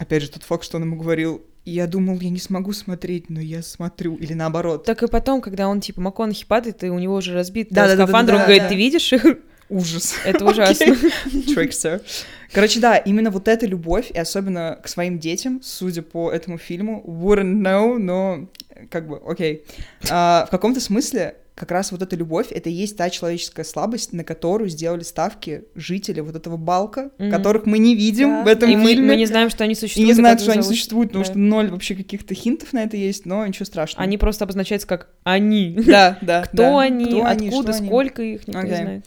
Опять 0.00 0.22
же, 0.22 0.30
тот 0.30 0.42
факт, 0.42 0.64
что 0.64 0.78
он 0.78 0.84
ему 0.84 0.96
говорил, 0.96 1.42
я 1.64 1.86
думал, 1.86 2.18
я 2.20 2.30
не 2.30 2.38
смогу 2.38 2.72
смотреть, 2.72 3.30
но 3.30 3.40
я 3.40 3.62
смотрю, 3.62 4.16
или 4.16 4.34
наоборот. 4.34 4.84
Так 4.84 5.02
и 5.02 5.08
потом, 5.08 5.40
когда 5.40 5.68
он, 5.68 5.80
типа, 5.80 6.00
МакКонахи 6.00 6.46
падает, 6.46 6.84
и 6.84 6.90
у 6.90 6.98
него 6.98 7.16
уже 7.16 7.34
разбит 7.34 7.72
э, 7.72 7.74
Да-да-да-да-да, 7.74 8.06
скафандр, 8.06 8.34
он 8.34 8.38
да, 8.40 8.44
говорит, 8.44 8.62
да. 8.64 8.68
ты 8.68 8.74
видишь? 8.76 9.12
Ужас. 9.70 10.14
Это 10.24 10.44
ужасно. 10.44 10.84
Trickster. 11.24 12.02
Короче, 12.52 12.80
да, 12.80 12.96
именно 12.96 13.30
вот 13.30 13.48
эта 13.48 13.66
любовь, 13.66 14.10
и 14.10 14.18
особенно 14.18 14.78
к 14.82 14.88
своим 14.88 15.18
детям, 15.18 15.60
судя 15.62 16.02
по 16.02 16.30
этому 16.30 16.58
фильму, 16.58 17.02
wouldn't 17.06 17.62
know, 17.62 17.98
но 17.98 18.48
как 18.90 19.08
бы, 19.08 19.20
окей. 19.26 19.64
А, 20.10 20.44
в 20.46 20.50
каком-то 20.50 20.80
смысле 20.80 21.36
как 21.54 21.70
раз 21.70 21.92
вот 21.92 22.02
эта 22.02 22.16
любовь, 22.16 22.48
это 22.50 22.68
и 22.68 22.72
есть 22.72 22.96
та 22.96 23.08
человеческая 23.10 23.62
слабость, 23.64 24.12
на 24.12 24.24
которую 24.24 24.68
сделали 24.68 25.02
ставки 25.04 25.64
жители 25.76 26.18
вот 26.20 26.34
этого 26.34 26.56
балка, 26.56 27.10
Мгм. 27.18 27.30
которых 27.30 27.64
мы 27.66 27.78
не 27.78 27.94
видим 27.94 28.28
Да. 28.30 28.42
в 28.42 28.46
этом 28.48 28.70
И 28.70 28.74
мы, 28.76 28.88
фильме. 28.88 29.08
мы 29.08 29.16
не 29.16 29.26
знаем, 29.26 29.50
что 29.50 29.62
они 29.62 29.74
и 29.74 29.76
существуют. 29.76 30.08
не 30.08 30.14
знают, 30.14 30.40
что 30.40 30.50
они 30.50 30.62
зовут. 30.62 30.76
существуют, 30.76 31.10
потому 31.10 31.24
Да. 31.24 31.30
что 31.30 31.38
ноль 31.38 31.70
вообще 31.70 31.94
каких-то 31.94 32.34
хинтов 32.34 32.72
на 32.72 32.82
это 32.82 32.96
есть, 32.96 33.24
но 33.24 33.46
ничего 33.46 33.66
страшного. 33.66 34.02
Они 34.02 34.18
просто 34.18 34.44
обозначаются 34.44 34.88
как 34.88 35.10
«они». 35.22 35.78
Да, 35.86 36.18
да. 36.22 36.42
Кто 36.42 36.56
да. 36.56 36.80
они, 36.80 37.04
Кто 37.06 37.24
откуда, 37.24 37.72
они. 37.72 37.86
сколько 37.86 38.22
их, 38.22 38.48
никто 38.48 38.62
не 38.62 38.68
знает. 38.74 39.04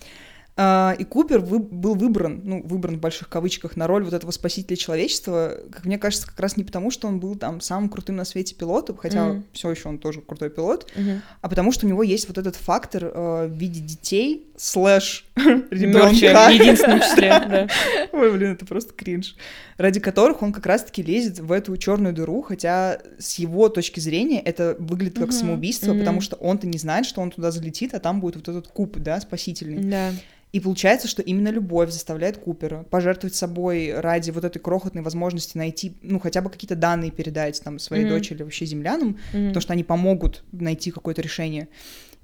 А, 0.60 0.96
И 0.98 1.04
Купер 1.04 1.40
вы- 1.40 1.60
был 1.60 1.94
выбран, 1.94 2.42
ну, 2.44 2.64
выбран 2.66 2.98
в 2.98 3.00
больших 3.00 3.30
кавычках, 3.30 3.76
на 3.78 3.86
роль 3.86 4.04
вот 4.04 4.14
этого 4.14 4.32
спасителя 4.32 4.76
человечества, 4.76 5.56
как 5.72 5.86
мне 5.86 6.00
кажется, 6.00 6.26
как 6.28 6.40
раз 6.40 6.58
не 6.58 6.64
потому, 6.64 6.90
что 6.90 7.08
он 7.08 7.20
был 7.20 7.36
там 7.36 7.62
самым 7.62 7.90
крутым 7.90 8.16
на 8.16 8.26
свете 8.26 8.56
пилотом, 8.56 8.98
хотя 8.98 9.26
Мгм. 9.26 9.46
все 9.54 9.70
еще 9.70 9.88
он 9.90 10.00
тоже 10.00 10.22
крутой 10.22 10.50
пилот, 10.50 10.88
Мгм. 10.96 11.22
а 11.42 11.48
потому 11.50 11.72
что 11.72 11.86
у 11.86 11.90
него 11.90 12.02
есть 12.02 12.28
вот 12.28 12.40
этот 12.40 12.56
фактор 12.56 13.06
э, 13.06 13.48
в 13.48 13.52
виде 13.54 13.80
детей, 13.82 14.47
слэш 14.58 15.26
ребенка. 15.36 16.10
в 16.50 16.52
единственном 16.52 17.00
числе, 17.00 17.30
да. 17.30 17.68
Ой, 18.12 18.32
блин, 18.34 18.54
это 18.54 18.66
просто 18.66 18.94
кринж. 18.94 19.36
Ради 19.78 20.00
которых 20.00 20.42
он 20.42 20.52
как 20.52 20.66
раз-таки 20.66 21.04
лезет 21.04 21.40
в 21.40 21.52
эту 21.52 21.78
черную 21.78 22.14
дыру, 22.14 22.42
хотя 22.42 23.00
с 23.20 23.36
его 23.40 23.70
точки 23.70 24.00
зрения 24.00 24.42
это 24.42 24.76
выглядит 24.80 25.20
как 25.20 25.32
самоубийство, 25.32 25.94
потому 25.94 26.22
что 26.22 26.36
он-то 26.38 26.66
не 26.68 26.80
знает, 26.80 27.06
что 27.06 27.22
он 27.22 27.30
туда 27.32 27.52
залетит, 27.52 27.94
а 27.94 28.00
там 28.00 28.20
будет 28.20 28.36
вот 28.38 28.48
этот 28.50 28.68
куб, 28.68 28.98
да, 28.98 29.22
спасительный. 29.22 29.84
Да. 29.84 30.12
И 30.54 30.60
получается, 30.60 31.08
что 31.10 31.22
именно 31.22 31.50
любовь 31.50 31.92
заставляет 31.92 32.38
Купера 32.38 32.84
пожертвовать 32.90 33.36
собой 33.36 33.94
ради 34.00 34.32
вот 34.32 34.46
этой 34.46 34.60
крохотной 34.60 35.02
возможности 35.04 35.58
найти, 35.58 35.98
ну, 36.02 36.20
хотя 36.20 36.42
бы 36.42 36.50
какие-то 36.50 36.76
данные 36.76 37.12
передать 37.12 37.62
там 37.62 37.78
своей 37.80 38.06
Мгм. 38.06 38.14
дочери 38.14 38.36
или 38.38 38.44
вообще 38.44 38.66
землянам, 38.66 39.20
Мгм. 39.34 39.48
потому 39.50 39.62
что 39.62 39.74
они 39.74 39.84
помогут 39.84 40.44
найти 40.54 40.90
какое-то 40.90 41.22
решение. 41.22 41.68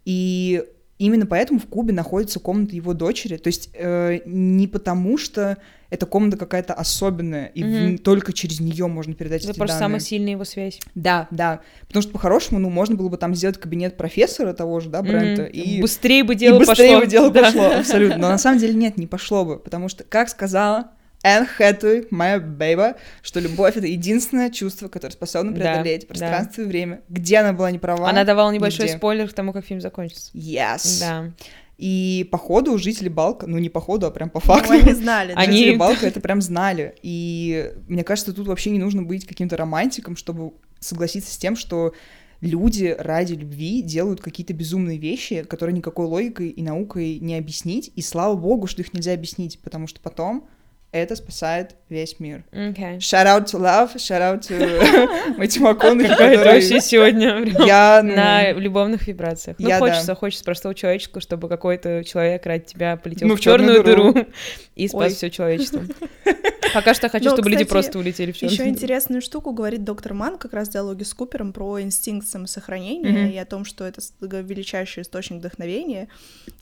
И 0.05 0.63
именно 0.99 1.25
поэтому 1.25 1.59
в 1.59 1.65
Кубе 1.67 1.93
находится 1.93 2.39
комната 2.39 2.75
его 2.75 2.93
дочери. 2.93 3.37
То 3.37 3.47
есть 3.47 3.69
э, 3.73 4.19
не 4.25 4.67
потому, 4.67 5.17
что 5.17 5.57
эта 5.89 6.05
комната 6.07 6.37
какая-то 6.37 6.73
особенная, 6.73 7.45
и 7.47 7.63
в- 7.63 7.67
Мгм. 7.67 7.97
только 7.99 8.33
через 8.33 8.59
нее 8.59 8.87
можно 8.87 9.13
передать 9.13 9.41
Это 9.43 9.51
эти 9.51 9.57
просто 9.59 9.75
данные. 9.77 9.85
самая 9.85 9.99
сильная 9.99 10.31
его 10.31 10.43
связь. 10.43 10.79
Да, 10.95 11.27
да. 11.29 11.59
Потому 11.87 12.01
что 12.01 12.11
по-хорошему, 12.13 12.59
ну, 12.59 12.69
можно 12.71 12.95
было 12.95 13.09
бы 13.09 13.17
там 13.17 13.35
сделать 13.35 13.57
кабинет 13.59 13.95
профессора 13.97 14.53
того 14.53 14.79
же, 14.79 14.89
да, 14.89 15.01
Брента, 15.03 15.43
Мгм. 15.43 15.51
и 15.51 15.81
Быстрее 15.81 16.23
бы 16.23 16.33
и 16.33 16.37
дело 16.37 16.57
быстрее 16.57 16.93
пошло. 16.93 16.99
бы 17.01 17.07
дело 17.07 17.29
Да. 17.31 17.41
пошло, 17.43 17.65
абсолютно. 17.77 18.17
Но 18.17 18.29
на 18.29 18.37
самом 18.39 18.57
деле 18.59 18.73
нет, 18.73 18.97
не 18.97 19.05
пошло 19.07 19.45
бы, 19.45 19.59
потому 19.59 19.89
что, 19.89 20.03
как 20.03 20.29
сказала 20.29 20.91
Энн 21.23 21.45
Хэтэуэй, 21.45 22.07
моя 22.11 22.39
бейба, 22.39 22.95
что 23.21 23.39
любовь— 23.39 23.75
это 23.77 23.87
единственное 23.87 24.49
чувство, 24.49 24.89
которое 24.89 25.13
способно 25.13 25.51
Да, 25.53 25.57
преодолеть 25.59 26.01
да. 26.01 26.07
пространство 26.07 26.61
и 26.61 26.65
время. 26.65 27.01
Где 27.07 27.37
она 27.37 27.53
была 27.53 27.71
не 27.71 27.79
права? 27.79 28.09
Она 28.09 28.25
давала 28.25 28.51
небольшой 28.51 28.85
Нигде. 28.87 28.97
спойлер 28.97 29.29
к 29.29 29.33
тому, 29.33 29.53
как 29.53 29.65
фильм 29.65 29.79
закончится. 29.79 30.31
Yes. 30.37 30.99
Да. 30.99 31.31
И 31.77 32.27
по 32.31 32.37
ходу 32.37 32.77
жители 32.77 33.07
Балка, 33.09 33.47
ну 33.47 33.57
не 33.57 33.69
по 33.69 33.79
ходу, 33.79 34.05
а 34.05 34.11
прям 34.11 34.29
по 34.29 34.39
Ну, 34.39 34.45
факту, 34.45 34.73
они 34.73 34.93
знали. 34.93 35.33
да. 35.33 35.39
Они- 35.39 35.57
жители 35.57 35.75
Балка 35.77 36.05
это 36.07 36.19
прям 36.19 36.41
знали. 36.41 36.93
И 37.01 37.71
мне 37.87 38.03
кажется, 38.03 38.33
тут 38.33 38.47
вообще 38.47 38.69
не 38.71 38.79
нужно 38.79 39.01
быть 39.01 39.25
каким-то 39.25 39.55
романтиком, 39.57 40.17
чтобы 40.17 40.51
согласиться 40.79 41.33
с 41.33 41.37
тем, 41.37 41.55
что 41.55 41.93
люди 42.41 42.93
ради 42.99 43.33
любви 43.33 43.81
делают 43.81 44.19
какие-то 44.19 44.53
безумные 44.53 44.97
вещи, 44.97 45.43
которые 45.43 45.73
никакой 45.75 46.05
логикой 46.05 46.49
и 46.49 46.61
наукой 46.61 47.17
не 47.19 47.37
объяснить. 47.37 47.91
И 47.95 48.01
слава 48.01 48.35
богу, 48.35 48.67
что 48.67 48.81
их 48.81 48.93
нельзя 48.93 49.13
объяснить, 49.13 49.59
потому 49.61 49.87
что 49.87 50.01
потом 50.01 50.47
это 50.93 51.15
спасает 51.15 51.75
весь 51.89 52.19
мир. 52.19 52.43
Okay. 52.51 52.97
Shout 52.99 53.25
out 53.25 53.45
to 53.47 53.59
love, 53.59 53.95
shout 53.95 54.21
out 54.21 54.41
to 54.41 55.35
Мэтью 55.37 55.63
МакКонахи, 55.63 56.09
который- 56.09 56.61
сегодня 56.81 57.43
Я, 57.65 58.01
ну, 58.03 58.15
на 58.15 58.51
любовных 58.51 59.07
вибрациях. 59.07 59.57
Ну, 59.59 59.67
Я, 59.67 59.79
да. 59.79 59.87
хочется, 59.87 60.15
хочется 60.15 60.45
простого 60.45 60.75
человеческого, 60.75 61.19
чтобы 61.21 61.49
какой-то 61.49 62.03
человек 62.03 62.45
ради 62.45 62.65
тебя 62.65 62.95
полетел 62.95 63.27
Ну, 63.27 63.35
в 63.35 63.39
черную 63.41 63.83
дыру 63.83 64.13
и 64.75 64.87
спас 64.87 65.03
Ой. 65.03 65.13
все 65.15 65.29
человечество. 65.29 65.81
Пока 66.73 66.93
что 66.93 67.09
хочу, 67.09 67.29
Но, 67.29 67.35
чтобы 67.35 67.49
люди 67.49 67.63
просто 67.63 67.99
улетели 67.99 68.31
в 68.31 68.41
Еще 68.41 68.67
интересную 68.67 69.21
штуку 69.21 69.51
говорит 69.51 69.83
доктор 69.83 70.13
Ман 70.13 70.37
как 70.37 70.53
раз 70.53 70.69
в 70.69 70.71
диалоге 70.71 71.05
с 71.05 71.13
Купером 71.13 71.53
про 71.53 71.81
инстинкт 71.81 72.27
самосохранения 72.27 73.31
и 73.31 73.37
о 73.37 73.45
том, 73.45 73.65
что 73.65 73.85
это 73.85 74.01
величайший 74.19 75.03
источник 75.03 75.39
вдохновения. 75.39 76.09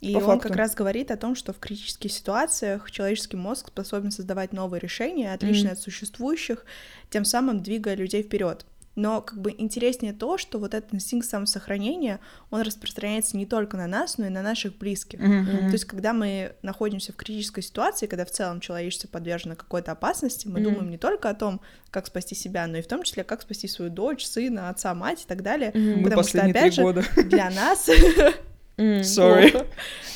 И 0.00 0.12
По 0.14 0.18
он 0.18 0.24
факту. 0.24 0.48
как 0.48 0.56
раз 0.56 0.74
говорит 0.74 1.10
о 1.10 1.16
том, 1.16 1.34
что 1.34 1.52
в 1.52 1.58
критических 1.58 2.12
ситуациях 2.12 2.90
человеческий 2.90 3.36
мозг 3.36 3.68
способен 3.68 4.10
создавать 4.10 4.52
новые 4.52 4.80
решения, 4.80 5.32
отличные 5.32 5.72
от 5.72 5.80
существующих, 5.80 6.64
тем 7.10 7.24
самым 7.24 7.62
двигая 7.62 7.94
людей 7.94 8.22
вперед. 8.22 8.66
Но 8.94 9.22
как 9.22 9.40
бы 9.40 9.54
интереснее 9.56 10.12
то, 10.12 10.36
что 10.36 10.58
вот 10.58 10.74
этот 10.74 10.92
инстинкт 10.94 11.26
самосохранения, 11.28 12.20
он 12.50 12.60
распространяется 12.60 13.36
не 13.36 13.46
только 13.46 13.76
на 13.76 13.86
нас, 13.86 14.18
но 14.18 14.26
и 14.26 14.28
на 14.28 14.42
наших 14.42 14.76
близких. 14.76 15.18
Мгм, 15.18 15.68
То 15.68 15.72
есть, 15.74 15.86
когда 15.86 16.12
мы 16.12 16.54
находимся 16.62 17.12
в 17.12 17.16
критической 17.16 17.62
ситуации, 17.62 18.06
когда 18.06 18.24
в 18.26 18.30
целом 18.30 18.60
человечество 18.60 19.08
подвержено 19.08 19.56
какой-то 19.56 19.92
опасности, 19.92 20.46
мы 20.46 20.60
Мгм. 20.60 20.62
думаем 20.64 20.90
не 20.90 20.98
только 20.98 21.30
о 21.30 21.34
том, 21.34 21.60
как 21.90 22.06
спасти 22.06 22.34
себя, 22.34 22.66
но 22.66 22.78
и 22.78 22.82
в 22.82 22.86
том 22.86 23.02
числе, 23.02 23.24
как 23.24 23.42
спасти 23.42 23.66
свою 23.68 23.90
дочь, 23.90 24.24
сына, 24.26 24.68
отца, 24.68 24.94
мать 24.94 25.22
и 25.22 25.26
так 25.26 25.42
далее. 25.42 25.72
Мы 25.74 26.04
потому 26.04 26.22
что, 26.22 26.32
последние 26.32 26.50
опять 26.52 26.74
же, 26.74 26.82
года. 26.82 27.04
Для 27.16 27.50
нас, 27.50 27.88
Sorry. 28.78 29.50
плохо. 29.50 29.66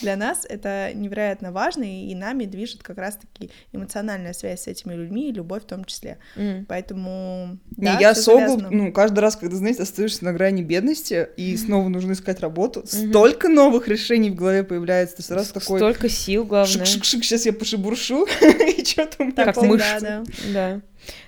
для 0.02 0.16
нас 0.16 0.46
это 0.48 0.90
невероятно 0.94 1.52
важно, 1.52 1.84
и 1.84 2.14
нами 2.14 2.44
движет 2.44 2.82
как 2.82 2.98
раз-таки 2.98 3.50
эмоциональная 3.72 4.32
связь 4.32 4.62
с 4.62 4.66
этими 4.66 4.94
людьми 4.94 5.28
и 5.28 5.32
любовь 5.32 5.62
в 5.62 5.66
том 5.66 5.84
числе. 5.84 6.18
М. 6.36 6.64
Поэтому 6.66 7.58
Не, 7.76 7.84
да, 7.92 7.98
я 8.00 8.14
завязано. 8.14 8.70
ну, 8.70 8.92
каждый 8.92 9.20
раз, 9.20 9.36
когда, 9.36 9.56
знаете, 9.56 9.82
остаешься 9.82 10.24
на 10.24 10.32
грани 10.32 10.62
бедности, 10.62 11.28
и 11.36 11.56
снова 11.56 11.88
нужно 11.88 12.12
искать 12.12 12.40
работу, 12.40 12.80
Мгм. 12.80 13.10
столько 13.10 13.48
новых 13.48 13.88
решений 13.88 14.30
в 14.30 14.34
голове 14.34 14.64
появляется, 14.64 15.16
ты 15.16 15.22
сразу 15.22 15.52
такой... 15.52 15.78
Столько 15.78 16.08
сил, 16.08 16.44
главное. 16.44 16.84
Шик-шик-шик, 16.84 17.22
сейчас 17.22 17.46
я 17.46 17.52
пошибуршу, 17.52 18.26
и 18.40 18.84
что-то 18.84 19.16
у 19.22 19.24
меня 19.26 19.44
Как 19.44 19.54
да. 20.00 20.24
Да. 20.52 20.80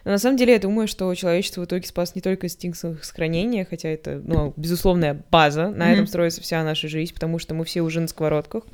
Но 0.04 0.12
на 0.12 0.18
самом 0.18 0.36
деле 0.36 0.54
я 0.54 0.58
думаю, 0.58 0.88
что 0.88 1.14
человечество 1.14 1.62
в 1.62 1.64
итоге 1.64 1.86
спас 1.86 2.14
не 2.14 2.20
только 2.20 2.46
инстинкт 2.46 2.78
сохранения, 2.78 3.66
хотя 3.68 3.88
это, 3.88 4.20
ну, 4.24 4.52
безусловная 4.56 5.22
база, 5.30 5.68
на 5.68 5.92
этом 5.92 6.06
строится 6.06 6.40
вся 6.40 6.62
наша 6.64 6.88
жизнь, 6.88 7.14
потому 7.14 7.38
что 7.38 7.54
мы 7.54 7.64
все 7.64 7.82
уже 7.82 8.00
на 8.00 8.08
сковородках, 8.08 8.64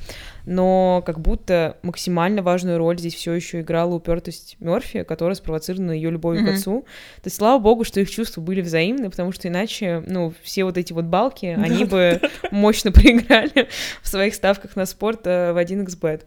но 0.46 1.02
как 1.04 1.20
будто 1.20 1.78
максимально 1.82 2.42
важную 2.42 2.78
роль 2.78 2.98
здесь 2.98 3.14
все 3.14 3.32
еще 3.32 3.60
играла 3.60 3.94
упертость 3.94 4.56
Мерфи, 4.60 5.02
которая 5.02 5.34
спровоцирована 5.34 5.92
ее 5.92 6.10
любовью 6.10 6.46
к 6.46 6.50
отцу. 6.50 6.84
То 7.22 7.26
есть, 7.26 7.36
слава 7.36 7.60
богу, 7.60 7.84
что 7.84 8.00
их 8.00 8.10
чувства 8.10 8.40
были 8.40 8.60
взаимны, 8.60 9.10
потому 9.10 9.32
что 9.32 9.48
иначе, 9.48 10.02
ну, 10.06 10.32
все 10.42 10.64
вот 10.64 10.78
эти 10.78 10.92
вот 10.92 11.04
балки, 11.04 11.46
они 11.46 11.84
бы 11.84 12.20
мощно 12.50 12.92
проиграли 12.92 13.68
в 14.02 14.08
своих 14.08 14.34
ставках 14.34 14.76
на 14.76 14.86
спорт 14.86 15.26
э, 15.26 15.52
в 15.52 15.56
1xbet. 15.56 16.22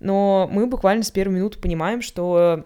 Но 0.00 0.48
мы 0.52 0.66
буквально 0.66 1.02
с 1.02 1.10
первой 1.10 1.34
минуты 1.34 1.58
понимаем, 1.58 2.02
что 2.02 2.64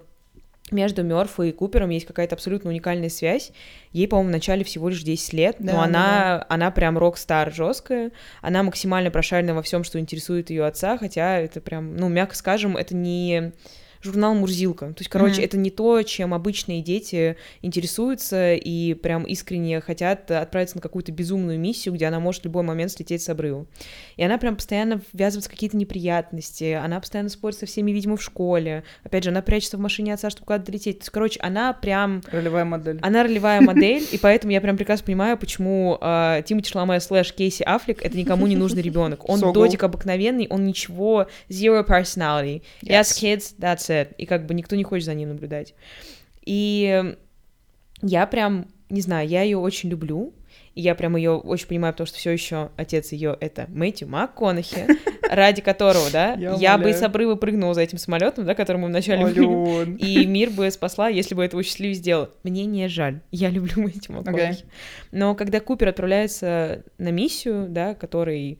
между 0.72 1.02
Мёрфой 1.02 1.50
и 1.50 1.52
Купером 1.52 1.90
есть 1.90 2.06
какая-то 2.06 2.34
абсолютно 2.34 2.70
уникальная 2.70 3.08
связь. 3.08 3.52
Ей, 3.92 4.08
по-моему, 4.08 4.30
в 4.30 4.32
начале 4.32 4.64
всего 4.64 4.88
лишь 4.88 5.02
10 5.02 5.32
лет, 5.32 5.56
Да, 5.58 5.72
но 5.72 5.78
да, 5.78 5.84
она, 5.84 6.46
она 6.48 6.70
прям 6.70 6.98
рок-стар 6.98 7.52
жесткая. 7.52 8.12
Она 8.40 8.62
максимально 8.62 9.10
прошарена 9.10 9.54
во 9.54 9.62
всем, 9.62 9.84
что 9.84 9.98
интересует 9.98 10.50
ее 10.50 10.64
отца, 10.64 10.96
хотя 10.98 11.38
это 11.38 11.60
прям, 11.60 11.96
ну, 11.96 12.08
мягко 12.08 12.34
скажем, 12.36 12.76
это 12.76 12.94
не 12.94 13.52
журнал 14.02 14.34
Мурзилка. 14.34 14.88
То 14.88 15.00
есть, 15.00 15.10
короче, 15.10 15.36
Мгм. 15.36 15.44
это 15.44 15.56
не 15.56 15.70
то, 15.70 16.02
чем 16.02 16.34
обычные 16.34 16.82
дети 16.82 17.36
интересуются 17.62 18.54
и 18.54 18.94
прям 18.94 19.24
искренне 19.24 19.80
хотят 19.80 20.30
отправиться 20.30 20.76
на 20.76 20.82
какую-то 20.82 21.12
безумную 21.12 21.58
миссию, 21.58 21.94
где 21.94 22.06
она 22.06 22.20
может 22.20 22.42
в 22.42 22.44
любой 22.46 22.62
момент 22.62 22.92
слететь 22.92 23.22
с 23.22 23.28
обрыва. 23.28 23.66
И 24.16 24.24
она 24.24 24.38
прям 24.38 24.56
постоянно 24.56 25.00
ввязывается 25.12 25.48
в 25.48 25.52
какие-то 25.52 25.76
неприятности, 25.76 26.72
она 26.72 27.00
постоянно 27.00 27.28
спорит 27.28 27.56
со 27.56 27.66
всеми, 27.66 27.92
видимо, 27.92 28.16
в 28.16 28.22
школе. 28.22 28.84
Опять 29.04 29.24
же, 29.24 29.30
она 29.30 29.42
прячется 29.42 29.76
в 29.76 29.80
машине 29.80 30.14
отца, 30.14 30.30
чтобы 30.30 30.46
куда-то 30.46 30.66
долететь. 30.66 30.98
То 30.98 31.02
есть, 31.02 31.10
короче, 31.10 31.40
она 31.40 31.72
прям... 31.72 32.22
Ролевая 32.30 32.64
модель. 32.64 32.98
Она 33.02 33.22
ролевая 33.22 33.60
модель, 33.60 34.06
и 34.10 34.18
поэтому 34.18 34.52
я 34.52 34.60
прям 34.60 34.76
прекрасно 34.76 35.06
понимаю, 35.06 35.38
почему 35.38 35.98
э, 36.00 36.42
Тимати 36.44 36.70
Шламе 36.70 37.00
слэш 37.00 37.32
Кейси 37.32 37.62
Аффлек— 37.62 38.02
это 38.04 38.16
никому 38.16 38.46
не 38.46 38.56
нужный 38.56 38.82
ребенок. 38.82 39.28
Он 39.28 39.40
додик 39.52 39.82
обыкновенный, 39.82 40.46
он 40.50 40.66
ничего, 40.66 41.26
zero 41.48 41.86
personality. 41.86 42.62
Yes. 42.82 43.12
kids, 43.22 43.54
that's 43.58 43.91
it. 43.92 44.14
И 44.16 44.26
как 44.26 44.46
бы 44.46 44.54
никто 44.54 44.76
не 44.76 44.84
хочет 44.84 45.06
за 45.06 45.14
ним 45.14 45.30
наблюдать. 45.30 45.74
И 46.44 47.14
я 48.02 48.26
прям, 48.26 48.66
не 48.90 49.00
знаю, 49.00 49.28
я 49.28 49.42
ее 49.42 49.58
очень 49.58 49.88
люблю. 49.88 50.34
И 50.74 50.80
я 50.80 50.94
прям 50.94 51.16
ее 51.16 51.32
очень 51.32 51.66
понимаю, 51.66 51.92
потому 51.92 52.06
что 52.06 52.16
все 52.16 52.30
еще 52.30 52.70
отец 52.76 53.12
ее 53.12 53.36
это 53.40 53.66
Мэтью 53.68 54.08
МакКонахи, 54.08 54.86
ради 55.30 55.60
которого, 55.60 56.10
да, 56.10 56.34
Я 56.34 56.54
я 56.54 56.78
бы 56.78 56.92
с 56.92 57.02
обрыва 57.02 57.34
прыгнула 57.34 57.74
за 57.74 57.82
этим 57.82 57.98
самолетом, 57.98 58.46
да, 58.46 58.54
который 58.54 58.78
мы 58.78 58.88
вначале. 58.88 59.26
Алён. 59.26 59.96
И 59.96 60.24
мир 60.26 60.50
бы 60.50 60.70
спасла, 60.70 61.08
если 61.08 61.34
бы 61.34 61.44
этого 61.44 61.62
счастливее 61.62 61.94
сделала. 61.94 62.30
Мне 62.42 62.64
не 62.64 62.88
жаль. 62.88 63.20
Я 63.30 63.50
люблю 63.50 63.82
Мэтью 63.82 64.14
МакКонахи. 64.14 64.64
Но 65.10 65.34
когда 65.34 65.60
Купер 65.60 65.88
отправляется 65.88 66.84
на 66.96 67.10
миссию, 67.10 67.66
да, 67.68 67.94
который 67.94 68.58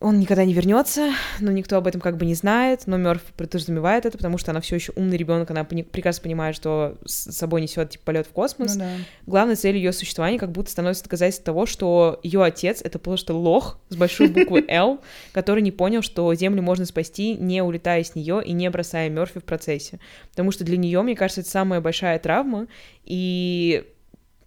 он 0.00 0.18
никогда 0.18 0.46
не 0.46 0.54
вернется, 0.54 1.12
но 1.40 1.52
никто 1.52 1.76
об 1.76 1.86
этом 1.86 2.00
как 2.00 2.16
бы 2.16 2.24
не 2.24 2.34
знает, 2.34 2.86
но 2.86 2.96
Мёрф 2.96 3.22
подразумевает 3.36 4.06
это, 4.06 4.16
потому 4.16 4.38
что 4.38 4.50
она 4.50 4.62
все 4.62 4.76
еще 4.76 4.92
умный 4.96 5.18
ребенок, 5.18 5.50
она 5.50 5.62
пони- 5.62 5.82
прекрасно 5.82 6.22
понимает, 6.22 6.56
что 6.56 6.96
с 7.04 7.30
собой 7.32 7.60
несет 7.60 7.90
типа 7.90 8.06
полет 8.06 8.26
в 8.26 8.30
космос. 8.30 8.76
Ну 8.76 8.80
да. 8.80 8.90
Главной 9.26 9.56
целью 9.56 9.78
ее 9.82 9.92
существования 9.92 10.38
как 10.38 10.52
будто 10.52 10.70
становится 10.70 11.04
доказательство 11.04 11.44
того, 11.44 11.66
что 11.66 12.18
ее 12.22 12.42
отец 12.42 12.80
это 12.80 12.98
просто 12.98 13.34
лох 13.34 13.78
с 13.90 13.96
большой 13.96 14.28
буквы 14.28 14.64
Л, 14.68 15.00
который 15.32 15.62
не 15.62 15.70
понял, 15.70 16.00
что 16.00 16.32
Землю 16.34 16.62
можно 16.62 16.86
спасти, 16.86 17.34
не 17.34 17.62
улетая 17.62 18.02
с 18.02 18.14
нее 18.14 18.42
и 18.42 18.52
не 18.52 18.70
бросая 18.70 19.10
Мерфи 19.10 19.40
в 19.40 19.44
процессе. 19.44 20.00
Потому 20.30 20.50
что 20.50 20.64
для 20.64 20.78
нее, 20.78 21.02
мне 21.02 21.14
кажется, 21.14 21.42
это 21.42 21.50
самая 21.50 21.82
большая 21.82 22.18
травма, 22.18 22.68
и 23.04 23.84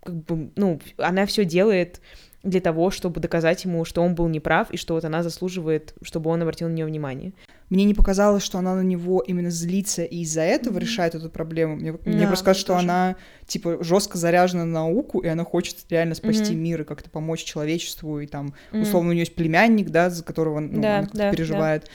как 0.03 0.15
бы, 0.15 0.49
ну, 0.55 0.81
она 0.97 1.27
все 1.27 1.45
делает 1.45 2.01
для 2.43 2.59
того, 2.59 2.91
чтобы 2.91 3.21
доказать 3.21 3.63
ему, 3.63 3.85
что 3.85 4.01
он 4.01 4.15
был 4.15 4.27
неправ, 4.27 4.69
и 4.71 4.77
что 4.77 4.95
вот 4.95 5.05
она 5.05 5.23
заслуживает, 5.23 5.95
чтобы 6.01 6.29
он 6.29 6.41
обратил 6.41 6.67
на 6.67 6.73
нее 6.73 6.85
внимание. 6.85 7.31
Мне 7.69 7.85
не 7.85 7.93
показалось, 7.93 8.43
что 8.43 8.57
она 8.59 8.75
на 8.75 8.81
него 8.81 9.21
именно 9.21 9.49
злится 9.49 10.03
и 10.03 10.17
из-за 10.19 10.41
этого 10.41 10.77
решает 10.77 11.15
эту 11.15 11.29
проблему. 11.29 11.77
Мне, 11.77 11.93
мне 12.05 12.21
Да, 12.23 12.27
просто 12.27 12.45
кажется, 12.45 12.65
что 12.65 12.73
мне 12.73 12.81
тоже. 12.81 12.91
она 12.91 13.15
типа 13.47 13.83
жестко 13.83 14.17
заряжена 14.17 14.65
на 14.65 14.73
науку, 14.73 15.19
и 15.19 15.27
она 15.27 15.45
хочет 15.45 15.77
реально 15.89 16.15
спасти 16.15 16.53
Мгм. 16.53 16.63
мир 16.63 16.81
и 16.81 16.83
как-то 16.83 17.09
помочь 17.09 17.43
человечеству, 17.43 18.19
и 18.19 18.27
там, 18.27 18.53
Мгм. 18.73 18.83
условно, 18.83 19.09
у 19.11 19.13
нее 19.13 19.21
есть 19.21 19.35
племянник, 19.35 19.89
да, 19.89 20.09
за 20.09 20.23
которого 20.23 20.59
ну, 20.59 20.81
Да, 20.81 20.97
она 20.97 21.01
как-то 21.03 21.17
да, 21.17 21.23
да. 21.25 21.31
переживает. 21.31 21.89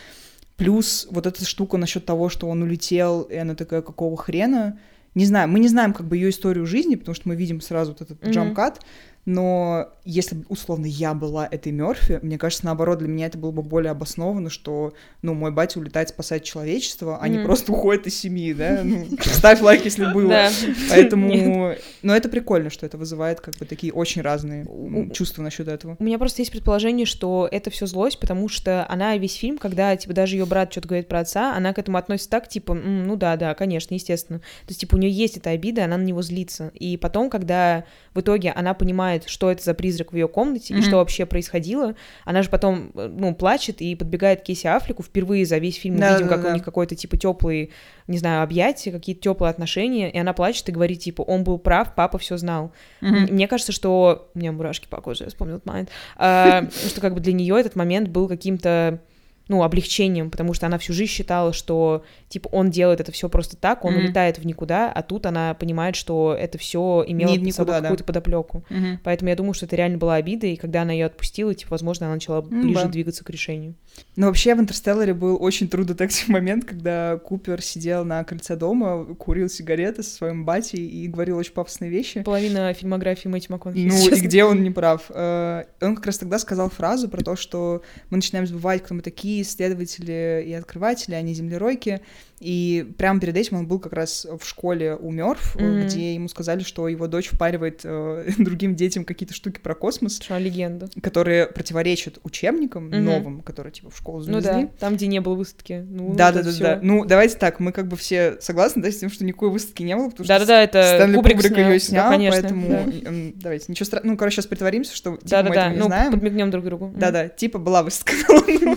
Плюс 0.56 1.06
вот 1.10 1.26
эта 1.26 1.44
штука 1.44 1.76
насчет 1.76 2.04
того, 2.06 2.30
что 2.30 2.48
он 2.48 2.62
улетел, 2.62 3.22
и 3.22 3.36
она 3.36 3.54
такая, 3.54 3.82
какого 3.82 4.16
хрена? 4.16 4.78
Не 5.14 5.24
знаю, 5.24 5.48
мы 5.48 5.58
не 5.60 5.68
знаем 5.68 5.92
как 5.92 6.06
бы 6.06 6.16
ее 6.16 6.30
историю 6.30 6.66
жизни, 6.66 6.96
потому 6.96 7.14
что 7.14 7.28
мы 7.28 7.36
видим 7.36 7.60
сразу 7.60 7.92
вот 7.92 8.00
этот 8.02 8.22
Мгм. 8.22 8.30
джамкат, 8.32 8.80
но 9.28 9.88
если 10.06 10.42
условно, 10.48 10.86
я 10.86 11.12
была 11.12 11.46
этой 11.46 11.70
Мерфи, 11.70 12.18
мне 12.22 12.38
кажется, 12.38 12.64
наоборот, 12.64 13.00
для 13.00 13.08
меня 13.08 13.26
это 13.26 13.36
было 13.36 13.50
бы 13.50 13.60
более 13.60 13.90
обосновано, 13.90 14.48
что, 14.48 14.94
ну, 15.20 15.34
мой 15.34 15.50
батя 15.52 15.78
улетает 15.78 16.08
спасать 16.08 16.44
человечество, 16.44 17.18
а 17.20 17.28
не 17.28 17.36
Мгм. 17.36 17.44
просто 17.44 17.72
уходит 17.72 18.06
из 18.06 18.18
семьи, 18.18 18.54
да? 18.54 18.80
Ну, 18.82 19.06
ставь 19.20 19.60
лайк, 19.60 19.84
если 19.84 20.06
было. 20.14 20.48
Поэтому... 20.88 21.74
Но 22.00 22.16
это 22.16 22.30
прикольно, 22.30 22.70
что 22.70 22.86
это 22.86 22.96
вызывает 22.96 23.42
как 23.42 23.54
бы 23.56 23.66
такие 23.66 23.92
очень 23.92 24.22
разные 24.22 24.64
чувства 25.12 25.42
насчет 25.42 25.68
этого. 25.68 25.96
У 25.98 26.04
меня 26.04 26.18
просто 26.18 26.40
есть 26.40 26.50
предположение, 26.52 27.04
что 27.04 27.46
это 27.50 27.68
все 27.68 27.84
злость, 27.84 28.18
потому 28.18 28.48
что 28.48 28.86
она 28.88 29.14
весь 29.18 29.34
фильм, 29.34 29.58
когда, 29.58 29.94
типа, 29.94 30.14
даже 30.14 30.36
ее 30.36 30.46
брат 30.46 30.72
что-то 30.72 30.88
говорит 30.88 31.06
про 31.06 31.20
отца, 31.20 31.54
она 31.54 31.74
к 31.74 31.78
этому 31.78 31.98
относится 31.98 32.30
так, 32.30 32.48
типа, 32.48 32.72
«М, 32.72 33.06
ну 33.06 33.16
да, 33.16 33.36
да, 33.36 33.54
конечно, 33.54 33.92
естественно. 33.92 34.38
То 34.38 34.68
есть, 34.68 34.80
типа, 34.80 34.94
у 34.94 34.98
нее 34.98 35.10
есть 35.12 35.36
эта 35.36 35.50
обида, 35.50 35.84
она 35.84 35.98
на 35.98 36.04
него 36.04 36.22
злится. 36.22 36.70
И 36.72 36.96
потом, 36.96 37.28
когда 37.28 37.84
в 38.14 38.20
итоге 38.20 38.52
она 38.52 38.72
понимает, 38.72 39.17
что 39.26 39.50
это 39.50 39.62
за 39.64 39.74
призрак 39.74 40.12
в 40.12 40.16
ее 40.16 40.28
комнате 40.28 40.74
и 40.74 40.76
Мгм. 40.76 40.84
что 40.86 40.96
вообще 40.96 41.26
происходило, 41.26 41.94
она 42.24 42.42
же 42.42 42.50
потом, 42.50 42.90
э, 42.94 43.08
ну, 43.08 43.34
плачет 43.34 43.80
и 43.80 43.94
подбегает 43.94 44.42
к 44.42 44.44
Кейси 44.44 44.66
Аффлеку. 44.66 45.02
Впервые 45.02 45.46
за 45.46 45.58
весь 45.58 45.76
фильм 45.76 45.94
мы 45.94 46.00
Да, 46.00 46.12
видим, 46.14 46.28
да, 46.28 46.34
как 46.34 46.44
да. 46.44 46.50
у 46.50 46.54
них 46.54 46.62
какой-то, 46.62 46.94
типа, 46.94 47.16
теплый, 47.16 47.70
не 48.06 48.18
знаю, 48.18 48.42
объятия, 48.42 48.90
какие-то 48.92 49.22
теплые 49.22 49.50
отношения, 49.50 50.10
и 50.10 50.18
она 50.18 50.32
плачет 50.32 50.68
и 50.68 50.72
говорит, 50.72 51.00
типа, 51.00 51.22
он 51.22 51.44
был 51.44 51.58
прав, 51.58 51.94
папа 51.94 52.18
все 52.18 52.36
знал. 52.36 52.72
Мгм. 53.00 53.34
Мне 53.34 53.48
кажется, 53.48 53.72
что... 53.72 54.30
У 54.34 54.38
меня 54.38 54.52
мурашки 54.52 54.86
по 54.88 55.00
коже, 55.00 55.24
я 55.24 55.30
вспомнил 55.30 55.56
этот 55.56 55.66
момент. 55.66 55.88
А, 56.16 56.66
что 56.88 57.00
как 57.00 57.14
бы 57.14 57.20
для 57.20 57.32
нее 57.32 57.58
этот 57.58 57.76
момент 57.76 58.08
был 58.08 58.28
каким-то 58.28 59.00
ну, 59.48 59.62
облегчением, 59.62 60.30
потому 60.30 60.52
что 60.54 60.66
она 60.66 60.78
всю 60.78 60.92
жизнь 60.92 61.10
считала, 61.10 61.52
что, 61.52 62.04
типа, 62.28 62.48
он 62.52 62.70
делает 62.70 63.00
это 63.00 63.12
все 63.12 63.28
просто 63.28 63.56
так, 63.56 63.84
он 63.84 63.94
Мгм. 63.94 64.04
улетает 64.04 64.38
в 64.38 64.44
никуда, 64.46 64.92
а 64.92 65.02
тут 65.02 65.24
она 65.26 65.54
понимает, 65.54 65.96
что 65.96 66.36
это 66.38 66.58
все 66.58 67.02
имело 67.06 67.30
Не 67.30 67.38
в 67.38 67.44
под 67.44 67.54
собой 67.54 67.64
никуда, 67.66 67.80
да. 67.80 67.82
какую-то 67.88 68.04
подоплеку. 68.04 68.64
Мгм. 68.70 69.00
Поэтому 69.04 69.30
я 69.30 69.36
думаю, 69.36 69.54
что 69.54 69.66
это 69.66 69.76
реально 69.76 69.98
была 69.98 70.16
обида, 70.16 70.46
и 70.46 70.56
когда 70.56 70.82
она 70.82 70.92
ее 70.92 71.06
отпустила, 71.06 71.54
типа, 71.54 71.70
возможно, 71.72 72.06
она 72.06 72.14
начала 72.16 72.40
М, 72.40 72.60
ближе 72.62 72.82
да. 72.82 72.88
двигаться 72.88 73.24
к 73.24 73.30
решению. 73.30 73.74
Но 74.16 74.26
вообще 74.26 74.54
в 74.54 74.60
«Интерстелларе» 74.60 75.14
был 75.14 75.42
очень 75.42 75.66
true 75.66 75.84
детектив 75.84 76.28
момент, 76.28 76.64
когда 76.64 77.16
Купер 77.16 77.62
сидел 77.62 78.04
на 78.04 78.22
крыльце 78.24 78.54
дома, 78.56 79.04
курил 79.16 79.48
сигареты 79.48 80.02
со 80.02 80.10
своим 80.14 80.44
батей 80.44 80.86
и 80.86 81.08
говорил 81.08 81.38
очень 81.38 81.52
пафосные 81.52 81.90
вещи. 81.90 82.22
Половина 82.22 82.72
фильмографии 82.74 83.28
Мэтью 83.28 83.52
МакКонахи. 83.52 83.80
Ну, 83.86 84.08
и 84.08 84.20
где 84.20 84.44
он 84.44 84.62
не 84.62 84.70
прав? 84.70 85.06
Э, 85.10 85.64
Он 85.80 85.96
как 85.96 86.06
раз 86.06 86.18
тогда 86.18 86.38
сказал 86.38 86.68
фразу 86.70 87.08
про 87.08 87.22
то, 87.22 87.34
что 87.36 87.82
мы 88.10 88.18
начинаем 88.18 88.46
забывать, 88.46 88.82
кто 88.82 88.94
мы 88.94 89.02
такие, 89.02 89.37
исследователи 89.42 90.44
и 90.46 90.52
открыватели, 90.52 91.14
а 91.14 91.22
не 91.22 91.34
землеройки. 91.34 92.00
И 92.40 92.86
прямо 92.98 93.18
перед 93.18 93.36
этим 93.36 93.56
он 93.56 93.66
был 93.66 93.80
как 93.80 93.92
раз 93.92 94.24
в 94.40 94.46
школе 94.46 94.94
у 94.94 95.10
Мёрф, 95.10 95.56
Мгм. 95.56 95.86
где 95.86 96.14
ему 96.14 96.28
сказали, 96.28 96.62
что 96.62 96.86
его 96.86 97.08
дочь 97.08 97.28
впаривает 97.30 97.80
э, 97.82 98.30
другим 98.38 98.76
детям 98.76 99.04
какие-то 99.04 99.34
штуки 99.34 99.58
про 99.60 99.74
космос, 99.74 100.20
Что, 100.22 100.38
легенда. 100.38 100.88
которые 101.02 101.46
противоречат 101.48 102.18
учебникам 102.22 102.86
Мгм. 102.88 103.04
новым, 103.04 103.40
которые 103.40 103.72
типа 103.72 103.90
в 103.90 103.96
школу 103.96 104.18
Ну 104.18 104.40
завезли. 104.40 104.64
да, 104.64 104.70
там, 104.78 104.94
где 104.94 105.08
не 105.08 105.20
было 105.20 105.34
выставки. 105.34 105.84
Ну, 105.88 106.14
Да, 106.14 106.30
да, 106.30 106.42
да, 106.42 106.50
всё. 106.52 106.62
да. 106.62 106.78
Ну, 106.80 107.04
давайте 107.04 107.36
так, 107.38 107.58
мы 107.58 107.72
как 107.72 107.88
бы 107.88 107.96
все 107.96 108.36
согласны, 108.40 108.82
да, 108.82 108.90
с 108.92 108.96
тем, 108.98 109.10
что 109.10 109.24
никакой 109.24 109.50
выставки 109.50 109.82
не 109.82 109.96
было, 109.96 110.08
потому 110.10 110.24
что 110.24 110.34
Да-да-да, 110.34 110.62
это 110.62 110.82
Стэнли 110.94 111.16
Кубрик, 111.16 111.36
Кубрик, 111.38 111.52
снял. 111.52 111.66
ее 111.70 111.78
Да, 111.78 111.84
снял, 111.84 112.10
конечно, 112.10 112.40
поэтому 112.40 112.68
да. 112.68 113.12
давайте, 113.34 113.64
ничего 113.68 113.84
страшного. 113.86 114.12
Ну, 114.12 114.16
короче, 114.16 114.36
сейчас 114.36 114.46
притворимся, 114.46 114.94
что 114.94 115.16
типа, 115.16 115.42
мы 115.42 115.50
этого 115.50 115.70
не 115.70 115.76
ну, 115.78 115.86
знаем. 115.86 116.12
подмигнем 116.12 116.52
друг 116.52 116.64
другу. 116.64 116.86
Мгм. 116.86 117.00
Да-да, 117.00 117.28
типа 117.28 117.58
была 117.58 117.82
выставка. 117.82 118.12
А, 118.28 118.76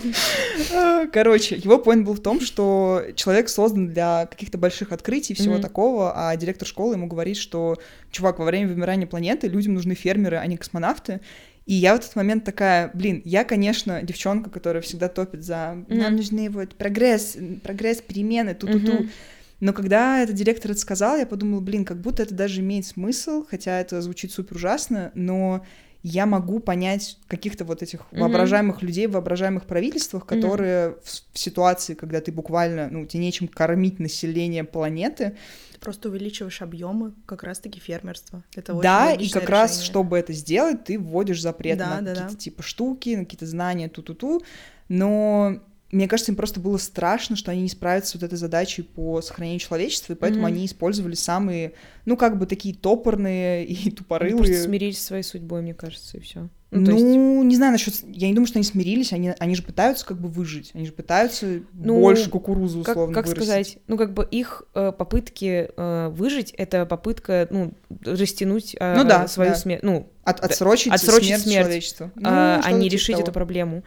Короче, 1.12 1.56
его 1.56 1.78
поинт 1.78 2.04
был 2.06 2.14
в 2.14 2.20
том, 2.20 2.40
что 2.40 3.02
человек 3.14 3.48
создан 3.48 3.88
для 3.88 4.26
каких-то 4.26 4.58
больших 4.58 4.92
открытий, 4.92 5.34
всего 5.34 5.54
Мгм. 5.54 5.62
такого, 5.62 6.12
а 6.14 6.36
директор 6.36 6.66
школы 6.66 6.94
ему 6.94 7.06
говорит, 7.06 7.36
что, 7.36 7.76
чувак, 8.10 8.38
во 8.38 8.44
время 8.44 8.68
вымирания 8.68 9.06
планеты 9.06 9.48
людям 9.48 9.74
нужны 9.74 9.94
фермеры, 9.94 10.36
а 10.36 10.46
не 10.46 10.56
космонавты. 10.56 11.20
И 11.64 11.74
я 11.74 11.94
в 11.94 11.98
этот 11.98 12.16
момент 12.16 12.44
такая, 12.44 12.90
блин, 12.92 13.22
я, 13.24 13.44
конечно, 13.44 14.02
девчонка, 14.02 14.50
которая 14.50 14.82
всегда 14.82 15.08
топит 15.08 15.44
за 15.44 15.84
нам 15.88 16.08
Мгм. 16.08 16.16
нужны 16.16 16.50
вот 16.50 16.74
прогресс, 16.74 17.36
прогресс, 17.62 18.00
перемены, 18.00 18.54
ту-ту-ту. 18.54 18.92
Мгм. 18.94 19.10
Но 19.60 19.72
когда 19.72 20.20
этот 20.20 20.34
директор 20.34 20.72
это 20.72 20.80
сказал, 20.80 21.16
я 21.16 21.24
подумала, 21.24 21.60
блин, 21.60 21.84
как 21.84 22.00
будто 22.00 22.24
это 22.24 22.34
даже 22.34 22.60
имеет 22.60 22.84
смысл, 22.84 23.44
хотя 23.48 23.78
это 23.80 24.02
звучит 24.02 24.32
супер 24.32 24.56
ужасно, 24.56 25.12
но 25.14 25.64
я 26.02 26.26
могу 26.26 26.58
понять 26.58 27.18
каких-то 27.28 27.64
вот 27.64 27.82
этих 27.82 28.00
Мгм. 28.10 28.22
воображаемых 28.22 28.82
людей 28.82 29.06
в 29.06 29.12
воображаемых 29.12 29.66
правительствах, 29.66 30.26
которые 30.26 30.96
в, 31.04 31.08
с- 31.10 31.24
в 31.32 31.38
ситуации, 31.38 31.94
когда 31.94 32.20
ты 32.20 32.32
буквально, 32.32 32.88
ну, 32.90 33.06
тебе 33.06 33.22
нечем 33.22 33.46
кормить 33.48 34.00
население 34.00 34.64
планеты, 34.64 35.36
Ты 35.72 35.78
просто 35.78 36.08
увеличиваешь 36.08 36.60
объемы 36.62 37.12
как 37.26 37.42
раз-таки 37.44 37.78
фермерства. 37.80 38.42
Это 38.56 38.72
очень 38.74 38.82
да, 38.82 39.12
и 39.12 39.28
как 39.28 39.48
раз, 39.48 39.70
решение. 39.72 39.90
чтобы 39.90 40.18
это 40.18 40.32
сделать, 40.32 40.84
ты 40.84 40.98
вводишь 40.98 41.40
запрет 41.40 41.78
Да, 41.78 42.00
на 42.00 42.02
да, 42.02 42.10
какие-то 42.14 42.32
да. 42.34 42.38
типа 42.38 42.62
штуки, 42.62 43.14
на 43.14 43.24
какие-то 43.24 43.46
знания, 43.46 43.88
ту-ту-ту, 43.88 44.42
но 44.88 45.60
мне 45.92 46.08
кажется, 46.08 46.32
им 46.32 46.36
просто 46.36 46.58
было 46.58 46.78
страшно, 46.78 47.36
что 47.36 47.50
они 47.50 47.62
не 47.62 47.68
справятся 47.68 48.12
с 48.12 48.14
вот 48.14 48.22
этой 48.24 48.36
задачей 48.36 48.82
по 48.82 49.20
сохранению 49.22 49.60
человечества, 49.60 50.14
и 50.14 50.16
поэтому 50.16 50.42
Мгм. 50.44 50.54
они 50.54 50.66
использовали 50.66 51.14
самые, 51.14 51.74
ну, 52.06 52.16
как 52.16 52.38
бы 52.38 52.46
такие 52.46 52.74
топорные 52.74 53.64
и 53.66 53.76
Они 53.82 53.90
тупорылые. 53.90 54.36
просто 54.38 54.62
смирились 54.62 54.98
со 54.98 55.06
своей 55.08 55.22
судьбой, 55.22 55.62
мне 55.62 55.74
кажется, 55.74 56.16
и 56.16 56.20
все. 56.20 56.48
Ну, 56.74 56.80
Ну, 56.80 56.92
есть, 56.92 57.04
не 57.48 57.56
знаю 57.56 57.72
насчет. 57.72 57.94
Я 58.08 58.28
не 58.28 58.32
думаю, 58.32 58.46
что 58.46 58.58
они 58.58 58.64
смирились. 58.64 59.12
Они, 59.12 59.34
они 59.38 59.54
же 59.54 59.62
пытаются 59.62 60.06
как 60.06 60.18
бы 60.18 60.28
выжить. 60.30 60.70
Они 60.72 60.86
же 60.86 60.92
пытаются 60.92 61.60
Ну, 61.74 62.00
больше 62.00 62.30
кукурузу 62.30 62.82
как, 62.82 62.96
условно 62.96 63.14
как 63.14 63.26
вырастить. 63.26 63.44
сказать, 63.46 63.78
ну, 63.88 63.98
как 63.98 64.14
бы 64.14 64.26
их 64.30 64.62
э, 64.74 64.90
попытки 64.96 65.68
э, 65.76 66.08
выжить, 66.08 66.50
это 66.56 66.86
попытка, 66.86 67.46
ну, 67.50 67.74
растянуть 68.06 68.74
э, 68.80 68.96
Ну 68.96 69.04
да, 69.04 69.28
свою 69.28 69.50
да. 69.50 69.56
смерть, 69.56 69.82
ну, 69.82 70.08
От, 70.24 70.40
отсрочить, 70.40 70.94
отсрочить 70.94 71.26
смерть, 71.28 71.42
смерть, 71.42 71.64
человечества. 71.66 72.12
Ну, 72.14 72.22
а, 72.24 72.60
а 72.64 72.72
не 72.72 72.88
решить 72.88 73.16
того. 73.16 73.22
эту 73.24 73.32
проблему. 73.32 73.82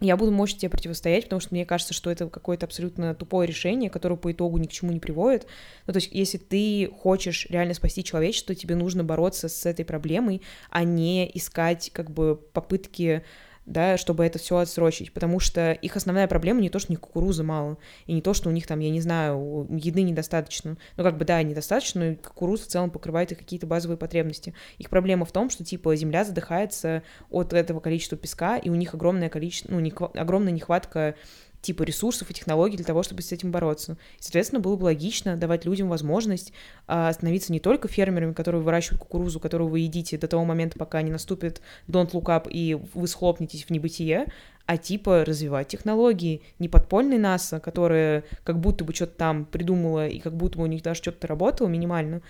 Я 0.00 0.16
буду 0.16 0.30
мощно 0.30 0.60
тебе 0.60 0.70
противостоять, 0.70 1.24
потому 1.24 1.40
что 1.40 1.54
мне 1.54 1.66
кажется, 1.66 1.92
что 1.92 2.10
это 2.10 2.28
какое-то 2.28 2.66
абсолютно 2.66 3.14
тупое 3.14 3.48
решение, 3.48 3.90
которое 3.90 4.16
по 4.16 4.30
итогу 4.30 4.58
ни 4.58 4.66
к 4.66 4.72
чему 4.72 4.92
не 4.92 5.00
приводит. 5.00 5.46
Ну, 5.86 5.92
то 5.92 5.98
есть, 5.98 6.10
если 6.12 6.38
ты 6.38 6.88
хочешь 6.96 7.46
реально 7.50 7.74
спасти 7.74 8.04
человечество, 8.04 8.54
тебе 8.54 8.76
нужно 8.76 9.02
бороться 9.02 9.48
с 9.48 9.66
этой 9.66 9.84
проблемой, 9.84 10.42
а 10.70 10.84
не 10.84 11.28
искать 11.34 11.90
как 11.92 12.10
бы 12.10 12.36
попытки 12.36 13.24
да, 13.68 13.96
чтобы 13.96 14.24
это 14.24 14.38
все 14.38 14.56
отсрочить, 14.56 15.12
потому 15.12 15.40
что 15.40 15.72
их 15.72 15.96
основная 15.96 16.26
проблема 16.26 16.60
не 16.60 16.70
то, 16.70 16.78
что 16.78 16.90
у 16.90 16.92
них 16.92 17.00
кукурузы 17.00 17.42
мало, 17.42 17.78
и 18.06 18.12
не 18.12 18.22
то, 18.22 18.34
что 18.34 18.48
у 18.48 18.52
них 18.52 18.66
там, 18.66 18.80
я 18.80 18.90
не 18.90 19.00
знаю, 19.00 19.66
еды 19.70 20.02
недостаточно. 20.02 20.76
Ну, 20.96 21.04
как 21.04 21.18
бы, 21.18 21.24
да, 21.24 21.42
недостаточно, 21.42 22.10
но 22.10 22.16
кукуруза 22.16 22.64
в 22.64 22.68
целом 22.68 22.90
покрывает 22.90 23.32
их 23.32 23.38
какие-то 23.38 23.66
базовые 23.66 23.98
потребности. 23.98 24.54
Их 24.78 24.88
проблема 24.88 25.24
в 25.24 25.32
том, 25.32 25.50
что, 25.50 25.64
типа, 25.64 25.94
земля 25.96 26.24
задыхается 26.24 27.02
от 27.30 27.52
этого 27.52 27.80
количества 27.80 28.16
песка, 28.16 28.56
и 28.56 28.70
у 28.70 28.74
них 28.74 28.94
огромное 28.94 29.28
количество, 29.28 29.70
ну, 29.70 29.80
не, 29.80 29.92
огромная 30.14 30.52
нехватка 30.52 31.14
типа 31.60 31.82
ресурсов 31.82 32.30
и 32.30 32.34
технологий 32.34 32.76
для 32.76 32.84
того, 32.84 33.02
чтобы 33.02 33.22
с 33.22 33.32
этим 33.32 33.50
бороться. 33.50 33.92
И, 34.18 34.22
соответственно, 34.22 34.60
было 34.60 34.76
бы 34.76 34.84
логично 34.84 35.36
давать 35.36 35.64
людям 35.64 35.88
возможность 35.88 36.52
а, 36.86 37.12
становиться 37.12 37.52
не 37.52 37.60
только 37.60 37.88
фермерами, 37.88 38.32
которые 38.32 38.62
выращивают 38.62 39.00
кукурузу, 39.00 39.40
которую 39.40 39.68
вы 39.68 39.80
едите 39.80 40.18
до 40.18 40.28
того 40.28 40.44
момента, 40.44 40.78
пока 40.78 41.02
не 41.02 41.10
наступит 41.10 41.60
don't 41.88 42.12
look 42.12 42.24
up 42.24 42.48
и 42.50 42.74
вы 42.94 43.08
схлопнетесь 43.08 43.64
в 43.64 43.70
небытие, 43.70 44.26
а 44.66 44.76
типа 44.76 45.24
развивать 45.24 45.68
технологии. 45.68 46.42
Не 46.58 46.68
подпольный 46.68 47.18
НАСА, 47.18 47.58
которая 47.58 48.24
как 48.44 48.60
будто 48.60 48.84
бы 48.84 48.94
что-то 48.94 49.16
там 49.16 49.44
придумала 49.46 50.06
и 50.06 50.18
как 50.18 50.36
будто 50.36 50.58
бы 50.58 50.64
у 50.64 50.66
них 50.66 50.82
даже 50.82 50.98
что-то 50.98 51.26
работало 51.26 51.68
минимально, 51.68 52.22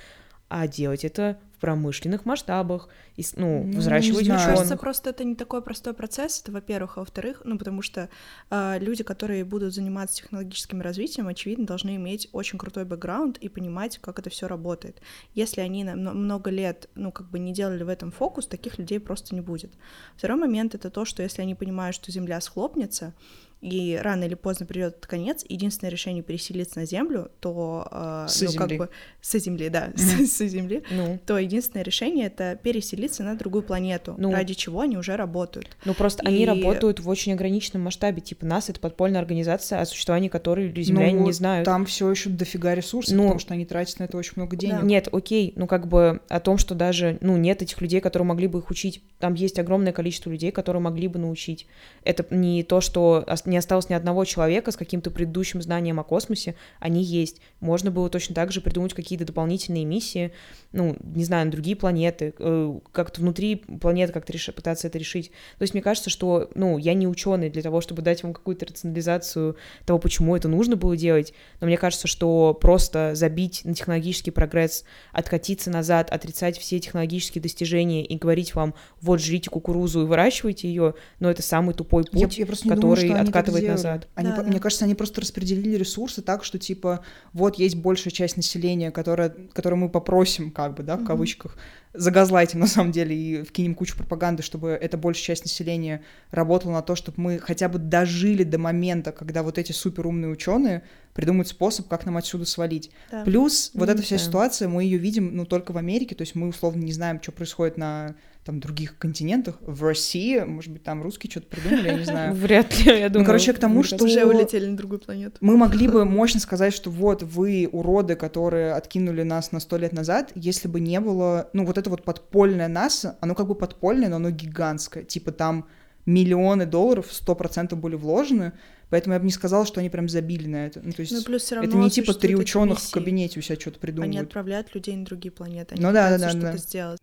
а 0.48 0.66
делать 0.66 1.04
это 1.04 1.38
в 1.56 1.60
промышленных 1.60 2.24
масштабах, 2.24 2.88
и, 3.16 3.24
ну, 3.34 3.64
Ну, 3.64 3.78
взращивать 3.78 4.26
знаю. 4.26 4.38
Мне 4.38 4.44
ученых. 4.44 4.58
кажется, 4.58 4.76
просто 4.76 5.10
это 5.10 5.24
не 5.24 5.34
такой 5.34 5.60
простой 5.60 5.92
процесс, 5.92 6.40
это 6.40 6.52
во-первых, 6.52 6.96
а 6.96 7.00
во-вторых, 7.00 7.42
ну, 7.44 7.58
потому 7.58 7.82
что 7.82 8.08
а, 8.48 8.78
люди, 8.78 9.02
которые 9.02 9.44
будут 9.44 9.74
заниматься 9.74 10.16
технологическим 10.18 10.80
развитием, 10.80 11.26
очевидно, 11.26 11.66
должны 11.66 11.96
иметь 11.96 12.28
очень 12.32 12.58
крутой 12.60 12.84
бэкграунд 12.84 13.38
и 13.38 13.48
понимать, 13.48 13.98
как 13.98 14.20
это 14.20 14.30
все 14.30 14.46
работает. 14.46 15.02
Если 15.34 15.60
они 15.60 15.82
на 15.82 15.96
мно- 15.96 16.12
много 16.14 16.50
лет, 16.50 16.88
ну, 16.94 17.10
как 17.10 17.28
бы 17.28 17.40
не 17.40 17.52
делали 17.52 17.82
в 17.82 17.88
этом 17.88 18.12
фокус, 18.12 18.46
таких 18.46 18.78
людей 18.78 19.00
просто 19.00 19.34
не 19.34 19.40
будет. 19.40 19.72
Второй 20.16 20.38
момент— 20.38 20.74
это 20.76 20.90
то, 20.90 21.04
что 21.04 21.24
если 21.24 21.42
они 21.42 21.56
понимают, 21.56 21.96
что 21.96 22.12
Земля 22.12 22.40
схлопнется, 22.40 23.14
и 23.60 23.98
рано 24.00 24.24
или 24.24 24.34
поздно 24.34 24.66
придет 24.66 24.94
этот 24.94 25.06
конец, 25.06 25.44
единственное 25.48 25.90
решение 25.90 26.22
переселиться 26.22 26.78
на 26.78 26.86
Землю, 26.86 27.30
то, 27.40 27.86
а, 27.90 28.28
С 28.28 28.40
ну, 28.40 28.52
как 28.52 28.68
Земли. 28.68 28.78
бы, 28.78 28.88
со 29.20 29.38
Земли, 29.38 29.68
да, 29.68 29.88
Мгм. 29.88 29.98
с, 29.98 30.32
с 30.32 30.46
Земли, 30.46 30.82
Ну, 30.90 31.18
то 31.26 31.38
единственное 31.38 31.82
решение 31.82 32.26
это 32.26 32.58
переселиться 32.62 33.24
на 33.24 33.34
другую 33.34 33.62
планету, 33.64 34.14
Ну. 34.16 34.30
ради 34.32 34.54
чего 34.54 34.82
они 34.82 34.96
уже 34.96 35.16
работают. 35.16 35.76
Ну, 35.84 35.94
просто 35.94 36.22
они 36.24 36.42
И- 36.42 36.46
работают 36.46 37.00
в 37.00 37.08
очень 37.08 37.32
ограниченном 37.32 37.82
масштабе. 37.82 38.20
Типа 38.20 38.46
нас 38.46 38.68
это 38.70 38.78
подпольная 38.80 39.20
организация, 39.20 39.80
о 39.80 39.86
существовании 39.86 40.28
которой 40.28 40.72
земляне 40.82 41.14
Ну, 41.18 41.24
не 41.26 41.32
знают. 41.32 41.64
Там 41.64 41.84
все 41.86 42.08
еще 42.10 42.30
дофига 42.30 42.74
ресурсов, 42.76 43.16
Ну, 43.16 43.22
потому 43.24 43.40
что 43.40 43.54
они 43.54 43.64
тратят 43.66 43.98
на 43.98 44.04
это 44.04 44.16
очень 44.16 44.34
много 44.36 44.56
денег. 44.56 44.82
Нет, 44.82 45.08
окей, 45.10 45.52
ну 45.56 45.66
как 45.66 45.88
бы 45.88 46.20
о 46.28 46.38
том, 46.40 46.58
что 46.58 46.74
даже, 46.76 47.18
ну, 47.20 47.36
нет 47.36 47.60
этих 47.62 47.80
людей, 47.80 48.00
которые 48.00 48.26
могли 48.26 48.46
бы 48.46 48.60
их 48.60 48.70
учить. 48.70 49.02
Там 49.18 49.34
есть 49.34 49.58
огромное 49.58 49.92
количество 49.92 50.30
людей, 50.30 50.52
которые 50.52 50.80
могли 50.80 51.08
бы 51.08 51.18
научить. 51.18 51.66
Это 52.04 52.24
не 52.34 52.62
то, 52.62 52.80
что 52.80 53.24
не 53.48 53.56
осталось 53.56 53.88
ни 53.88 53.94
одного 53.94 54.24
человека 54.24 54.70
с 54.70 54.76
каким-то 54.76 55.10
предыдущим 55.10 55.62
знанием 55.62 55.98
о 55.98 56.04
космосе, 56.04 56.54
они 56.78 57.02
есть. 57.02 57.40
Можно 57.60 57.90
было 57.90 58.08
точно 58.10 58.34
так 58.34 58.52
же 58.52 58.60
придумать 58.60 58.94
какие-то 58.94 59.24
дополнительные 59.24 59.84
миссии, 59.84 60.32
ну, 60.72 60.96
не 61.02 61.24
знаю, 61.24 61.46
на 61.46 61.52
другие 61.52 61.76
планеты, 61.76 62.34
э, 62.38 62.78
как-то 62.92 63.20
внутри 63.20 63.56
планеты 63.56 64.12
как-то 64.12 64.32
реш- 64.32 64.52
пытаться 64.52 64.86
это 64.86 64.98
решить. 64.98 65.30
То 65.58 65.62
есть 65.62 65.74
мне 65.74 65.82
кажется, 65.82 66.10
что, 66.10 66.50
ну, 66.54 66.78
я 66.78 66.94
не 66.94 67.08
ученый 67.08 67.50
для 67.50 67.62
того, 67.62 67.80
чтобы 67.80 68.02
дать 68.02 68.22
вам 68.22 68.34
какую-то 68.34 68.66
рационализацию 68.66 69.56
того, 69.86 69.98
почему 69.98 70.36
это 70.36 70.48
нужно 70.48 70.76
было 70.76 70.96
делать, 70.96 71.32
но 71.60 71.66
мне 71.66 71.76
кажется, 71.76 72.06
что 72.06 72.54
просто 72.54 73.14
забить 73.14 73.62
на 73.64 73.74
технологический 73.74 74.30
прогресс, 74.30 74.84
откатиться 75.12 75.70
назад, 75.70 76.10
отрицать 76.10 76.58
все 76.58 76.78
технологические 76.78 77.42
достижения 77.42 78.04
и 78.04 78.16
говорить 78.16 78.54
вам, 78.54 78.74
вот, 79.00 79.20
жрите 79.20 79.50
кукурузу 79.50 80.02
и 80.02 80.06
выращивайте 80.06 80.68
ее, 80.68 80.94
но 81.20 81.30
это 81.30 81.42
самый 81.42 81.74
тупой 81.74 82.04
Я, 82.12 82.26
путь, 82.26 82.38
я 82.38 82.46
просто 82.46 82.68
не 82.68 82.74
думаю, 82.74 82.96
откатывает 83.40 83.62
сделали. 83.64 83.76
назад. 83.76 84.08
Они, 84.14 84.28
Да, 84.30 84.36
по- 84.36 84.42
да. 84.42 84.48
Мне 84.48 84.60
кажется, 84.60 84.84
они 84.84 84.94
просто 84.94 85.20
распределили 85.20 85.76
ресурсы 85.76 86.22
так, 86.22 86.44
что 86.44 86.58
типа 86.58 87.04
вот 87.32 87.58
есть 87.58 87.76
большая 87.76 88.12
часть 88.12 88.36
населения, 88.36 88.90
которая, 88.90 89.34
которую 89.52 89.78
мы 89.80 89.88
попросим, 89.88 90.50
как 90.50 90.74
бы, 90.74 90.82
да, 90.82 90.96
в 90.96 91.00
Мгм. 91.00 91.06
кавычках, 91.06 91.56
загазлайтим 91.94 92.60
на 92.60 92.66
самом 92.66 92.92
деле 92.92 93.16
и 93.16 93.42
вкинем 93.42 93.74
кучу 93.74 93.96
пропаганды, 93.96 94.42
чтобы 94.42 94.70
эта 94.70 94.96
большая 94.98 95.24
часть 95.24 95.44
населения 95.44 96.02
работала 96.30 96.72
на 96.72 96.82
то, 96.82 96.94
чтобы 96.94 97.20
мы 97.20 97.38
хотя 97.38 97.68
бы 97.68 97.78
дожили 97.78 98.44
до 98.44 98.58
момента, 98.58 99.10
когда 99.10 99.42
вот 99.42 99.58
эти 99.58 99.72
суперумные 99.72 100.30
ученые 100.30 100.82
придумают 101.14 101.48
способ, 101.48 101.88
как 101.88 102.04
нам 102.06 102.16
отсюда 102.16 102.44
свалить. 102.44 102.90
Да. 103.10 103.24
Плюс 103.24 103.70
вот 103.74 103.86
Ну, 103.88 103.94
эта 103.94 104.02
вся 104.02 104.18
ситуация, 104.18 104.68
мы 104.68 104.84
ее 104.84 104.98
видим, 104.98 105.34
ну, 105.34 105.46
только 105.46 105.72
в 105.72 105.76
Америке, 105.78 106.14
то 106.14 106.22
есть 106.22 106.34
мы 106.34 106.48
условно 106.48 106.82
не 106.84 106.92
знаем, 106.92 107.20
что 107.22 107.32
происходит 107.32 107.76
на 107.78 108.14
там 108.48 108.60
других 108.60 108.96
континентах, 108.96 109.56
в 109.60 109.82
России, 109.82 110.38
может 110.40 110.72
быть, 110.72 110.82
там 110.82 111.02
русские 111.02 111.30
что-то 111.30 111.48
придумали, 111.48 111.88
я 111.88 111.94
не 111.98 112.04
знаю. 112.12 112.34
Вряд 112.34 112.78
ли, 112.78 112.98
я 112.98 113.10
думаю. 113.10 113.26
короче, 113.26 113.52
к 113.52 113.58
тому, 113.58 113.82
что-. 113.82 114.02
Уже 114.02 114.24
улетели 114.24 114.64
на 114.64 114.74
другую 114.74 115.00
планету. 115.00 115.36
Мы 115.42 115.58
могли 115.58 115.86
бы 115.86 116.04
мощно 116.06 116.40
сказать, 116.40 116.72
что 116.72 116.88
вот 116.88 117.22
вы 117.22 117.68
уроды, 117.70 118.16
которые 118.16 118.72
откинули 118.72 119.22
нас 119.22 119.52
на 119.52 119.60
сто 119.60 119.76
лет 119.76 119.92
назад, 119.92 120.32
если 120.34 120.66
бы 120.66 120.80
не 120.80 120.98
было, 120.98 121.50
ну, 121.52 121.66
вот 121.66 121.76
это 121.76 121.90
вот 121.90 122.04
подпольное 122.04 122.68
НАСА, 122.68 123.18
оно 123.20 123.34
как 123.34 123.48
бы 123.48 123.54
подпольное, 123.54 124.08
но 124.08 124.16
оно 124.16 124.30
гигантское. 124.30 125.04
Типа 125.04 125.30
там 125.30 125.68
миллионы 126.06 126.64
долларов 126.64 127.08
сто 127.10 127.34
процентов 127.34 127.78
были 127.80 127.96
вложены, 127.96 128.52
поэтому 128.88 129.12
я 129.12 129.20
бы 129.20 129.26
не 129.26 129.32
сказала, 129.32 129.66
что 129.66 129.80
они 129.80 129.90
прям 129.90 130.08
забили 130.08 130.48
на 130.48 130.64
это. 130.68 130.80
Ну, 130.82 130.92
то 130.92 131.00
есть 131.00 131.12
Ну, 131.12 131.22
плюс 131.22 131.42
все 131.42 131.56
равно 131.56 131.68
это 131.68 131.76
не 131.76 131.90
типа 131.90 132.14
три 132.14 132.34
ученых 132.34 132.80
в 132.80 132.90
кабинете 132.92 133.40
у 133.40 133.42
себя 133.42 133.56
что-то 133.60 133.76
Они 133.76 133.80
придумывают. 133.82 134.22
отправляют 134.22 134.74
людей 134.74 134.96
на 134.96 135.04
другие 135.04 135.32
планеты. 135.32 135.74
Они 135.74 135.84
Ну 135.84 135.92
да, 135.92 136.08
да, 136.08 136.18
да, 136.18 136.30
что-то 136.30 136.52
да. 136.52 136.56
сделать. 136.56 137.00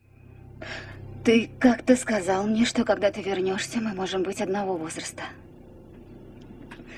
Ты 1.25 1.49
как-то 1.59 1.95
сказал 1.95 2.45
мне, 2.45 2.65
что 2.65 2.85
когда 2.85 3.09
ты 3.09 3.23
вернешься, 3.23 3.81
мы 3.81 3.95
можем 3.95 4.21
быть 4.21 4.41
одного 4.41 4.77
возраста. 4.77 5.23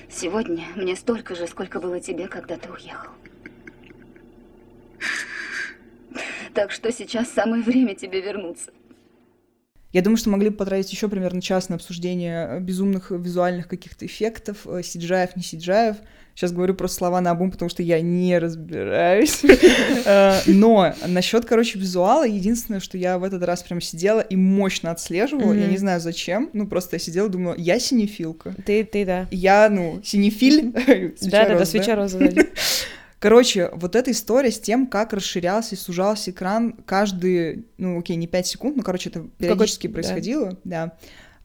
Сегодня 0.09 0.65
мне 0.75 0.97
столько 0.97 1.33
же, 1.33 1.47
сколько 1.47 1.79
было 1.79 2.01
тебе, 2.01 2.27
когда 2.27 2.57
ты 2.57 2.69
уехал. 2.69 3.11
Так 6.53 6.71
что 6.71 6.91
сейчас 6.91 7.29
самое 7.29 7.63
время 7.63 7.95
тебе 7.95 8.19
вернуться. 8.19 8.71
Я 9.93 10.01
думаю, 10.01 10.17
что 10.17 10.29
могли 10.29 10.49
бы 10.49 10.57
потратить 10.57 10.91
еще 10.91 11.07
примерно 11.07 11.41
час 11.41 11.69
на 11.69 11.75
обсуждение 11.75 12.59
безумных 12.59 13.11
визуальных 13.11 13.69
каких-то 13.69 14.05
эффектов, 14.05 14.67
э, 14.67 14.83
сиджаев, 14.83 15.37
не 15.37 15.43
сиджаев. 15.43 15.95
Сейчас 16.37 16.51
говорю 16.51 16.75
просто 16.75 16.97
слова 16.97 17.19
на 17.19 17.31
обум, 17.31 17.49
потому 17.49 17.67
что 17.67 17.81
я 17.81 17.99
не 17.99 18.37
разбираюсь. 18.37 19.41
Э, 20.05 20.39
Но 20.45 20.93
насчет, 21.05 21.45
короче, 21.45 21.79
визуала, 21.79 22.25
единственное, 22.25 22.79
что 22.79 22.97
я 22.97 23.17
в 23.17 23.23
этот 23.23 23.43
раз 23.43 23.63
прям 23.63 23.81
сидела 23.81 24.21
и 24.21 24.35
мощно 24.35 24.91
отслеживала, 24.91 25.51
я 25.53 25.65
не 25.65 25.77
знаю 25.77 25.99
зачем, 25.99 26.49
ну 26.53 26.67
просто 26.67 26.95
я 26.95 26.99
сидела 26.99 27.27
думала, 27.27 27.55
я 27.57 27.79
синефилка. 27.79 28.53
Ты, 28.65 28.83
ты, 28.83 29.05
да. 29.05 29.27
Я, 29.31 29.67
ну, 29.69 29.99
синефиль. 30.03 30.71
Да, 31.21 31.47
да, 31.47 31.57
да, 31.57 31.65
свеча 31.65 31.95
роза, 31.95 32.19
да. 32.19 32.43
Короче, 33.19 33.69
вот 33.73 33.95
эта 33.95 34.11
история 34.11 34.51
с 34.51 34.59
тем, 34.59 34.85
как 34.85 35.13
расширялся 35.13 35.73
и 35.73 35.77
сужался 35.77 36.29
экран 36.31 36.73
каждый, 36.85 37.65
ну, 37.77 37.99
окей, 37.99 38.15
не 38.15 38.27
5 38.27 38.47
секунд, 38.47 38.77
но, 38.77 38.83
короче, 38.83 39.09
это 39.09 39.25
периодически 39.39 39.87
происходило, 39.87 40.57
да. 40.63 40.93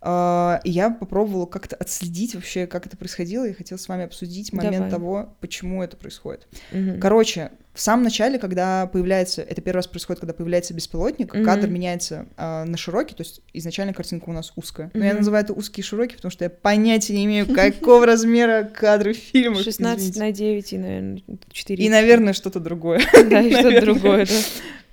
Я 0.04 0.96
попробовала 0.98 1.46
как-то 1.46 1.76
отследить 1.76 2.34
вообще, 2.34 2.66
как 2.66 2.86
это 2.86 2.96
происходило, 2.96 3.46
и 3.46 3.52
хотела 3.52 3.78
с 3.78 3.86
вами 3.88 4.04
обсудить 4.04 4.52
момент 4.52 4.76
Давай. 4.76 4.90
того, 4.90 5.36
почему 5.40 5.82
это 5.82 5.96
происходит. 5.96 6.48
Мгм. 6.72 6.98
Короче, 7.00 7.52
в 7.72 7.80
самом 7.80 8.02
начале, 8.02 8.38
когда 8.38 8.86
появляется, 8.86 9.40
это 9.42 9.62
первый 9.62 9.78
раз 9.78 9.86
происходит, 9.86 10.20
когда 10.20 10.34
появляется 10.34 10.74
беспилотник, 10.74 11.32
Мгм. 11.32 11.44
кадр 11.44 11.68
меняется 11.68 12.26
а, 12.36 12.64
на 12.64 12.76
широкий, 12.76 13.14
то 13.14 13.22
есть 13.22 13.40
изначально 13.54 13.94
картинка 13.94 14.28
у 14.28 14.32
нас 14.32 14.52
узкая. 14.56 14.90
Но 14.92 15.04
я 15.04 15.14
называю 15.14 15.44
это 15.44 15.52
узкий 15.54 15.80
и 15.80 15.84
широкий, 15.84 16.16
потому 16.16 16.30
что 16.30 16.44
я 16.44 16.50
понятия 16.50 17.14
не 17.14 17.24
имею, 17.24 17.46
какого 17.46 18.04
размера 18.04 18.64
кадры 18.64 19.14
фильма. 19.14 19.62
16 19.62 20.16
на 20.16 20.32
9 20.32 20.72
и, 20.72 20.78
наверное, 20.78 21.22
4. 21.50 21.84
И, 21.84 21.88
наверное, 21.88 22.32
что-то 22.32 22.60
другое. 22.60 23.00
Да, 23.30 23.40
и 23.40 23.50
что-то 23.54 23.80
другое, 23.80 24.26
да. 24.26 24.32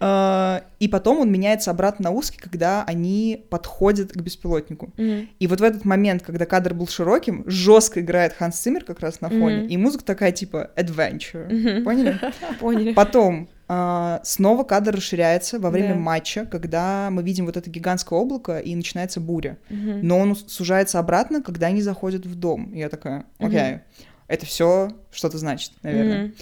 А, 0.02 0.64
И 0.80 0.88
потом 0.88 1.20
он 1.20 1.32
меняется 1.32 1.72
обратно 1.72 2.06
на 2.06 2.12
узкий, 2.12 2.38
когда 2.40 2.84
они 2.86 3.46
подходят 3.50 4.14
к 4.14 4.18
беспилотнику. 4.18 4.94
Мгм. 4.98 5.28
И 5.40 5.48
вот 5.48 5.60
в 5.60 5.64
этот 5.64 5.84
момент, 5.84 6.24
когда 6.24 6.46
кадр 6.46 6.74
был 6.74 6.88
широким, 6.88 7.44
жестко 7.48 8.00
играет 8.00 8.34
Ханс 8.34 8.58
Циммер 8.60 8.86
как 8.86 9.02
раз 9.02 9.20
на 9.20 9.30
фоне, 9.30 9.58
Мгм. 9.64 9.68
и 9.68 9.78
музыка 9.78 10.06
такая 10.06 10.32
типа 10.32 10.72
adventure. 10.78 11.54
Мгм. 11.54 11.84
Поняли? 11.84 12.20
Поняли. 12.60 12.94
Потом 12.94 13.50
а, 13.68 14.22
снова 14.24 14.64
кадр 14.64 14.96
расширяется 14.96 15.60
во 15.60 15.70
время 15.70 15.90
Да. 15.94 16.00
матча, 16.00 16.46
когда 16.46 17.10
мы 17.12 17.22
видим 17.22 17.46
вот 17.46 17.56
это 17.58 17.70
гигантское 17.70 18.18
облако 18.18 18.58
и 18.60 18.74
начинается 18.76 19.20
буря. 19.20 19.58
Мгм. 19.70 20.00
Но 20.08 20.18
он 20.18 20.36
сужается 20.36 20.98
обратно, 21.00 21.44
когда 21.44 21.68
они 21.68 21.82
заходят 21.82 22.26
в 22.26 22.36
дом. 22.36 22.72
И 22.74 22.80
я 22.80 22.90
такая, 22.90 23.26
окей, 23.38 23.72
Мгм. 23.74 23.82
это 24.28 24.46
все 24.46 24.92
что-то 25.12 25.38
значит, 25.38 25.74
наверное. 25.84 26.24
Мгм. 26.24 26.34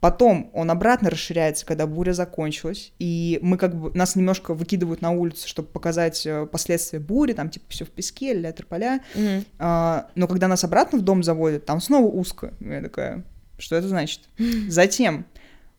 Потом 0.00 0.50
он 0.54 0.70
обратно 0.70 1.10
расширяется, 1.10 1.66
когда 1.66 1.86
буря 1.86 2.12
закончилась, 2.12 2.92
и 2.98 3.38
мы 3.42 3.58
как 3.58 3.78
бы 3.78 3.90
нас 3.94 4.16
немножко 4.16 4.54
выкидывают 4.54 5.02
на 5.02 5.10
улицу, 5.10 5.46
чтобы 5.46 5.68
показать 5.68 6.26
э, 6.26 6.46
последствия 6.46 6.98
бури, 6.98 7.34
там 7.34 7.50
типа 7.50 7.66
все 7.68 7.84
в 7.84 7.90
песке, 7.90 8.32
ля 8.32 8.54
поля. 8.68 9.00
Мгм. 9.14 9.44
но 9.58 10.26
когда 10.26 10.48
нас 10.48 10.64
обратно 10.64 10.98
в 10.98 11.02
дом 11.02 11.22
заводят, 11.22 11.66
там 11.66 11.80
снова 11.80 12.06
узко. 12.06 12.54
Я 12.60 12.80
такая, 12.80 13.24
что 13.58 13.76
это 13.76 13.88
значит? 13.88 14.22
Затем 14.68 15.26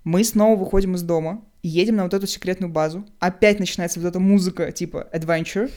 мы 0.04 0.24
снова 0.24 0.58
выходим 0.58 0.96
из 0.96 1.02
дома 1.02 1.44
и 1.64 1.68
едем 1.68 1.96
на 1.96 2.04
вот 2.04 2.14
эту 2.14 2.28
секретную 2.28 2.72
базу. 2.72 3.06
Опять 3.20 3.60
начинается 3.60 4.00
вот 4.00 4.08
эта 4.08 4.20
музыка 4.20 4.72
типа 4.72 5.08
adventure, 5.14 5.72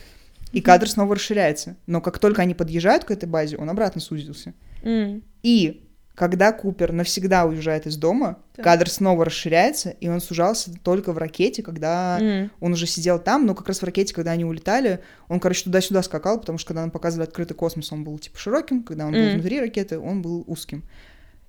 и 0.52 0.60
кадр 0.60 0.88
снова 0.88 1.14
расширяется. 1.14 1.76
Но 1.86 2.00
как 2.00 2.18
только 2.18 2.42
они 2.42 2.54
подъезжают 2.54 3.04
к 3.04 3.10
этой 3.10 3.28
базе, 3.28 3.56
он 3.56 3.70
обратно 3.70 4.00
сузился. 4.00 4.54
М. 4.82 5.22
И 5.42 5.83
когда 6.14 6.52
Купер 6.52 6.92
навсегда 6.92 7.44
уезжает 7.44 7.86
из 7.86 7.96
дома, 7.96 8.38
Так. 8.54 8.64
кадр 8.64 8.88
снова 8.88 9.24
расширяется, 9.24 9.90
и 9.90 10.08
он 10.08 10.20
сужался 10.20 10.70
только 10.82 11.12
в 11.12 11.18
ракете, 11.18 11.62
когда 11.62 12.18
М. 12.20 12.50
он 12.60 12.72
уже 12.72 12.86
сидел 12.86 13.18
там, 13.18 13.46
но 13.46 13.54
как 13.54 13.66
раз 13.68 13.80
в 13.80 13.84
ракете, 13.84 14.14
когда 14.14 14.30
они 14.30 14.44
улетали, 14.44 15.00
он, 15.28 15.40
короче, 15.40 15.64
туда-сюда 15.64 16.02
скакал, 16.02 16.38
потому 16.38 16.58
что 16.58 16.68
когда 16.68 16.82
нам 16.82 16.90
показывали 16.92 17.26
открытый 17.26 17.56
космос, 17.56 17.90
он 17.92 18.04
был 18.04 18.18
типа 18.18 18.38
широким, 18.38 18.84
когда 18.84 19.06
он 19.06 19.12
был 19.12 19.22
Мгм. 19.22 19.32
внутри 19.32 19.60
ракеты, 19.60 19.98
он 19.98 20.22
был 20.22 20.44
узким. 20.46 20.84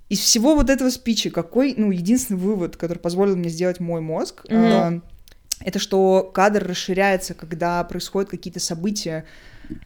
Из 0.09 0.19
всего 0.19 0.55
вот 0.55 0.69
этого 0.69 0.89
спича, 0.89 1.29
какой, 1.31 1.73
ну, 1.77 1.91
единственный 1.91 2.37
вывод, 2.37 2.75
который 2.77 2.99
позволил 2.99 3.35
мне 3.35 3.49
сделать 3.49 3.79
мой 3.79 4.01
мозг, 4.01 4.45
Мгм. 4.49 4.71
а, 4.73 5.01
это 5.61 5.79
что 5.79 6.29
кадр 6.33 6.65
расширяется, 6.67 7.33
когда 7.33 7.83
происходят 7.83 8.29
какие-то 8.29 8.59
события, 8.59 9.25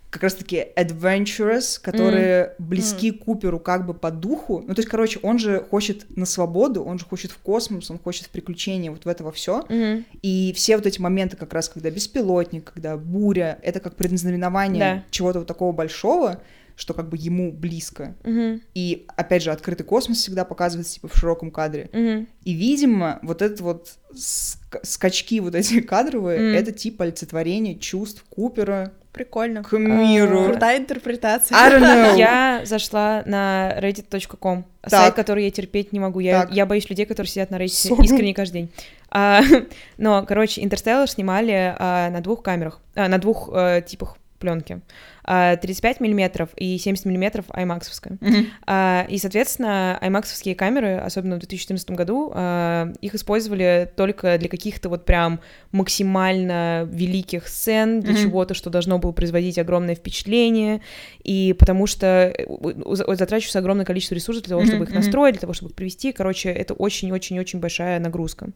как 0.09 0.23
раз-таки 0.23 0.67
adventurous, 0.75 1.79
которые 1.81 2.55
близки 2.57 3.11
Куперу 3.11 3.59
как 3.59 3.85
бы 3.85 3.93
по 3.93 4.11
духу. 4.11 4.63
Ну, 4.67 4.73
то 4.73 4.79
есть, 4.79 4.89
короче, 4.89 5.19
он 5.21 5.37
же 5.37 5.63
хочет 5.69 6.05
на 6.15 6.25
свободу, 6.25 6.83
он 6.83 6.97
же 6.99 7.05
хочет 7.05 7.31
в 7.31 7.37
космос, 7.37 7.91
он 7.91 7.99
хочет 7.99 8.25
в 8.25 8.29
приключения, 8.29 8.89
вот 8.91 9.05
в 9.05 9.07
это 9.07 9.23
во 9.23 9.31
все. 9.31 9.65
Мгм. 9.69 10.05
И 10.21 10.53
все 10.55 10.77
вот 10.77 10.85
эти 10.85 10.99
моменты, 10.99 11.37
как 11.37 11.53
раз 11.53 11.69
когда 11.69 11.91
беспилотник, 11.91 12.71
когда 12.73 12.97
буря, 12.97 13.59
это 13.61 13.79
как 13.79 13.95
предзнаменование 13.95 14.79
Да. 14.79 15.03
чего-то 15.11 15.39
вот 15.39 15.47
такого 15.47 15.71
большого, 15.71 16.41
что 16.79 16.93
как 16.93 17.09
бы 17.09 17.17
ему 17.19 17.51
близко. 17.51 18.15
Мгм. 18.23 18.61
И 18.73 19.05
опять 19.17 19.43
же, 19.43 19.51
открытый 19.51 19.85
космос 19.85 20.19
всегда 20.19 20.45
показывается 20.45 20.93
типа 20.93 21.09
в 21.09 21.15
широком 21.17 21.51
кадре. 21.51 21.89
Мгм. 21.91 22.27
И, 22.45 22.53
видимо, 22.53 23.19
вот 23.21 23.41
это 23.41 23.61
вот 23.61 23.89
ска- 24.15 24.79
скачки 24.83 25.41
вот 25.41 25.55
эти 25.55 25.81
кадровые, 25.81 26.39
Мгм. 26.39 26.57
это 26.57 26.71
типа 26.71 27.03
олицетворение 27.03 27.75
чувств 27.77 28.23
Купера 28.29 28.93
Прикольно. 29.11 29.61
к 29.63 29.73
миру. 29.77 30.45
Крутая 30.45 30.77
интерпретация. 30.79 31.57
I 31.57 31.69
don't 31.69 31.81
know. 31.81 32.17
Я 32.17 32.61
зашла 32.65 33.23
на 33.25 33.75
reddit.com, 33.79 34.63
Так. 34.81 34.89
сайт, 34.91 35.13
который 35.15 35.43
я 35.45 35.51
терпеть 35.51 35.91
не 35.91 35.99
могу. 35.99 36.21
Я, 36.21 36.43
Так. 36.43 36.53
я 36.53 36.65
боюсь 36.65 36.89
людей, 36.89 37.05
которые 37.05 37.29
сидят 37.29 37.49
на 37.51 37.57
Reddit 37.57 37.87
Сорок. 37.89 38.05
искренне 38.05 38.33
каждый 38.33 38.53
день. 38.53 38.69
А, 39.09 39.41
но, 39.97 40.23
короче, 40.25 40.63
Интерстеллар 40.63 41.09
снимали 41.09 41.75
а, 41.77 42.09
на 42.09 42.21
двух 42.21 42.41
камерах, 42.41 42.79
а, 42.95 43.09
на 43.09 43.17
двух 43.17 43.49
э, 43.53 43.81
типах 43.85 44.15
пленки. 44.39 44.81
35 45.29 45.99
миллиметров 45.99 46.49
и 46.55 46.77
70 46.77 47.05
миллиметров 47.05 47.45
аймаксовская. 47.49 48.17
А, 48.65 49.05
И, 49.09 49.19
соответственно, 49.19 49.97
аймаксовские 49.99 50.55
камеры, 50.55 50.97
особенно 50.97 51.35
в 51.35 51.39
2014 51.39 51.91
году, 51.91 52.31
а, 52.33 52.91
их 53.01 53.13
использовали 53.13 53.91
только 53.95 54.37
для 54.39 54.49
каких-то 54.49 54.89
вот 54.89 55.05
прям 55.05 55.39
максимально 55.71 56.87
великих 56.91 57.47
сцен, 57.47 57.99
для 57.99 58.15
чего-то, 58.15 58.53
что 58.55 58.69
должно 58.71 58.97
было 58.97 59.11
производить 59.11 59.59
огромное 59.59 59.93
впечатление, 59.95 60.81
и 61.23 61.55
потому 61.57 61.85
что 61.85 62.33
э, 62.35 63.15
затрачивается 63.15 63.59
огромное 63.59 63.85
количество 63.85 64.15
ресурсов 64.15 64.43
для 64.43 64.55
того, 64.55 64.65
чтобы 64.65 64.85
их 64.85 64.93
настроить, 64.93 65.33
для 65.33 65.41
того, 65.41 65.53
чтобы 65.53 65.69
их 65.69 65.75
привести. 65.75 66.11
Короче, 66.11 66.49
это 66.49 66.73
очень-очень-очень 66.73 67.59
большая 67.59 67.99
нагрузка. 67.99 68.49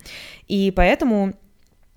И 0.48 0.72
поэтому 0.76 1.34
а, 1.34 1.34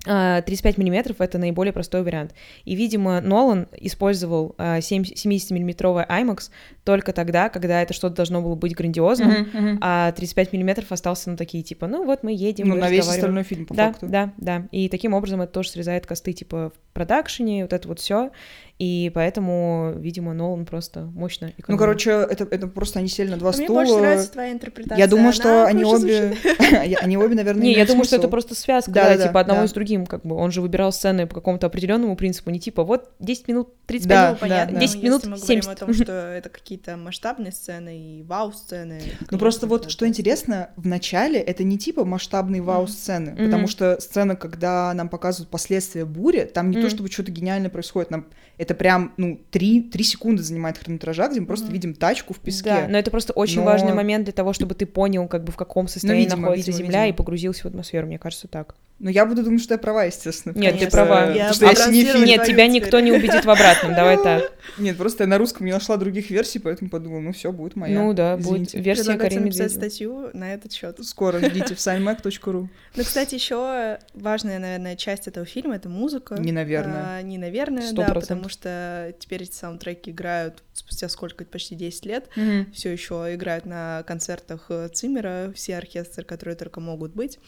35 0.06 0.78
миллиметров— 0.78 1.16
это 1.20 1.38
наиболее 1.38 1.72
простой 1.72 2.02
вариант. 2.02 2.34
И, 2.64 2.74
видимо, 2.74 3.20
Нолан 3.20 3.68
использовал 3.72 4.54
а, 4.58 4.80
7 4.80 5.02
70-миллиметровый 5.02 6.06
IMAX 6.08 6.50
только 6.84 7.12
тогда, 7.12 7.48
когда 7.48 7.82
это 7.82 7.92
что-то 7.92 8.16
должно 8.16 8.40
было 8.42 8.54
быть 8.54 8.74
грандиозным, 8.74 9.30
Мгм, 9.30 9.48
мгм. 9.52 9.78
а 9.80 10.12
35 10.12 10.52
миллиметров 10.52 10.92
остался 10.92 11.30
на 11.30 11.36
такие, 11.36 11.62
типа, 11.64 11.86
ну 11.86 12.04
вот 12.04 12.22
мы 12.22 12.32
едем, 12.32 12.68
Ну, 12.68 12.74
мы 12.74 12.80
на 12.80 12.90
весь 12.90 13.06
остальной 13.08 13.42
фильм, 13.42 13.66
по 13.66 13.74
да, 13.74 13.88
факту. 13.88 14.06
да, 14.08 14.32
да. 14.36 14.66
И 14.70 14.88
таким 14.88 15.14
образом 15.14 15.42
это 15.42 15.52
тоже 15.52 15.70
срезает 15.70 16.06
косты, 16.06 16.32
типа, 16.32 16.70
в 16.70 16.94
продакшене, 16.94 17.62
вот 17.64 17.72
это 17.72 17.88
вот 17.88 18.00
все. 18.00 18.30
И 18.78 19.10
поэтому, 19.14 19.94
видимо, 19.96 20.34
Нолан 20.34 20.66
просто 20.66 21.04
мощно 21.14 21.46
экономит. 21.56 21.68
Ну, 21.68 21.78
короче, 21.78 22.10
это, 22.10 22.44
это 22.50 22.66
просто 22.66 22.98
они 22.98 23.08
сели 23.08 23.30
на 23.30 23.38
два 23.38 23.50
А 23.50 23.56
Мне 23.56 23.64
стула. 23.64 23.78
больше 23.78 23.94
нравится 23.96 24.32
твоя 24.32 24.52
интерпретация. 24.52 24.98
Я 24.98 25.06
думаю, 25.06 25.26
Она 25.28 25.32
что 25.32 25.64
они 25.64 25.84
обе, 25.84 26.36
они 27.00 27.16
обе, 27.16 27.34
наверное, 27.34 27.62
Не, 27.62 27.72
я 27.72 27.86
думаю, 27.86 28.04
что 28.04 28.16
это 28.16 28.28
просто 28.28 28.54
связка, 28.54 28.90
Да, 28.90 29.16
типа 29.16 29.40
одного 29.40 29.66
с 29.66 29.72
другим, 29.72 30.04
как 30.04 30.26
бы. 30.26 30.36
Он 30.36 30.50
же 30.50 30.60
выбирал 30.60 30.92
сцены 30.92 31.26
по 31.26 31.34
какому-то 31.36 31.66
определенному 31.68 32.16
принципу, 32.16 32.50
не 32.50 32.60
типа 32.60 32.84
вот 32.84 33.12
10 33.20 33.48
минут 33.48 33.68
35 33.86 34.08
Да, 34.08 34.26
минут, 34.26 34.32
Ну, 34.34 34.40
понятно. 34.40 34.74
да. 34.74 34.80
10 34.80 34.94
но 34.96 35.02
минут 35.02 35.20
если 35.22 35.30
мы 35.30 35.36
говорим 35.38 35.62
70. 35.62 35.70
о 35.70 35.86
том, 35.86 35.94
что 35.94 36.12
это 36.36 36.48
какие-то 36.50 36.96
масштабные 36.98 37.52
сцены 37.52 37.98
и 37.98 38.22
вау-сцены. 38.24 39.00
Ну 39.30 39.38
просто 39.38 39.66
вот 39.66 39.90
что 39.90 40.06
интересно, 40.06 40.68
в 40.76 40.86
начале 40.86 41.40
это 41.40 41.64
не 41.64 41.78
типа 41.78 42.04
масштабные 42.04 42.60
вау-сцены, 42.60 43.36
потому 43.36 43.68
что 43.68 43.98
сцена, 44.00 44.36
когда 44.36 44.92
нам 44.92 45.08
показывают 45.08 45.50
последствия 45.50 46.04
бури, 46.04 46.44
там 46.52 46.70
не 46.70 46.82
то 46.82 46.90
чтобы 46.90 47.10
что-то 47.10 47.32
гениальное 47.32 47.70
происходит, 47.70 48.10
нам 48.10 48.26
это 48.66 48.74
прям, 48.74 49.12
ну, 49.16 49.40
три, 49.50 49.80
три 49.80 50.04
секунды 50.04 50.42
занимает 50.42 50.76
хронометража, 50.78 51.28
где 51.28 51.40
мы 51.40 51.46
просто 51.46 51.66
Мгм. 51.66 51.74
видим 51.74 51.94
тачку 51.94 52.34
в 52.34 52.38
песке. 52.40 52.68
Да, 52.70 52.86
но 52.88 52.98
это 52.98 53.10
просто 53.10 53.32
очень 53.32 53.60
Но- 53.60 53.64
важный 53.66 53.94
момент 53.94 54.24
для 54.24 54.32
того, 54.32 54.52
чтобы 54.52 54.74
ты 54.74 54.84
понял, 54.86 55.28
как 55.28 55.44
бы 55.44 55.52
в 55.52 55.56
каком 55.56 55.88
состоянии 55.88 56.24
видимо, 56.24 56.42
находится 56.42 56.72
видимо, 56.72 56.86
Земля 56.88 57.02
видимо. 57.04 57.14
и 57.14 57.16
погрузился 57.16 57.62
в 57.62 57.66
атмосферу, 57.66 58.06
мне 58.08 58.18
кажется, 58.18 58.48
так. 58.48 58.74
Но 58.98 59.10
я 59.10 59.26
буду 59.26 59.42
думать, 59.42 59.62
что 59.62 59.74
я 59.74 59.78
права, 59.78 60.04
естественно. 60.04 60.54
Нет, 60.56 60.78
ты 60.78 60.90
права. 60.90 61.30
Я 61.30 61.52
что 61.52 61.66
я 61.66 61.74
синефил. 61.74 62.22
Нет, 62.24 62.44
тебя 62.44 62.66
теперь. 62.66 62.70
никто 62.70 63.00
не 63.00 63.12
убедит 63.12 63.44
в 63.44 63.50
обратном, 63.50 63.94
давай 63.94 64.16
так. 64.22 64.52
Нет, 64.78 64.96
просто 64.96 65.24
я 65.24 65.28
на 65.28 65.38
русском 65.38 65.66
не 65.66 65.72
нашла 65.72 65.96
других 65.96 66.30
версий, 66.30 66.58
поэтому 66.58 66.90
подумала, 66.90 67.20
ну 67.20 67.32
все, 67.32 67.52
будет 67.52 67.76
моя. 67.76 68.00
Ну 68.00 68.12
да, 68.14 68.36
будет 68.36 68.72
версия 68.72 69.16
Карины 69.16 69.42
написать 69.42 69.72
статью 69.72 70.30
на 70.32 70.54
этот 70.54 70.72
счет. 70.72 70.98
Скоро 71.04 71.38
ждите 71.46 71.74
в 71.74 71.78
signmac.ru. 71.78 72.68
Ну, 72.96 73.02
кстати, 73.02 73.34
еще 73.34 73.98
важная, 74.14 74.58
наверное, 74.58 74.96
часть 74.96 75.28
этого 75.28 75.44
фильма 75.44 75.76
это 75.76 75.88
музыка. 75.88 76.36
Не 76.38 76.52
наверное. 76.52 77.18
А, 77.18 77.22
не 77.22 77.36
наверное, 77.36 77.92
да, 77.92 78.12
потому 78.14 78.48
что 78.48 79.14
теперь 79.18 79.42
эти 79.42 79.54
саундтреки 79.54 80.10
играют 80.10 80.62
спустя 80.78 81.08
сколько, 81.08 81.44
почти 81.44 81.74
10 81.74 82.06
лет, 82.06 82.28
Мгм. 82.36 82.72
все 82.72 82.92
еще 82.92 83.34
играют 83.34 83.66
на 83.66 84.02
концертах 84.06 84.66
э, 84.68 84.88
Циммера, 84.92 85.52
все 85.54 85.76
оркестры, 85.78 86.24
которые 86.24 86.54
только 86.56 86.80
могут 86.80 87.12
быть. 87.14 87.38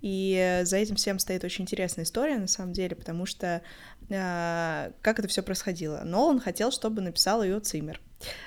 И 0.00 0.60
за 0.64 0.76
этим 0.78 0.96
всем 0.96 1.18
стоит 1.18 1.44
очень 1.44 1.64
интересная 1.64 2.04
история, 2.04 2.38
на 2.38 2.46
самом 2.48 2.72
деле, 2.72 2.96
потому 2.96 3.26
что 3.26 3.62
э, 4.08 4.90
как 5.02 5.18
это 5.18 5.28
все 5.28 5.42
происходило? 5.42 6.02
Нолан 6.04 6.40
хотел, 6.40 6.70
чтобы 6.70 7.00
написал 7.02 7.42
ее 7.42 7.60
Циммер, 7.60 8.00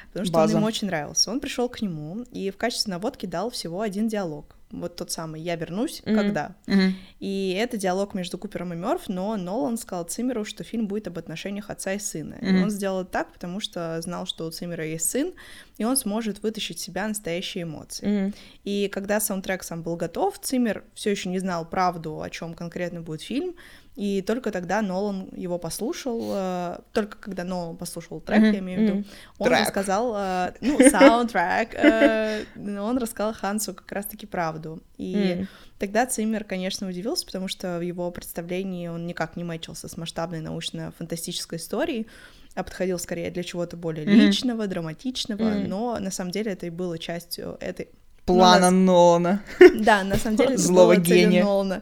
потому 0.10 0.26
что 0.26 0.34
База. 0.34 0.54
он 0.56 0.60
ему 0.62 0.68
очень 0.68 0.88
нравился. 0.88 1.32
Он 1.32 1.40
пришел 1.40 1.70
к 1.70 1.82
нему 1.82 2.24
и 2.32 2.50
в 2.52 2.58
качестве 2.58 2.92
наводки 2.92 3.26
дал 3.26 3.50
всего 3.50 3.82
один 3.82 4.08
диалог. 4.08 4.56
Вот 4.72 4.96
тот 4.96 5.12
самый 5.12 5.42
«Я 5.42 5.56
вернусь, 5.56 6.02
Мгм. 6.06 6.16
когда?». 6.16 6.56
Мгм. 6.68 6.96
И 7.20 7.56
это 7.60 7.78
диалог 7.78 8.14
между 8.14 8.38
Купером 8.38 8.74
и 8.74 8.76
Мёрф, 8.76 9.08
но 9.10 9.36
Нолан 9.38 9.78
сказал 9.78 10.06
Циммеру, 10.06 10.46
что 10.46 10.64
фильм 10.64 10.88
будет 10.88 11.08
об 11.08 11.18
отношениях 11.18 11.70
отца 11.70 11.94
и 11.94 12.00
сына. 12.00 12.36
И 12.42 12.46
Мгм. 12.46 12.64
он 12.64 12.70
сделал 12.70 13.06
так, 13.06 13.32
потому 13.34 13.60
что 13.60 14.02
знал, 14.02 14.26
что 14.26 14.46
у 14.46 14.52
Циммера 14.52 14.86
есть 14.86 15.10
сын, 15.10 15.34
и 15.78 15.84
он 15.84 15.98
сможет 15.98 16.42
вытащить 16.44 16.78
из 16.78 16.84
себя 16.84 17.08
настоящие 17.08 17.64
эмоции. 17.64 18.06
Мгм. 18.08 18.34
И 18.64 18.88
когда 18.92 19.20
саундтрек 19.20 19.64
сам 19.64 19.84
был 19.84 19.96
готов, 19.96 20.40
Циммер 20.40 20.84
все 20.94 21.12
еще 21.12 21.30
не 21.30 21.40
знал 21.40 21.66
правду, 21.66 22.22
о 22.22 22.30
чем 22.30 22.54
конкретно 22.54 23.02
будет 23.02 23.22
фильм, 23.22 23.56
и 23.96 24.22
только 24.22 24.52
тогда 24.52 24.82
Нолан 24.82 25.30
его 25.36 25.58
послушал, 25.58 26.32
э, 26.34 26.80
только 26.94 27.18
когда 27.18 27.44
Нолан 27.44 27.76
послушал 27.78 28.22
трек, 28.22 28.40
Мгм, 28.40 28.52
я 28.54 28.60
имею 28.60 28.80
в 28.80 28.84
виду, 28.84 28.94
мгм. 28.96 29.06
он 29.40 29.48
Трек. 29.50 29.60
рассказал, 29.62 30.14
э, 30.16 30.54
ну, 30.62 30.80
саундтрек, 30.90 31.74
э, 31.76 32.44
он 32.56 32.98
рассказал 32.98 33.34
Хансу 33.34 33.74
как 33.74 33.92
раз-таки 33.92 34.26
правду. 34.26 34.82
И 34.98 35.38
М. 35.42 35.48
Тогда 35.80 36.06
Циммер, 36.06 36.44
конечно, 36.44 36.88
удивился, 36.88 37.26
потому 37.26 37.48
что 37.48 37.80
в 37.80 37.82
его 37.82 38.12
представлении 38.12 38.88
он 38.88 39.08
никак 39.08 39.36
не 39.36 39.44
мэчился 39.44 39.88
с 39.88 39.98
масштабной 39.98 40.40
научно-фантастической 40.40 41.58
историей, 41.58 42.06
а 42.54 42.64
подходил 42.64 43.00
скорее 43.00 43.32
для 43.32 43.44
чего-то 43.44 43.78
более 43.78 44.06
Мгм. 44.06 44.16
личного, 44.16 44.68
драматичного, 44.68 45.42
Мгм. 45.44 45.70
но 45.70 45.98
на 46.00 46.12
самом 46.12 46.30
деле 46.32 46.52
это 46.52 46.68
и 46.68 46.70
было 46.70 46.98
частью 47.00 47.58
этой... 47.60 47.90
Плана 48.26 48.70
Ну, 48.70 48.86
Нолана. 48.86 49.42
Да, 49.80 50.04
на 50.04 50.16
самом 50.18 50.38
деле 50.38 50.54
это 50.54 50.62
Злого 50.62 50.94
было 50.96 51.04
целью 51.04 51.30
гения. 51.30 51.44
Нолана, 51.44 51.82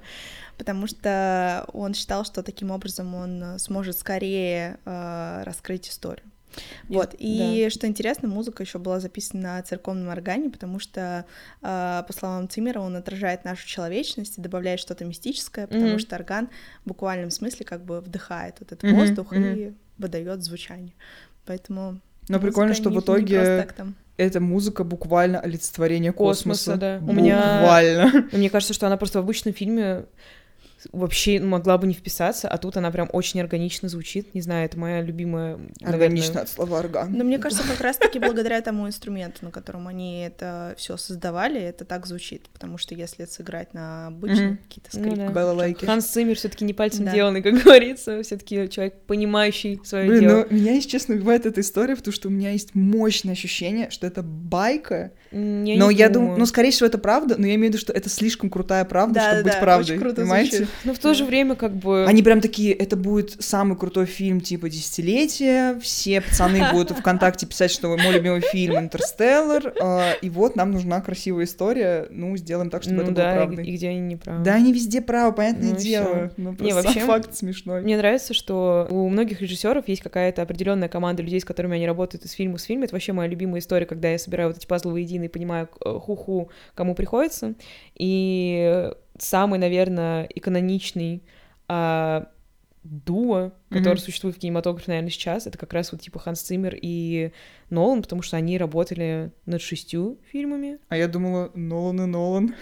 потому 0.60 0.86
что 0.86 1.66
он 1.74 1.93
считал, 1.95 2.24
что 2.26 2.43
таким 2.43 2.70
образом 2.70 3.16
он 3.16 3.43
э, 3.43 3.57
сможет 3.60 3.97
скорее 3.97 4.78
э, 4.86 5.43
раскрыть 5.45 5.89
историю. 5.89 6.26
Вот, 6.89 7.16
и 7.18 7.68
что 7.72 7.86
интересно, 7.88 8.28
музыка 8.28 8.64
еще 8.64 8.80
была 8.80 8.99
записана 8.99 9.41
на 9.57 9.62
церковном 9.62 10.10
органе, 10.10 10.49
потому 10.49 10.80
что, 10.80 11.26
э, 11.62 12.03
по 12.05 12.12
словам 12.14 12.49
Циммера, 12.49 12.80
он 12.82 12.95
отражает 12.95 13.45
нашу 13.45 13.68
человечность 13.68 14.38
и 14.38 14.41
добавляет 14.41 14.80
что-то 14.80 15.05
мистическое, 15.05 15.68
потому 15.68 15.91
Мгм. 15.91 15.99
что 15.99 16.16
орган 16.16 16.49
в 16.84 16.89
буквальном 16.89 17.30
смысле 17.32 17.66
как 17.66 17.86
бы 17.86 18.01
вдыхает 18.01 18.55
вот 18.60 18.72
этот 18.72 18.84
Мгм, 18.84 18.95
воздух 18.99 19.32
мгм. 19.32 19.43
и 19.55 19.74
выдает 19.99 20.43
звучание. 20.43 20.93
Поэтому 21.45 21.99
Но 22.28 22.39
прикольно, 22.39 22.74
что 22.74 22.89
в 22.89 22.99
итоге 22.99 23.68
эта 24.18 24.39
музыка 24.41 24.84
буквально 24.84 25.39
олицетворение 25.39 26.12
Космоса, 26.12 26.72
космоса. 26.74 26.78
да. 26.78 26.99
У 27.07 27.14
меня- 27.14 27.60
Буквально. 27.62 28.28
Мне 28.34 28.49
кажется, 28.49 28.74
что 28.74 28.88
она 28.88 28.97
просто 28.97 29.20
в 29.20 29.24
обычном 29.24 29.53
фильме 29.53 30.05
вообще 30.91 31.39
могла 31.39 31.77
бы 31.77 31.88
не 31.88 31.93
вписаться, 31.93 32.47
а 32.47 32.57
тут 32.57 32.77
она 32.77 32.91
прям 32.91 33.09
очень 33.11 33.39
органично 33.41 33.89
звучит. 33.89 34.34
Не 34.34 34.41
знаю, 34.41 34.65
это 34.65 34.77
моя 34.80 35.01
любимая, 35.01 35.57
наверное, 35.82 35.93
Органично 36.07 36.41
от 36.41 36.49
слова 36.49 36.80
орган. 36.80 37.11
Но 37.11 37.23
мне 37.23 37.38
кажется, 37.38 37.63
как 37.67 37.82
раз-таки 37.82 38.19
благодаря 38.19 38.61
тому 38.61 38.88
инструменту, 38.88 39.45
на 39.45 39.51
котором 39.51 39.88
они 39.88 40.21
это 40.23 40.73
все 40.77 40.97
создавали, 40.97 41.59
это 41.61 41.86
так 41.86 42.05
звучит. 42.05 42.47
Потому 42.53 42.77
что 42.77 42.95
если 42.95 43.25
сыграть 43.25 43.73
на 43.73 44.07
обычные 44.07 44.47
Мгм. 44.49 44.57
какие-то 44.67 44.89
Ну 44.93 44.99
скрипки, 45.01 45.19
да. 45.19 45.30
Балалайки. 45.30 45.86
Ханс 45.86 46.05
Циммер 46.05 46.36
все-таки 46.36 46.65
не 46.65 46.73
пальцем 46.73 47.05
Да. 47.05 47.11
деланный, 47.13 47.41
как 47.41 47.53
говорится, 47.63 48.21
все-таки 48.23 48.69
человек, 48.69 48.95
понимающий 49.07 49.80
свое 49.84 50.07
Блин, 50.09 50.19
дело. 50.21 50.47
ну 50.49 50.55
меня, 50.57 50.73
если 50.73 50.89
честно, 50.89 51.15
убивает 51.15 51.45
эта 51.45 51.61
история, 51.61 51.95
потому 51.95 52.13
что 52.13 52.27
у 52.30 52.32
меня 52.32 52.51
есть 52.51 52.75
мощное 52.75 53.34
ощущение, 53.34 53.89
что 53.89 54.07
это 54.07 54.23
байка. 54.23 55.11
Я 55.32 55.77
но 55.77 55.89
я 55.89 56.09
думаю. 56.09 56.39
ну, 56.39 56.45
скорее 56.45 56.71
всего, 56.71 56.88
это 56.88 56.97
правда, 56.97 57.36
но 57.38 57.45
я 57.45 57.55
имею 57.55 57.71
в 57.71 57.73
виду, 57.73 57.77
что 57.82 57.93
это 57.93 58.09
слишком 58.09 58.49
крутая 58.49 58.84
правда, 58.86 59.15
Да, 59.15 59.21
чтобы 59.21 59.38
да, 59.38 59.43
быть 59.43 59.53
да, 59.53 59.59
правдой. 59.59 59.91
очень 59.95 59.99
круто 60.01 60.15
понимаете? 60.21 60.57
звучит. 60.57 60.68
Но 60.84 60.93
в 60.93 60.99
то 60.99 61.13
же 61.13 61.26
время 61.26 61.55
как 61.55 61.74
бы... 61.76 62.05
Они 62.05 62.24
прям 62.24 62.41
такие, 62.41 62.74
это 62.74 62.95
будет 62.95 63.41
самый 63.43 63.78
крутой 63.78 64.05
фильм 64.05 64.41
типа 64.41 64.70
десятилетия, 64.70 65.80
все 65.82 66.22
пацаны 66.22 66.61
будут 66.72 66.91
ВКонтакте 66.97 67.45
писать, 67.45 67.72
что 67.72 67.89
мой 67.97 68.13
любимый 68.13 68.41
фильм 68.41 68.78
Интерстеллар, 68.78 69.74
а, 69.82 70.13
и 70.22 70.30
вот 70.30 70.55
нам 70.55 70.72
нужна 70.72 71.01
красивая 71.01 71.45
история, 71.45 72.07
ну, 72.09 72.36
сделаем 72.38 72.70
так, 72.70 72.84
чтобы 72.84 72.97
ну 72.97 73.03
это 73.03 73.11
да, 73.11 73.30
было 73.36 73.45
правдой. 73.45 73.65
и 73.67 73.76
где 73.76 73.89
они 73.89 73.99
не 73.99 74.15
правы. 74.15 74.43
Да, 74.43 74.55
они 74.55 74.74
везде 74.74 75.01
правы, 75.01 75.34
понятное 75.34 75.72
Ну 75.72 75.76
дело. 75.78 76.05
всё. 76.05 76.32
Ну, 76.38 76.55
Не, 76.59 76.74
вообще- 76.74 76.99
факт 77.01 77.36
смешной. 77.36 77.82
Мне 77.82 77.97
нравится, 77.97 78.34
что 78.34 78.88
у 78.89 79.07
многих 79.09 79.41
режиссеров 79.41 79.88
есть 79.88 80.01
какая-то 80.01 80.41
определенная 80.41 80.89
команда 80.89 81.24
людей, 81.24 81.39
с 81.41 81.45
которыми 81.45 81.76
они 81.76 81.86
работают 81.88 82.26
из 82.26 82.32
фильма 82.32 82.57
в 82.57 82.61
фильм. 82.61 82.84
Это 82.84 82.93
вообще 82.93 83.13
моя 83.13 83.30
любимая 83.30 83.59
история, 83.61 83.86
когда 83.86 84.09
я 84.09 84.17
собираю 84.20 84.49
вот 84.49 84.57
эти 84.57 84.65
пазлы 84.67 84.93
воедино 84.93 85.26
и 85.26 85.28
понимаю, 85.28 85.70
э, 85.84 85.89
ху-ху, 85.99 86.49
кому 86.76 86.95
приходится. 86.95 87.53
И 87.95 88.91
самый, 89.22 89.59
наверное, 89.59 90.24
и 90.26 90.39
каноничный 90.39 91.24
а, 91.67 92.30
дуо, 92.84 93.51
который 93.70 93.93
Мгм. 93.93 93.97
существует 93.97 94.36
в 94.36 94.39
кинематографе, 94.39 94.91
наверное, 94.91 95.11
сейчас, 95.11 95.45
это 95.47 95.57
как 95.57 95.74
раз 95.74 95.91
вот 95.91 96.01
типа 96.01 96.20
Ханс 96.20 96.41
Циммер 96.41 96.78
и 96.82 97.32
Нолан, 97.70 98.01
потому 98.01 98.22
что 98.22 98.38
они 98.38 98.57
работали 98.57 99.32
над 99.45 99.61
шестью 99.61 100.17
фильмами. 100.32 100.80
А 100.88 100.97
я 100.97 101.07
думала, 101.07 101.51
Нолан 101.53 102.01
и 102.01 102.05
Нолан. 102.05 102.55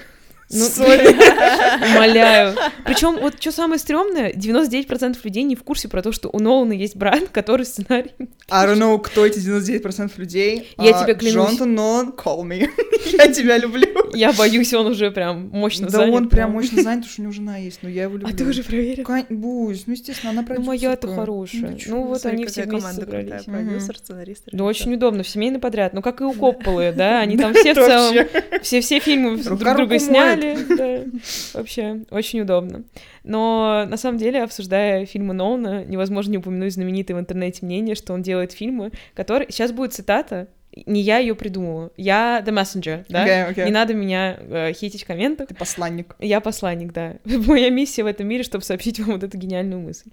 Ну, 0.50 0.66
Сори. 0.66 1.08
Умоляю. 1.96 2.56
Причем 2.86 3.18
вот 3.20 3.42
что 3.42 3.52
самое 3.52 3.80
стрёмное, 3.80 4.32
99% 4.32 5.18
людей 5.24 5.44
не 5.44 5.56
в 5.56 5.64
курсе 5.64 5.88
про 5.90 6.02
то, 6.02 6.12
что 6.12 6.30
у 6.32 6.40
Нолана 6.40 6.74
есть 6.74 6.96
брат, 6.96 7.28
который 7.32 7.66
сценарий. 7.66 8.12
I 8.50 8.66
don't 8.66 8.78
know, 8.78 8.98
кто 9.02 9.26
эти 9.26 9.40
99% 9.40 10.12
людей. 10.18 10.70
Я 10.78 10.98
А, 10.98 11.04
тебе 11.04 11.16
клянусь. 11.16 11.48
Джонатан 11.50 11.76
Нолан, 11.76 12.10
call 12.18 12.44
me. 12.44 12.70
Я 13.18 13.32
тебя 13.32 13.58
люблю. 13.58 13.88
Я 14.14 14.32
боюсь, 14.34 14.74
он 14.74 14.88
уже 14.88 15.12
прям 15.12 15.50
мощно 15.52 15.88
Да 15.88 15.98
занят. 15.98 16.16
он 16.16 16.30
прям 16.30 16.52
мощно 16.52 16.82
занят, 16.82 17.02
потому 17.06 17.12
что 17.12 17.22
у 17.22 17.24
него 17.24 17.34
жена 17.34 17.58
есть, 17.58 17.80
но 17.82 17.90
я 17.90 18.04
его 18.04 18.14
люблю. 18.18 18.34
А 18.34 18.38
ты 18.38 18.46
уже 18.46 18.64
проверил? 18.64 19.06
Бусь, 19.30 19.84
ну, 19.86 19.94
естественно, 19.94 20.32
она 20.32 20.42
Ну, 20.42 20.48
продюсерка. 20.48 20.68
моя-то 20.68 21.08
хорошая. 21.14 21.62
Ну, 21.88 21.98
Ну, 21.98 22.04
вот 22.04 22.26
они 22.26 22.46
все 22.46 22.64
вместе 22.64 22.78
команда 22.80 23.02
собрались. 23.02 23.44
продюсер, 23.44 23.98
сценарист, 23.98 24.44
Да 24.52 24.64
очень 24.64 24.94
удобно, 24.94 25.24
в 25.24 25.28
семейный 25.30 25.60
подряд. 25.60 25.94
Ну, 25.94 26.02
как 26.02 26.22
и 26.22 26.24
у 26.24 26.32
Копполы, 26.32 26.94
да, 26.96 27.20
они 27.20 27.38
там 27.38 27.54
все 27.54 27.74
в 27.74 27.76
целом, 27.76 28.16
все-все 28.62 29.00
фильмы 29.00 29.38
друг 29.38 29.60
друга 29.60 29.74
руку 29.78 30.00
сняли. 30.38 30.76
да. 30.78 31.20
Вообще, 31.54 32.06
очень 32.12 32.42
удобно. 32.42 32.84
Но, 33.24 33.86
на 33.88 33.98
самом 33.98 34.18
деле, 34.18 34.44
обсуждая 34.44 35.06
фильмы 35.06 35.34
Нолана, 35.34 35.84
невозможно 35.86 36.32
не 36.32 36.38
упомянуть 36.38 36.74
знаменитое 36.74 37.18
в 37.18 37.20
интернете 37.20 37.66
мнение, 37.66 37.96
что 37.96 38.14
он 38.14 38.22
делает 38.22 38.52
фильмы, 38.52 38.92
которые... 39.14 39.50
Сейчас 39.52 39.72
будет 39.72 39.94
цитата, 39.94 40.48
не 40.86 41.02
я 41.02 41.18
ее 41.18 41.36
придумала, 41.36 41.92
я 41.98 42.44
The 42.46 42.54
Messenger, 42.54 43.06
да? 43.10 43.24
Окей, 43.24 43.44
окей. 43.44 43.66
Не 43.66 43.72
надо 43.72 43.94
меня 43.94 44.38
э, 44.40 44.74
хейтить 44.74 45.04
в 45.04 45.08
комментах. 45.08 45.48
Ты 45.48 45.56
посланник. 45.56 46.16
Я 46.20 46.40
посланник, 46.42 46.94
да. 46.94 47.16
Моя 47.26 47.70
миссия 47.70 48.04
в 48.04 48.08
этом 48.08 48.28
мире, 48.28 48.44
чтобы 48.44 48.64
сообщить 48.64 49.00
вам 49.00 49.12
вот 49.12 49.24
эту 49.24 49.38
гениальную 49.38 49.82
мысль. 49.82 50.10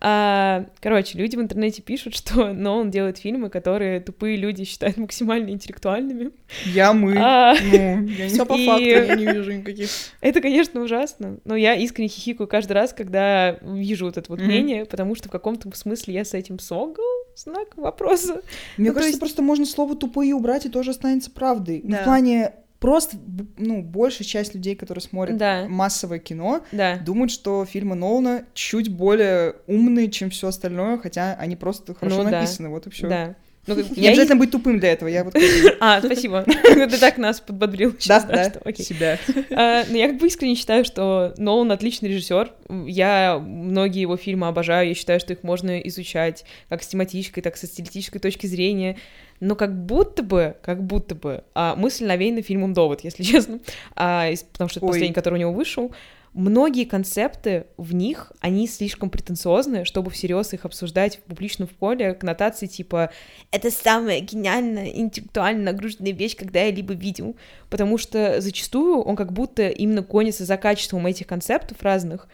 А, 0.00 0.66
короче, 0.80 1.18
люди 1.18 1.36
в 1.36 1.40
интернете 1.40 1.82
пишут, 1.82 2.14
что 2.14 2.52
Нолан 2.52 2.90
делает 2.90 3.18
фильмы, 3.18 3.50
которые 3.50 4.00
тупые 4.00 4.36
люди 4.36 4.64
считают 4.64 4.96
максимально 4.96 5.50
интеллектуальными. 5.50 6.30
Я 6.64 6.92
мы. 6.92 7.14
А, 7.18 7.54
Ну, 7.54 7.72
я 7.76 7.96
не- 7.96 8.28
Все 8.28 8.46
по 8.46 8.56
факту, 8.56 8.84
я 8.84 9.14
не 9.16 9.26
вижу 9.26 9.52
никаких. 9.52 9.88
это, 10.20 10.40
конечно, 10.40 10.80
ужасно, 10.80 11.38
но 11.44 11.56
я 11.56 11.74
искренне 11.74 12.08
хихикаю 12.08 12.46
каждый 12.46 12.72
раз, 12.72 12.92
когда 12.92 13.52
вижу 13.62 14.06
вот 14.06 14.16
это 14.16 14.26
вот 14.30 14.40
мнение, 14.40 14.84
потому 14.84 15.14
что 15.14 15.28
в 15.28 15.32
каком-то 15.32 15.74
смысле 15.76 16.14
я 16.14 16.24
с 16.24 16.34
этим 16.34 16.58
согл. 16.58 17.02
Знак 17.36 17.76
вопроса. 17.76 18.40
Мне 18.78 18.88
Ну, 18.88 18.94
кажется, 18.94 19.08
есть- 19.10 19.20
просто 19.20 19.42
можно 19.42 19.66
слово 19.66 19.94
тупые 19.94 20.34
убрать, 20.34 20.64
и 20.64 20.70
тоже 20.70 20.92
останется 20.92 21.30
правдой. 21.30 21.82
Ну, 21.84 21.90
Да. 21.90 22.00
В 22.00 22.04
плане 22.04 22.52
просто, 22.80 23.18
ну, 23.58 23.82
большая 23.82 24.26
часть 24.26 24.54
людей, 24.54 24.74
которые 24.74 25.02
смотрят 25.02 25.36
Да. 25.36 25.66
массовое 25.68 26.18
кино, 26.18 26.62
Да. 26.72 26.96
думают, 27.04 27.30
что 27.30 27.64
фильмы 27.66 27.94
Нолана 27.94 28.44
чуть 28.54 28.90
более 28.90 29.56
умные, 29.66 30.10
чем 30.10 30.30
все 30.30 30.48
остальное, 30.48 30.96
хотя 30.98 31.34
они 31.34 31.56
просто 31.56 31.94
хорошо 31.94 32.18
Ну 32.22 32.30
да. 32.30 32.40
написаны, 32.40 32.70
вот 32.70 32.86
и 32.86 32.90
все. 32.90 33.08
Да. 33.08 33.34
Ну, 33.66 33.74
как- 33.74 33.96
Не 33.96 34.02
я 34.04 34.10
обязательно 34.10 34.36
быть 34.36 34.50
тупым 34.50 34.78
для 34.78 34.92
этого, 34.92 35.08
я 35.08 35.24
вот 35.24 35.34
А, 35.80 36.00
спасибо. 36.00 36.44
Ты 36.62 36.98
так 36.98 37.18
нас 37.18 37.40
подбодрил 37.40 37.94
да, 38.06 38.20
да, 38.20 38.72
себя. 38.74 39.18
А, 39.50 39.84
Но 39.88 39.96
я 39.96 40.08
как 40.08 40.18
бы 40.18 40.26
искренне 40.28 40.54
считаю, 40.54 40.84
что 40.84 41.34
Нолан 41.36 41.72
отличный 41.72 42.08
режиссер. 42.10 42.52
Я 42.86 43.38
многие 43.38 44.00
его 44.02 44.16
фильмы 44.16 44.46
обожаю. 44.48 44.88
Я 44.88 44.94
считаю, 44.94 45.18
что 45.20 45.32
их 45.32 45.42
можно 45.42 45.78
изучать 45.80 46.44
как 46.68 46.82
с 46.82 46.86
тематической, 46.86 47.42
так 47.42 47.56
и 47.56 47.58
со 47.58 47.66
стилистической 47.66 48.20
точки 48.20 48.46
зрения. 48.46 48.96
Но 49.40 49.54
как 49.54 49.74
будто 49.84 50.22
бы, 50.22 50.56
как 50.62 50.82
будто 50.82 51.14
бы, 51.14 51.44
а, 51.54 51.74
мысль 51.76 52.06
навеяна 52.06 52.42
фильмом 52.42 52.72
«Довод», 52.72 53.02
если 53.02 53.22
честно. 53.24 53.58
А, 53.94 54.30
из- 54.30 54.42
потому 54.44 54.70
что 54.70 54.78
это 54.80 54.86
Ой. 54.86 54.92
последний, 54.92 55.14
который 55.14 55.34
у 55.34 55.38
него 55.38 55.52
вышел. 55.52 55.92
Многие 56.36 56.84
концепты 56.84 57.64
в 57.78 57.94
них, 57.94 58.30
они 58.40 58.68
слишком 58.68 59.08
претенциозные, 59.08 59.86
чтобы 59.86 60.10
всерьез 60.10 60.52
их 60.52 60.66
обсуждать 60.66 61.16
в 61.16 61.20
публичном 61.20 61.66
поле, 61.66 62.12
коннотации 62.12 62.66
типа 62.66 63.10
«это 63.52 63.70
самая 63.70 64.20
гениальная, 64.20 64.88
интеллектуально 64.88 65.72
нагруженная 65.72 66.12
вещь, 66.12 66.36
когда 66.36 66.60
я 66.60 66.70
либо 66.70 66.92
видел», 66.92 67.36
потому 67.70 67.96
что 67.96 68.42
зачастую 68.42 69.00
он 69.00 69.16
как 69.16 69.32
будто 69.32 69.70
именно 69.70 70.02
гонится 70.02 70.44
за 70.44 70.58
качеством 70.58 71.06
этих 71.06 71.26
концептов 71.26 71.78
разных, 71.80 72.28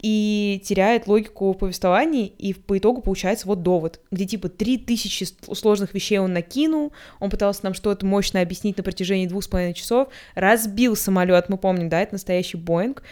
и 0.00 0.62
теряет 0.64 1.08
логику 1.08 1.52
в 1.52 1.58
повествовании, 1.58 2.28
и 2.28 2.54
по 2.54 2.78
итогу 2.78 3.02
получается 3.02 3.48
вот 3.48 3.64
довод, 3.64 3.98
где 4.12 4.26
типа 4.26 4.48
три 4.48 4.78
тысячи 4.78 5.26
сложных 5.52 5.92
вещей 5.92 6.18
он 6.18 6.32
накинул, 6.32 6.92
он 7.18 7.30
пытался 7.30 7.64
нам 7.64 7.74
что-то 7.74 8.06
мощно 8.06 8.40
объяснить 8.40 8.76
на 8.76 8.84
протяжении 8.84 9.26
двух 9.26 9.42
с 9.42 9.48
половиной 9.48 9.74
часов, 9.74 10.08
разбил 10.36 10.94
самолет, 10.94 11.48
мы 11.48 11.58
помним, 11.58 11.88
да, 11.88 12.00
это 12.00 12.14
настоящий 12.14 12.56
Боинг, 12.56 13.02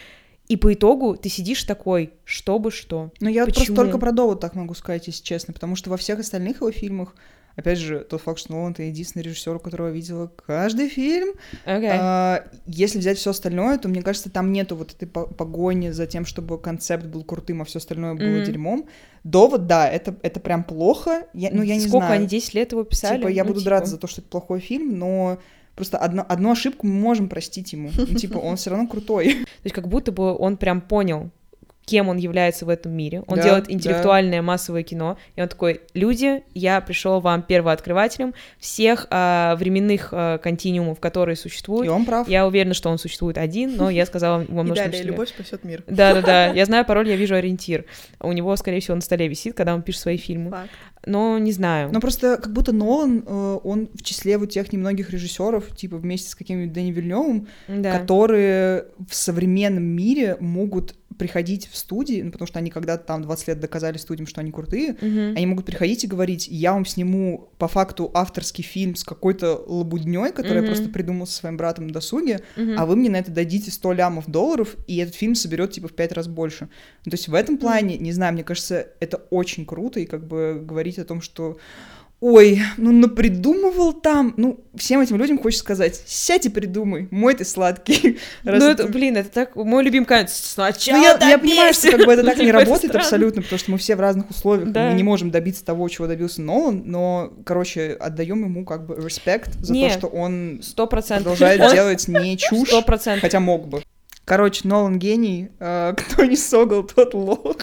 и 0.49 0.57
по 0.57 0.73
итогу 0.73 1.15
ты 1.15 1.29
сидишь 1.29 1.63
такой, 1.63 2.11
чтобы 2.25 2.71
что. 2.71 3.11
Но 3.21 3.29
я 3.29 3.45
вот 3.45 3.53
просто 3.53 3.71
Почему? 3.71 3.75
только 3.77 3.97
про 3.99 4.11
довод 4.11 4.39
так 4.41 4.55
могу 4.55 4.73
сказать, 4.73 5.07
если 5.07 5.23
честно, 5.23 5.53
потому 5.53 5.75
что 5.77 5.89
во 5.89 5.95
всех 5.97 6.19
остальных 6.19 6.57
его 6.57 6.71
фильмах, 6.71 7.15
опять 7.55 7.77
же, 7.77 7.99
тот 7.99 8.21
факт, 8.21 8.39
что 8.39 8.53
Нолан 8.53 8.71
это 8.71 8.83
единственный 8.83 9.21
режиссер, 9.21 9.55
у 9.55 9.59
которого 9.59 9.89
видела 9.89 10.31
каждый 10.45 10.89
фильм, 10.89 11.35
Окей. 11.65 11.89
А, 11.91 12.45
если 12.65 12.97
взять 12.97 13.17
все 13.19 13.29
остальное, 13.29 13.77
то 13.77 13.87
мне 13.89 14.01
кажется, 14.01 14.29
там 14.31 14.51
нету 14.51 14.75
вот 14.75 14.91
этой 14.93 15.07
по- 15.07 15.27
погони 15.27 15.89
за 15.91 16.07
тем, 16.07 16.25
чтобы 16.25 16.57
концепт 16.59 17.05
был 17.05 17.23
крутым, 17.23 17.61
а 17.61 17.65
все 17.65 17.77
остальное 17.77 18.15
было 18.15 18.25
Мгм. 18.37 18.43
дерьмом. 18.43 18.85
Довод, 19.23 19.67
да, 19.67 19.87
это, 19.87 20.15
это 20.23 20.39
прям 20.39 20.63
плохо. 20.63 21.27
Я, 21.33 21.49
ну, 21.51 21.61
я 21.61 21.75
не 21.75 21.81
Сколько 21.81 22.07
знаю. 22.07 22.19
они 22.21 22.27
10 22.27 22.53
лет 22.55 22.71
его 22.71 22.83
писали? 22.83 23.17
Типа, 23.17 23.27
я 23.27 23.43
Ну, 23.43 23.49
буду 23.49 23.59
типа. 23.59 23.69
драться 23.69 23.91
за 23.91 23.97
то, 23.99 24.07
что 24.07 24.21
это 24.21 24.29
плохой 24.31 24.61
фильм, 24.61 24.97
но 24.97 25.37
просто 25.79 25.97
одно, 25.97 26.25
одну 26.27 26.51
ошибку 26.51 26.85
мы 26.85 26.93
можем 26.93 27.29
простить 27.29 27.73
ему. 27.73 27.91
Ну, 27.95 28.05
типа, 28.05 28.37
он 28.37 28.57
все 28.57 28.69
равно 28.69 28.87
крутой. 28.87 29.33
То 29.33 29.65
есть 29.65 29.75
как 29.75 29.87
будто 29.87 30.11
бы 30.11 30.37
он 30.37 30.57
прям 30.57 30.81
понял, 30.81 31.31
кем 31.89 32.07
он 32.07 32.17
является 32.17 32.65
в 32.65 32.69
этом 32.69 32.91
мире. 32.91 33.23
Он 33.27 33.37
Да, 33.37 33.43
делает 33.43 33.65
да. 33.65 33.73
интеллектуальное 33.73 34.41
массовое 34.43 34.83
кино, 34.83 35.17
и 35.35 35.41
он 35.41 35.47
такой: 35.47 35.81
люди, 35.95 36.43
я 36.53 36.81
пришел 36.81 37.19
вам 37.19 37.41
первооткрывателем 37.41 38.35
всех 38.59 39.07
а, 39.09 39.55
временных 39.55 40.09
а, 40.11 40.37
континуумов, 40.37 40.99
которые 40.99 41.33
И 41.33 41.37
существуют. 41.37 41.89
он 41.89 42.05
прав. 42.05 42.27
Я 42.29 42.45
уверена, 42.45 42.75
что 42.75 42.89
он 42.89 42.99
существует 42.99 43.37
один, 43.39 43.75
но 43.75 43.89
я 43.89 44.05
сказала 44.05 44.43
И 44.43 44.51
множественном 44.51 44.91
далее, 44.91 45.03
любовь 45.03 45.29
спасет 45.29 45.63
мир. 45.63 45.83
Да-да-да, 45.87 46.47
я 46.53 46.65
знаю 46.65 46.85
пароль, 46.85 47.09
я 47.09 47.15
вижу 47.15 47.33
ориентир. 47.35 47.85
У 48.19 48.31
него, 48.31 48.55
скорее 48.55 48.81
всего, 48.81 48.95
на 48.95 49.01
столе 49.01 49.27
висит, 49.27 49.55
когда 49.55 49.73
он 49.73 49.81
пишет 49.81 50.01
свои 50.01 50.17
фильмы. 50.17 50.51
Факт. 50.51 50.69
Но 51.05 51.39
не 51.39 51.51
знаю. 51.51 51.89
Но 51.91 51.99
просто 52.01 52.37
как 52.37 52.51
будто 52.51 52.71
Нолан, 52.71 53.23
э, 53.25 53.59
он 53.63 53.89
в 53.93 54.03
числе 54.03 54.37
вот 54.37 54.49
тех 54.49 54.71
немногих 54.73 55.09
режиссеров, 55.11 55.75
типа 55.75 55.97
вместе 55.97 56.29
с 56.29 56.35
каким-нибудь 56.35 56.73
Дэнни 56.73 56.91
Вильневым, 56.91 57.47
да. 57.67 57.97
которые 57.97 58.85
в 59.07 59.15
современном 59.15 59.83
мире 59.83 60.35
могут 60.39 60.95
приходить 61.19 61.67
в 61.67 61.75
студии, 61.77 62.21
ну, 62.23 62.31
потому 62.31 62.47
что 62.47 62.57
они 62.59 62.71
когда-то 62.71 63.03
там 63.05 63.21
20 63.21 63.49
лет 63.49 63.59
доказали 63.59 63.97
студиям, 63.97 64.25
что 64.25 64.41
они 64.41 64.51
крутые, 64.51 64.95
Мгм. 65.01 65.35
они 65.35 65.45
могут 65.45 65.65
приходить 65.65 66.03
и 66.05 66.07
говорить, 66.07 66.47
я 66.47 66.73
вам 66.73 66.85
сниму 66.85 67.49
по 67.59 67.67
факту 67.67 68.09
авторский 68.13 68.63
фильм 68.63 68.95
с 68.95 69.03
какой-то 69.03 69.61
лабудней, 69.67 70.31
который 70.31 70.55
я 70.57 70.61
Мгм. 70.61 70.65
просто 70.67 70.89
придумал 70.89 71.27
со 71.27 71.33
своим 71.33 71.57
братом 71.57 71.87
на 71.87 71.93
досуге, 71.93 72.39
Мгм. 72.55 72.79
а 72.79 72.85
вы 72.85 72.95
мне 72.95 73.09
на 73.09 73.17
это 73.17 73.31
дадите 73.31 73.69
100 73.69 73.91
лямов 73.93 74.27
долларов, 74.31 74.75
и 74.87 74.97
этот 74.97 75.13
фильм 75.13 75.35
соберет 75.35 75.71
типа 75.71 75.89
в 75.89 75.93
5 75.93 76.13
раз 76.13 76.27
больше. 76.27 76.69
Ну, 77.05 77.11
то 77.11 77.17
есть 77.17 77.27
в 77.27 77.33
этом 77.35 77.57
плане, 77.57 77.97
не 77.97 78.13
знаю, 78.13 78.33
мне 78.33 78.43
кажется, 78.45 78.87
это 79.01 79.17
очень 79.29 79.65
круто, 79.65 79.99
и 79.99 80.05
как 80.05 80.25
бы 80.25 80.61
говорить 80.63 80.97
о 80.99 81.03
том, 81.05 81.21
что 81.21 81.57
Ой, 82.21 82.61
ну 82.75 82.91
напридумывал 82.91 83.93
там. 83.93 84.33
Ну, 84.35 84.59
всем 84.75 84.99
этим 84.99 85.15
людям 85.15 85.39
хочется 85.39 85.63
сказать, 85.63 86.01
сядь 86.05 86.45
и 86.45 86.49
придумай, 86.49 87.07
мой 87.11 87.33
ты 87.33 87.45
сладкий. 87.45 88.17
Раз 88.43 88.61
Ну, 88.61 88.65
ты- 88.75 88.83
это, 88.83 88.87
блин, 88.91 89.15
это 89.15 89.29
так, 89.29 89.55
мой 89.55 89.83
любимый 89.85 90.05
конец. 90.05 90.33
Сначала 90.33 90.97
Ну, 90.97 91.03
я, 91.03 91.29
я 91.29 91.37
понимаю, 91.39 91.73
что 91.73 91.91
как 91.91 92.05
бы 92.05 92.11
это 92.11 92.23
так 92.25 92.37
не 92.39 92.51
работает 92.51 92.89
странно. 92.91 92.99
абсолютно, 92.99 93.41
потому 93.41 93.59
что 93.59 93.71
мы 93.71 93.77
все 93.77 93.95
в 93.95 94.01
разных 94.01 94.29
условиях, 94.29 94.69
Да. 94.71 94.89
мы 94.89 94.95
не 94.95 95.03
можем 95.03 95.31
добиться 95.31 95.63
того, 95.63 95.87
чего 95.87 96.07
добился 96.07 96.41
Нолан, 96.41 96.83
но, 96.85 97.31
короче, 97.45 97.93
отдаем 97.97 98.43
ему 98.43 98.65
как 98.65 98.85
бы 98.85 98.95
респект 98.95 99.53
за 99.61 99.73
то, 99.73 99.89
что 99.89 100.07
он 100.07 100.59
Сто 100.61 100.87
процентов. 100.87 101.37
продолжает 101.37 101.61
Он- 101.61 101.71
делать 101.73 102.05
не 102.09 102.37
чушь, 102.37 102.69
хотя 103.21 103.39
мог 103.39 103.69
бы. 103.69 103.81
Короче, 104.29 104.67
Нолан 104.67 104.99
гений, 104.99 105.49
э, 105.59 105.95
кто 105.97 106.23
не 106.23 106.35
согал, 106.35 106.83
тот 106.83 107.15
лох. 107.15 107.57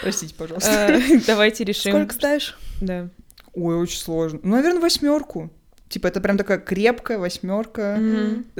Простите, 0.00 0.34
пожалуйста. 0.34 0.70
Э, 0.70 1.20
Давайте 1.26 1.64
решим. 1.64 1.92
Сколько 1.92 2.14
ставишь? 2.14 2.58
Да. 2.80 3.10
Ой, 3.52 3.76
очень 3.76 3.98
сложно. 3.98 4.40
Ну, 4.42 4.56
наверное, 4.56 4.80
восьмерку. 4.80 5.50
Типа, 5.90 6.06
это 6.06 6.22
прям 6.22 6.38
такая 6.38 6.56
крепкая 6.56 7.18
восьмерка, 7.18 8.00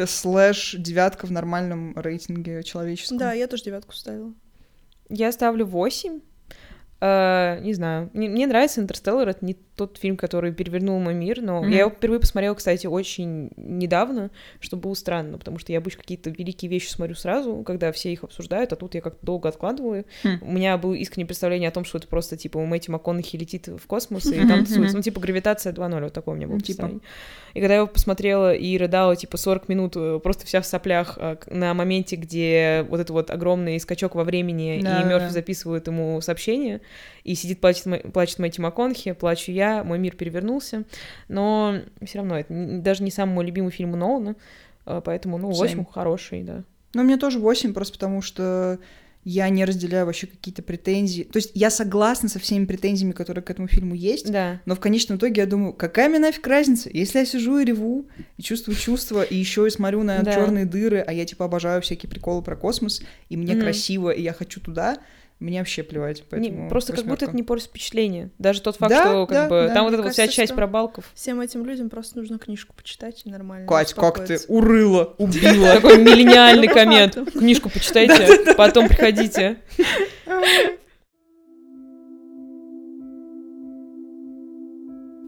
слэш 0.07 0.77
девятка 0.79 1.27
в 1.27 1.33
нормальном 1.33 1.99
рейтинге 1.99 2.63
человеческом. 2.63 3.17
Да, 3.17 3.33
я 3.33 3.47
тоже 3.47 3.65
девятку 3.65 3.95
ставила. 3.95 4.35
Я 5.09 5.33
ставлю 5.33 5.65
8. 5.65 6.21
Э, 7.01 7.59
не 7.63 7.73
знаю. 7.73 8.11
Мне, 8.13 8.29
мне 8.29 8.47
нравится 8.47 8.83
Интерстеллар. 8.83 9.31
Это 9.31 9.43
не 9.47 9.57
тот 9.77 9.97
фильм, 9.99 10.16
который 10.16 10.53
перевернул 10.53 10.99
мой 11.01 11.14
мир, 11.14 11.41
но 11.41 11.62
Мгм. 11.62 11.70
я 11.70 11.81
его 11.81 11.91
впервые 11.91 12.20
посмотрела, 12.20 12.55
кстати, 12.55 12.87
очень 12.87 13.51
недавно, 13.57 14.31
что 14.61 14.77
было 14.77 14.95
странно, 14.95 15.39
потому 15.39 15.59
что 15.59 15.73
я 15.73 15.79
обычно 15.79 16.03
какие-то 16.03 16.31
великие 16.31 16.70
вещи 16.70 16.89
смотрю 16.91 17.14
сразу, 17.14 17.62
когда 17.64 17.91
все 17.93 18.12
их 18.12 18.23
обсуждают, 18.25 18.73
а 18.73 18.77
тут 18.77 18.95
я 18.95 19.01
как-то 19.01 19.25
долго 19.25 19.49
откладываю. 19.49 20.05
Хм. 20.25 20.39
У 20.43 20.53
меня 20.53 20.77
было 20.77 20.95
искреннее 20.95 21.27
представление 21.27 21.68
о 21.68 21.73
том, 21.73 21.85
что 21.85 21.99
это 21.99 22.07
просто, 22.07 22.37
типа, 22.37 22.59
у 22.59 22.66
Мэтью 22.66 22.93
МакКонахи 22.93 23.37
летит 23.37 23.68
в 23.68 23.87
космос 23.87 24.27
и 24.27 24.47
там 24.47 24.64
тусуется. 24.66 24.97
Ну, 24.97 25.03
типа, 25.03 25.20
гравитация 25.20 25.73
2.0, 25.73 26.03
вот 26.03 26.12
такое 26.12 26.35
у 26.35 26.37
меня 26.37 26.49
было 26.49 26.61
типа. 26.61 26.91
И 27.55 27.61
когда 27.61 27.75
я 27.75 27.79
его 27.81 27.87
посмотрела 27.87 28.55
и 28.55 28.77
рыдала, 28.79 29.14
типа, 29.16 29.37
40 29.37 29.68
минут, 29.68 29.93
э, 29.97 30.20
просто 30.23 30.47
вся 30.47 30.61
в 30.62 30.66
соплях, 30.66 31.18
э, 31.20 31.37
на 31.51 31.75
моменте, 31.75 32.16
где 32.16 32.87
вот 32.89 33.01
это 33.01 33.12
вот 33.12 33.31
огромный 33.31 33.79
скачок 33.81 34.14
во 34.14 34.25
времени, 34.25 34.81
Да, 34.83 35.01
и 35.01 35.05
Мёрфи 35.05 35.27
да. 35.27 35.31
записывает 35.33 35.87
ему 35.87 36.20
сообщение, 36.23 36.81
и 37.25 37.35
сидит, 37.35 37.61
плачет, 37.61 38.11
плачет 38.12 38.39
Мэтью 38.39 38.62
МакКонахи, 38.64 39.12
плачу 39.12 39.53
я, 39.53 39.62
мой 39.85 39.99
мир 39.99 40.15
перевернулся. 40.17 40.85
Но 41.29 41.77
все 42.05 42.19
равно 42.19 42.39
это 42.39 42.53
даже 42.81 43.03
не 43.03 43.11
самый 43.11 43.33
мой 43.35 43.47
любимый 43.47 43.71
фильм 43.71 43.93
у 43.93 43.97
Нолана, 43.97 44.37
э, 44.87 45.01
поэтому, 45.05 45.39
ну, 45.39 45.51
8 45.51 45.81
Same. 45.81 45.87
хороший, 45.93 46.43
да. 46.43 46.65
Ну, 46.95 47.03
мне 47.05 47.17
тоже 47.17 47.39
8, 47.39 47.73
просто 47.73 47.95
потому 47.95 48.21
что 48.23 48.79
я 49.25 49.49
не 49.51 49.65
разделяю 49.65 50.05
вообще 50.07 50.27
какие-то 50.27 50.63
претензии. 50.63 51.23
То 51.23 51.37
есть 51.37 51.53
я 51.55 51.71
согласна 51.71 52.29
со 52.29 52.41
всеми 52.41 52.65
претензиями, 52.65 53.13
которые 53.13 53.45
к 53.45 53.51
этому 53.51 53.69
фильму 53.69 53.95
есть, 53.95 54.31
Да. 54.31 54.61
но 54.67 54.75
в 54.75 54.81
конечном 54.81 55.17
итоге 55.17 55.43
я 55.43 55.47
думаю, 55.47 55.73
какая 55.75 56.09
мне 56.09 56.19
нафиг 56.19 56.45
разница, 56.47 56.91
если 56.93 57.21
я 57.21 57.25
сижу 57.25 57.59
и 57.59 57.65
реву, 57.65 58.07
и 58.37 58.43
чувствую 58.43 58.75
чувства, 58.77 59.23
и 59.23 59.37
еще 59.37 59.65
и 59.67 59.71
смотрю 59.71 60.03
на 60.03 60.23
Да. 60.25 60.35
черные 60.35 60.65
дыры, 60.65 60.99
а 61.07 61.13
я 61.13 61.25
типа 61.25 61.45
обожаю 61.45 61.81
всякие 61.83 62.11
приколы 62.11 62.43
про 62.43 62.57
космос, 62.57 63.01
и 63.29 63.37
мне 63.37 63.53
Мгм. 63.55 63.63
красиво, 63.63 64.11
и 64.11 64.21
я 64.23 64.33
хочу 64.33 64.61
туда, 64.61 64.99
мне 65.43 65.59
вообще 65.59 65.82
плевать. 65.82 66.18
Не, 66.20 66.24
Поэтому 66.30 66.68
просто 66.68 66.93
как 66.93 67.05
будто 67.05 67.14
это 67.16 67.24
восьмерка. 67.26 67.36
не 67.36 67.43
портит 67.43 67.66
впечатление. 67.68 68.30
Даже 68.38 68.62
тот 68.62 68.76
факт, 68.76 68.90
Да, 68.90 69.03
что 69.03 69.26
как 69.26 69.34
да, 69.34 69.49
бы 69.49 69.66
да. 69.68 69.74
там 69.74 69.84
вот 69.84 69.95
эта 69.95 70.03
вот 70.03 70.12
вся 70.12 70.22
кажется, 70.22 70.36
часть 70.43 70.55
про 70.55 70.66
Балков. 70.66 71.11
Всем 71.14 71.40
этим 71.40 71.64
людям 71.64 71.90
просто 71.90 72.18
нужно 72.18 72.38
книжку 72.38 72.74
почитать 72.74 73.22
и 73.24 73.30
нормально 73.30 73.66
Кать, 73.66 73.93
как 73.95 74.24
ты 74.24 74.38
урыла, 74.49 75.14
убила. 75.18 75.74
Такой 75.74 75.99
миллениальный 75.99 76.68
коммент. 76.68 77.18
Книжку 77.32 77.68
почитайте, 77.70 78.55
потом 78.55 78.88
приходите. 78.88 79.59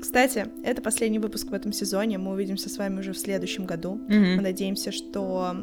Кстати, 0.00 0.46
это 0.62 0.82
последний 0.82 1.18
выпуск 1.18 1.48
в 1.48 1.54
этом 1.54 1.72
сезоне. 1.72 2.18
Мы 2.18 2.32
увидимся 2.32 2.68
с 2.68 2.76
вами 2.76 3.00
уже 3.00 3.12
в 3.12 3.18
следующем 3.18 3.64
году. 3.64 4.00
Мы 4.08 4.40
надеемся, 4.40 4.92
что 4.92 5.56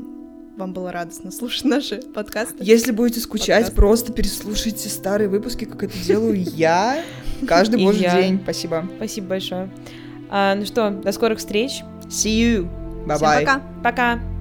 вам 0.57 0.73
было 0.73 0.91
радостно 0.91 1.31
слушать 1.31 1.63
наши 1.65 1.97
подкасты. 1.97 2.57
Если 2.59 2.91
будете 2.91 3.19
скучать, 3.19 3.65
Подкаст. 3.65 3.75
просто 3.75 4.13
переслушайте 4.13 4.89
старые 4.89 5.27
выпуски, 5.27 5.65
как 5.65 5.83
это 5.83 5.97
делаю 5.97 6.41
я 6.41 7.03
каждый 7.47 7.83
божий 7.83 8.09
день. 8.09 8.39
Спасибо. 8.43 8.87
Спасибо 8.97 9.27
большое. 9.27 9.69
А, 10.29 10.55
ну 10.55 10.65
что, 10.65 10.89
до 10.91 11.11
скорых 11.11 11.39
встреч. 11.39 11.81
See 12.07 12.39
you. 12.39 12.69
Всем 13.03 13.07
Bye-bye. 13.09 13.39
пока! 13.39 13.61
Пока. 13.83 14.40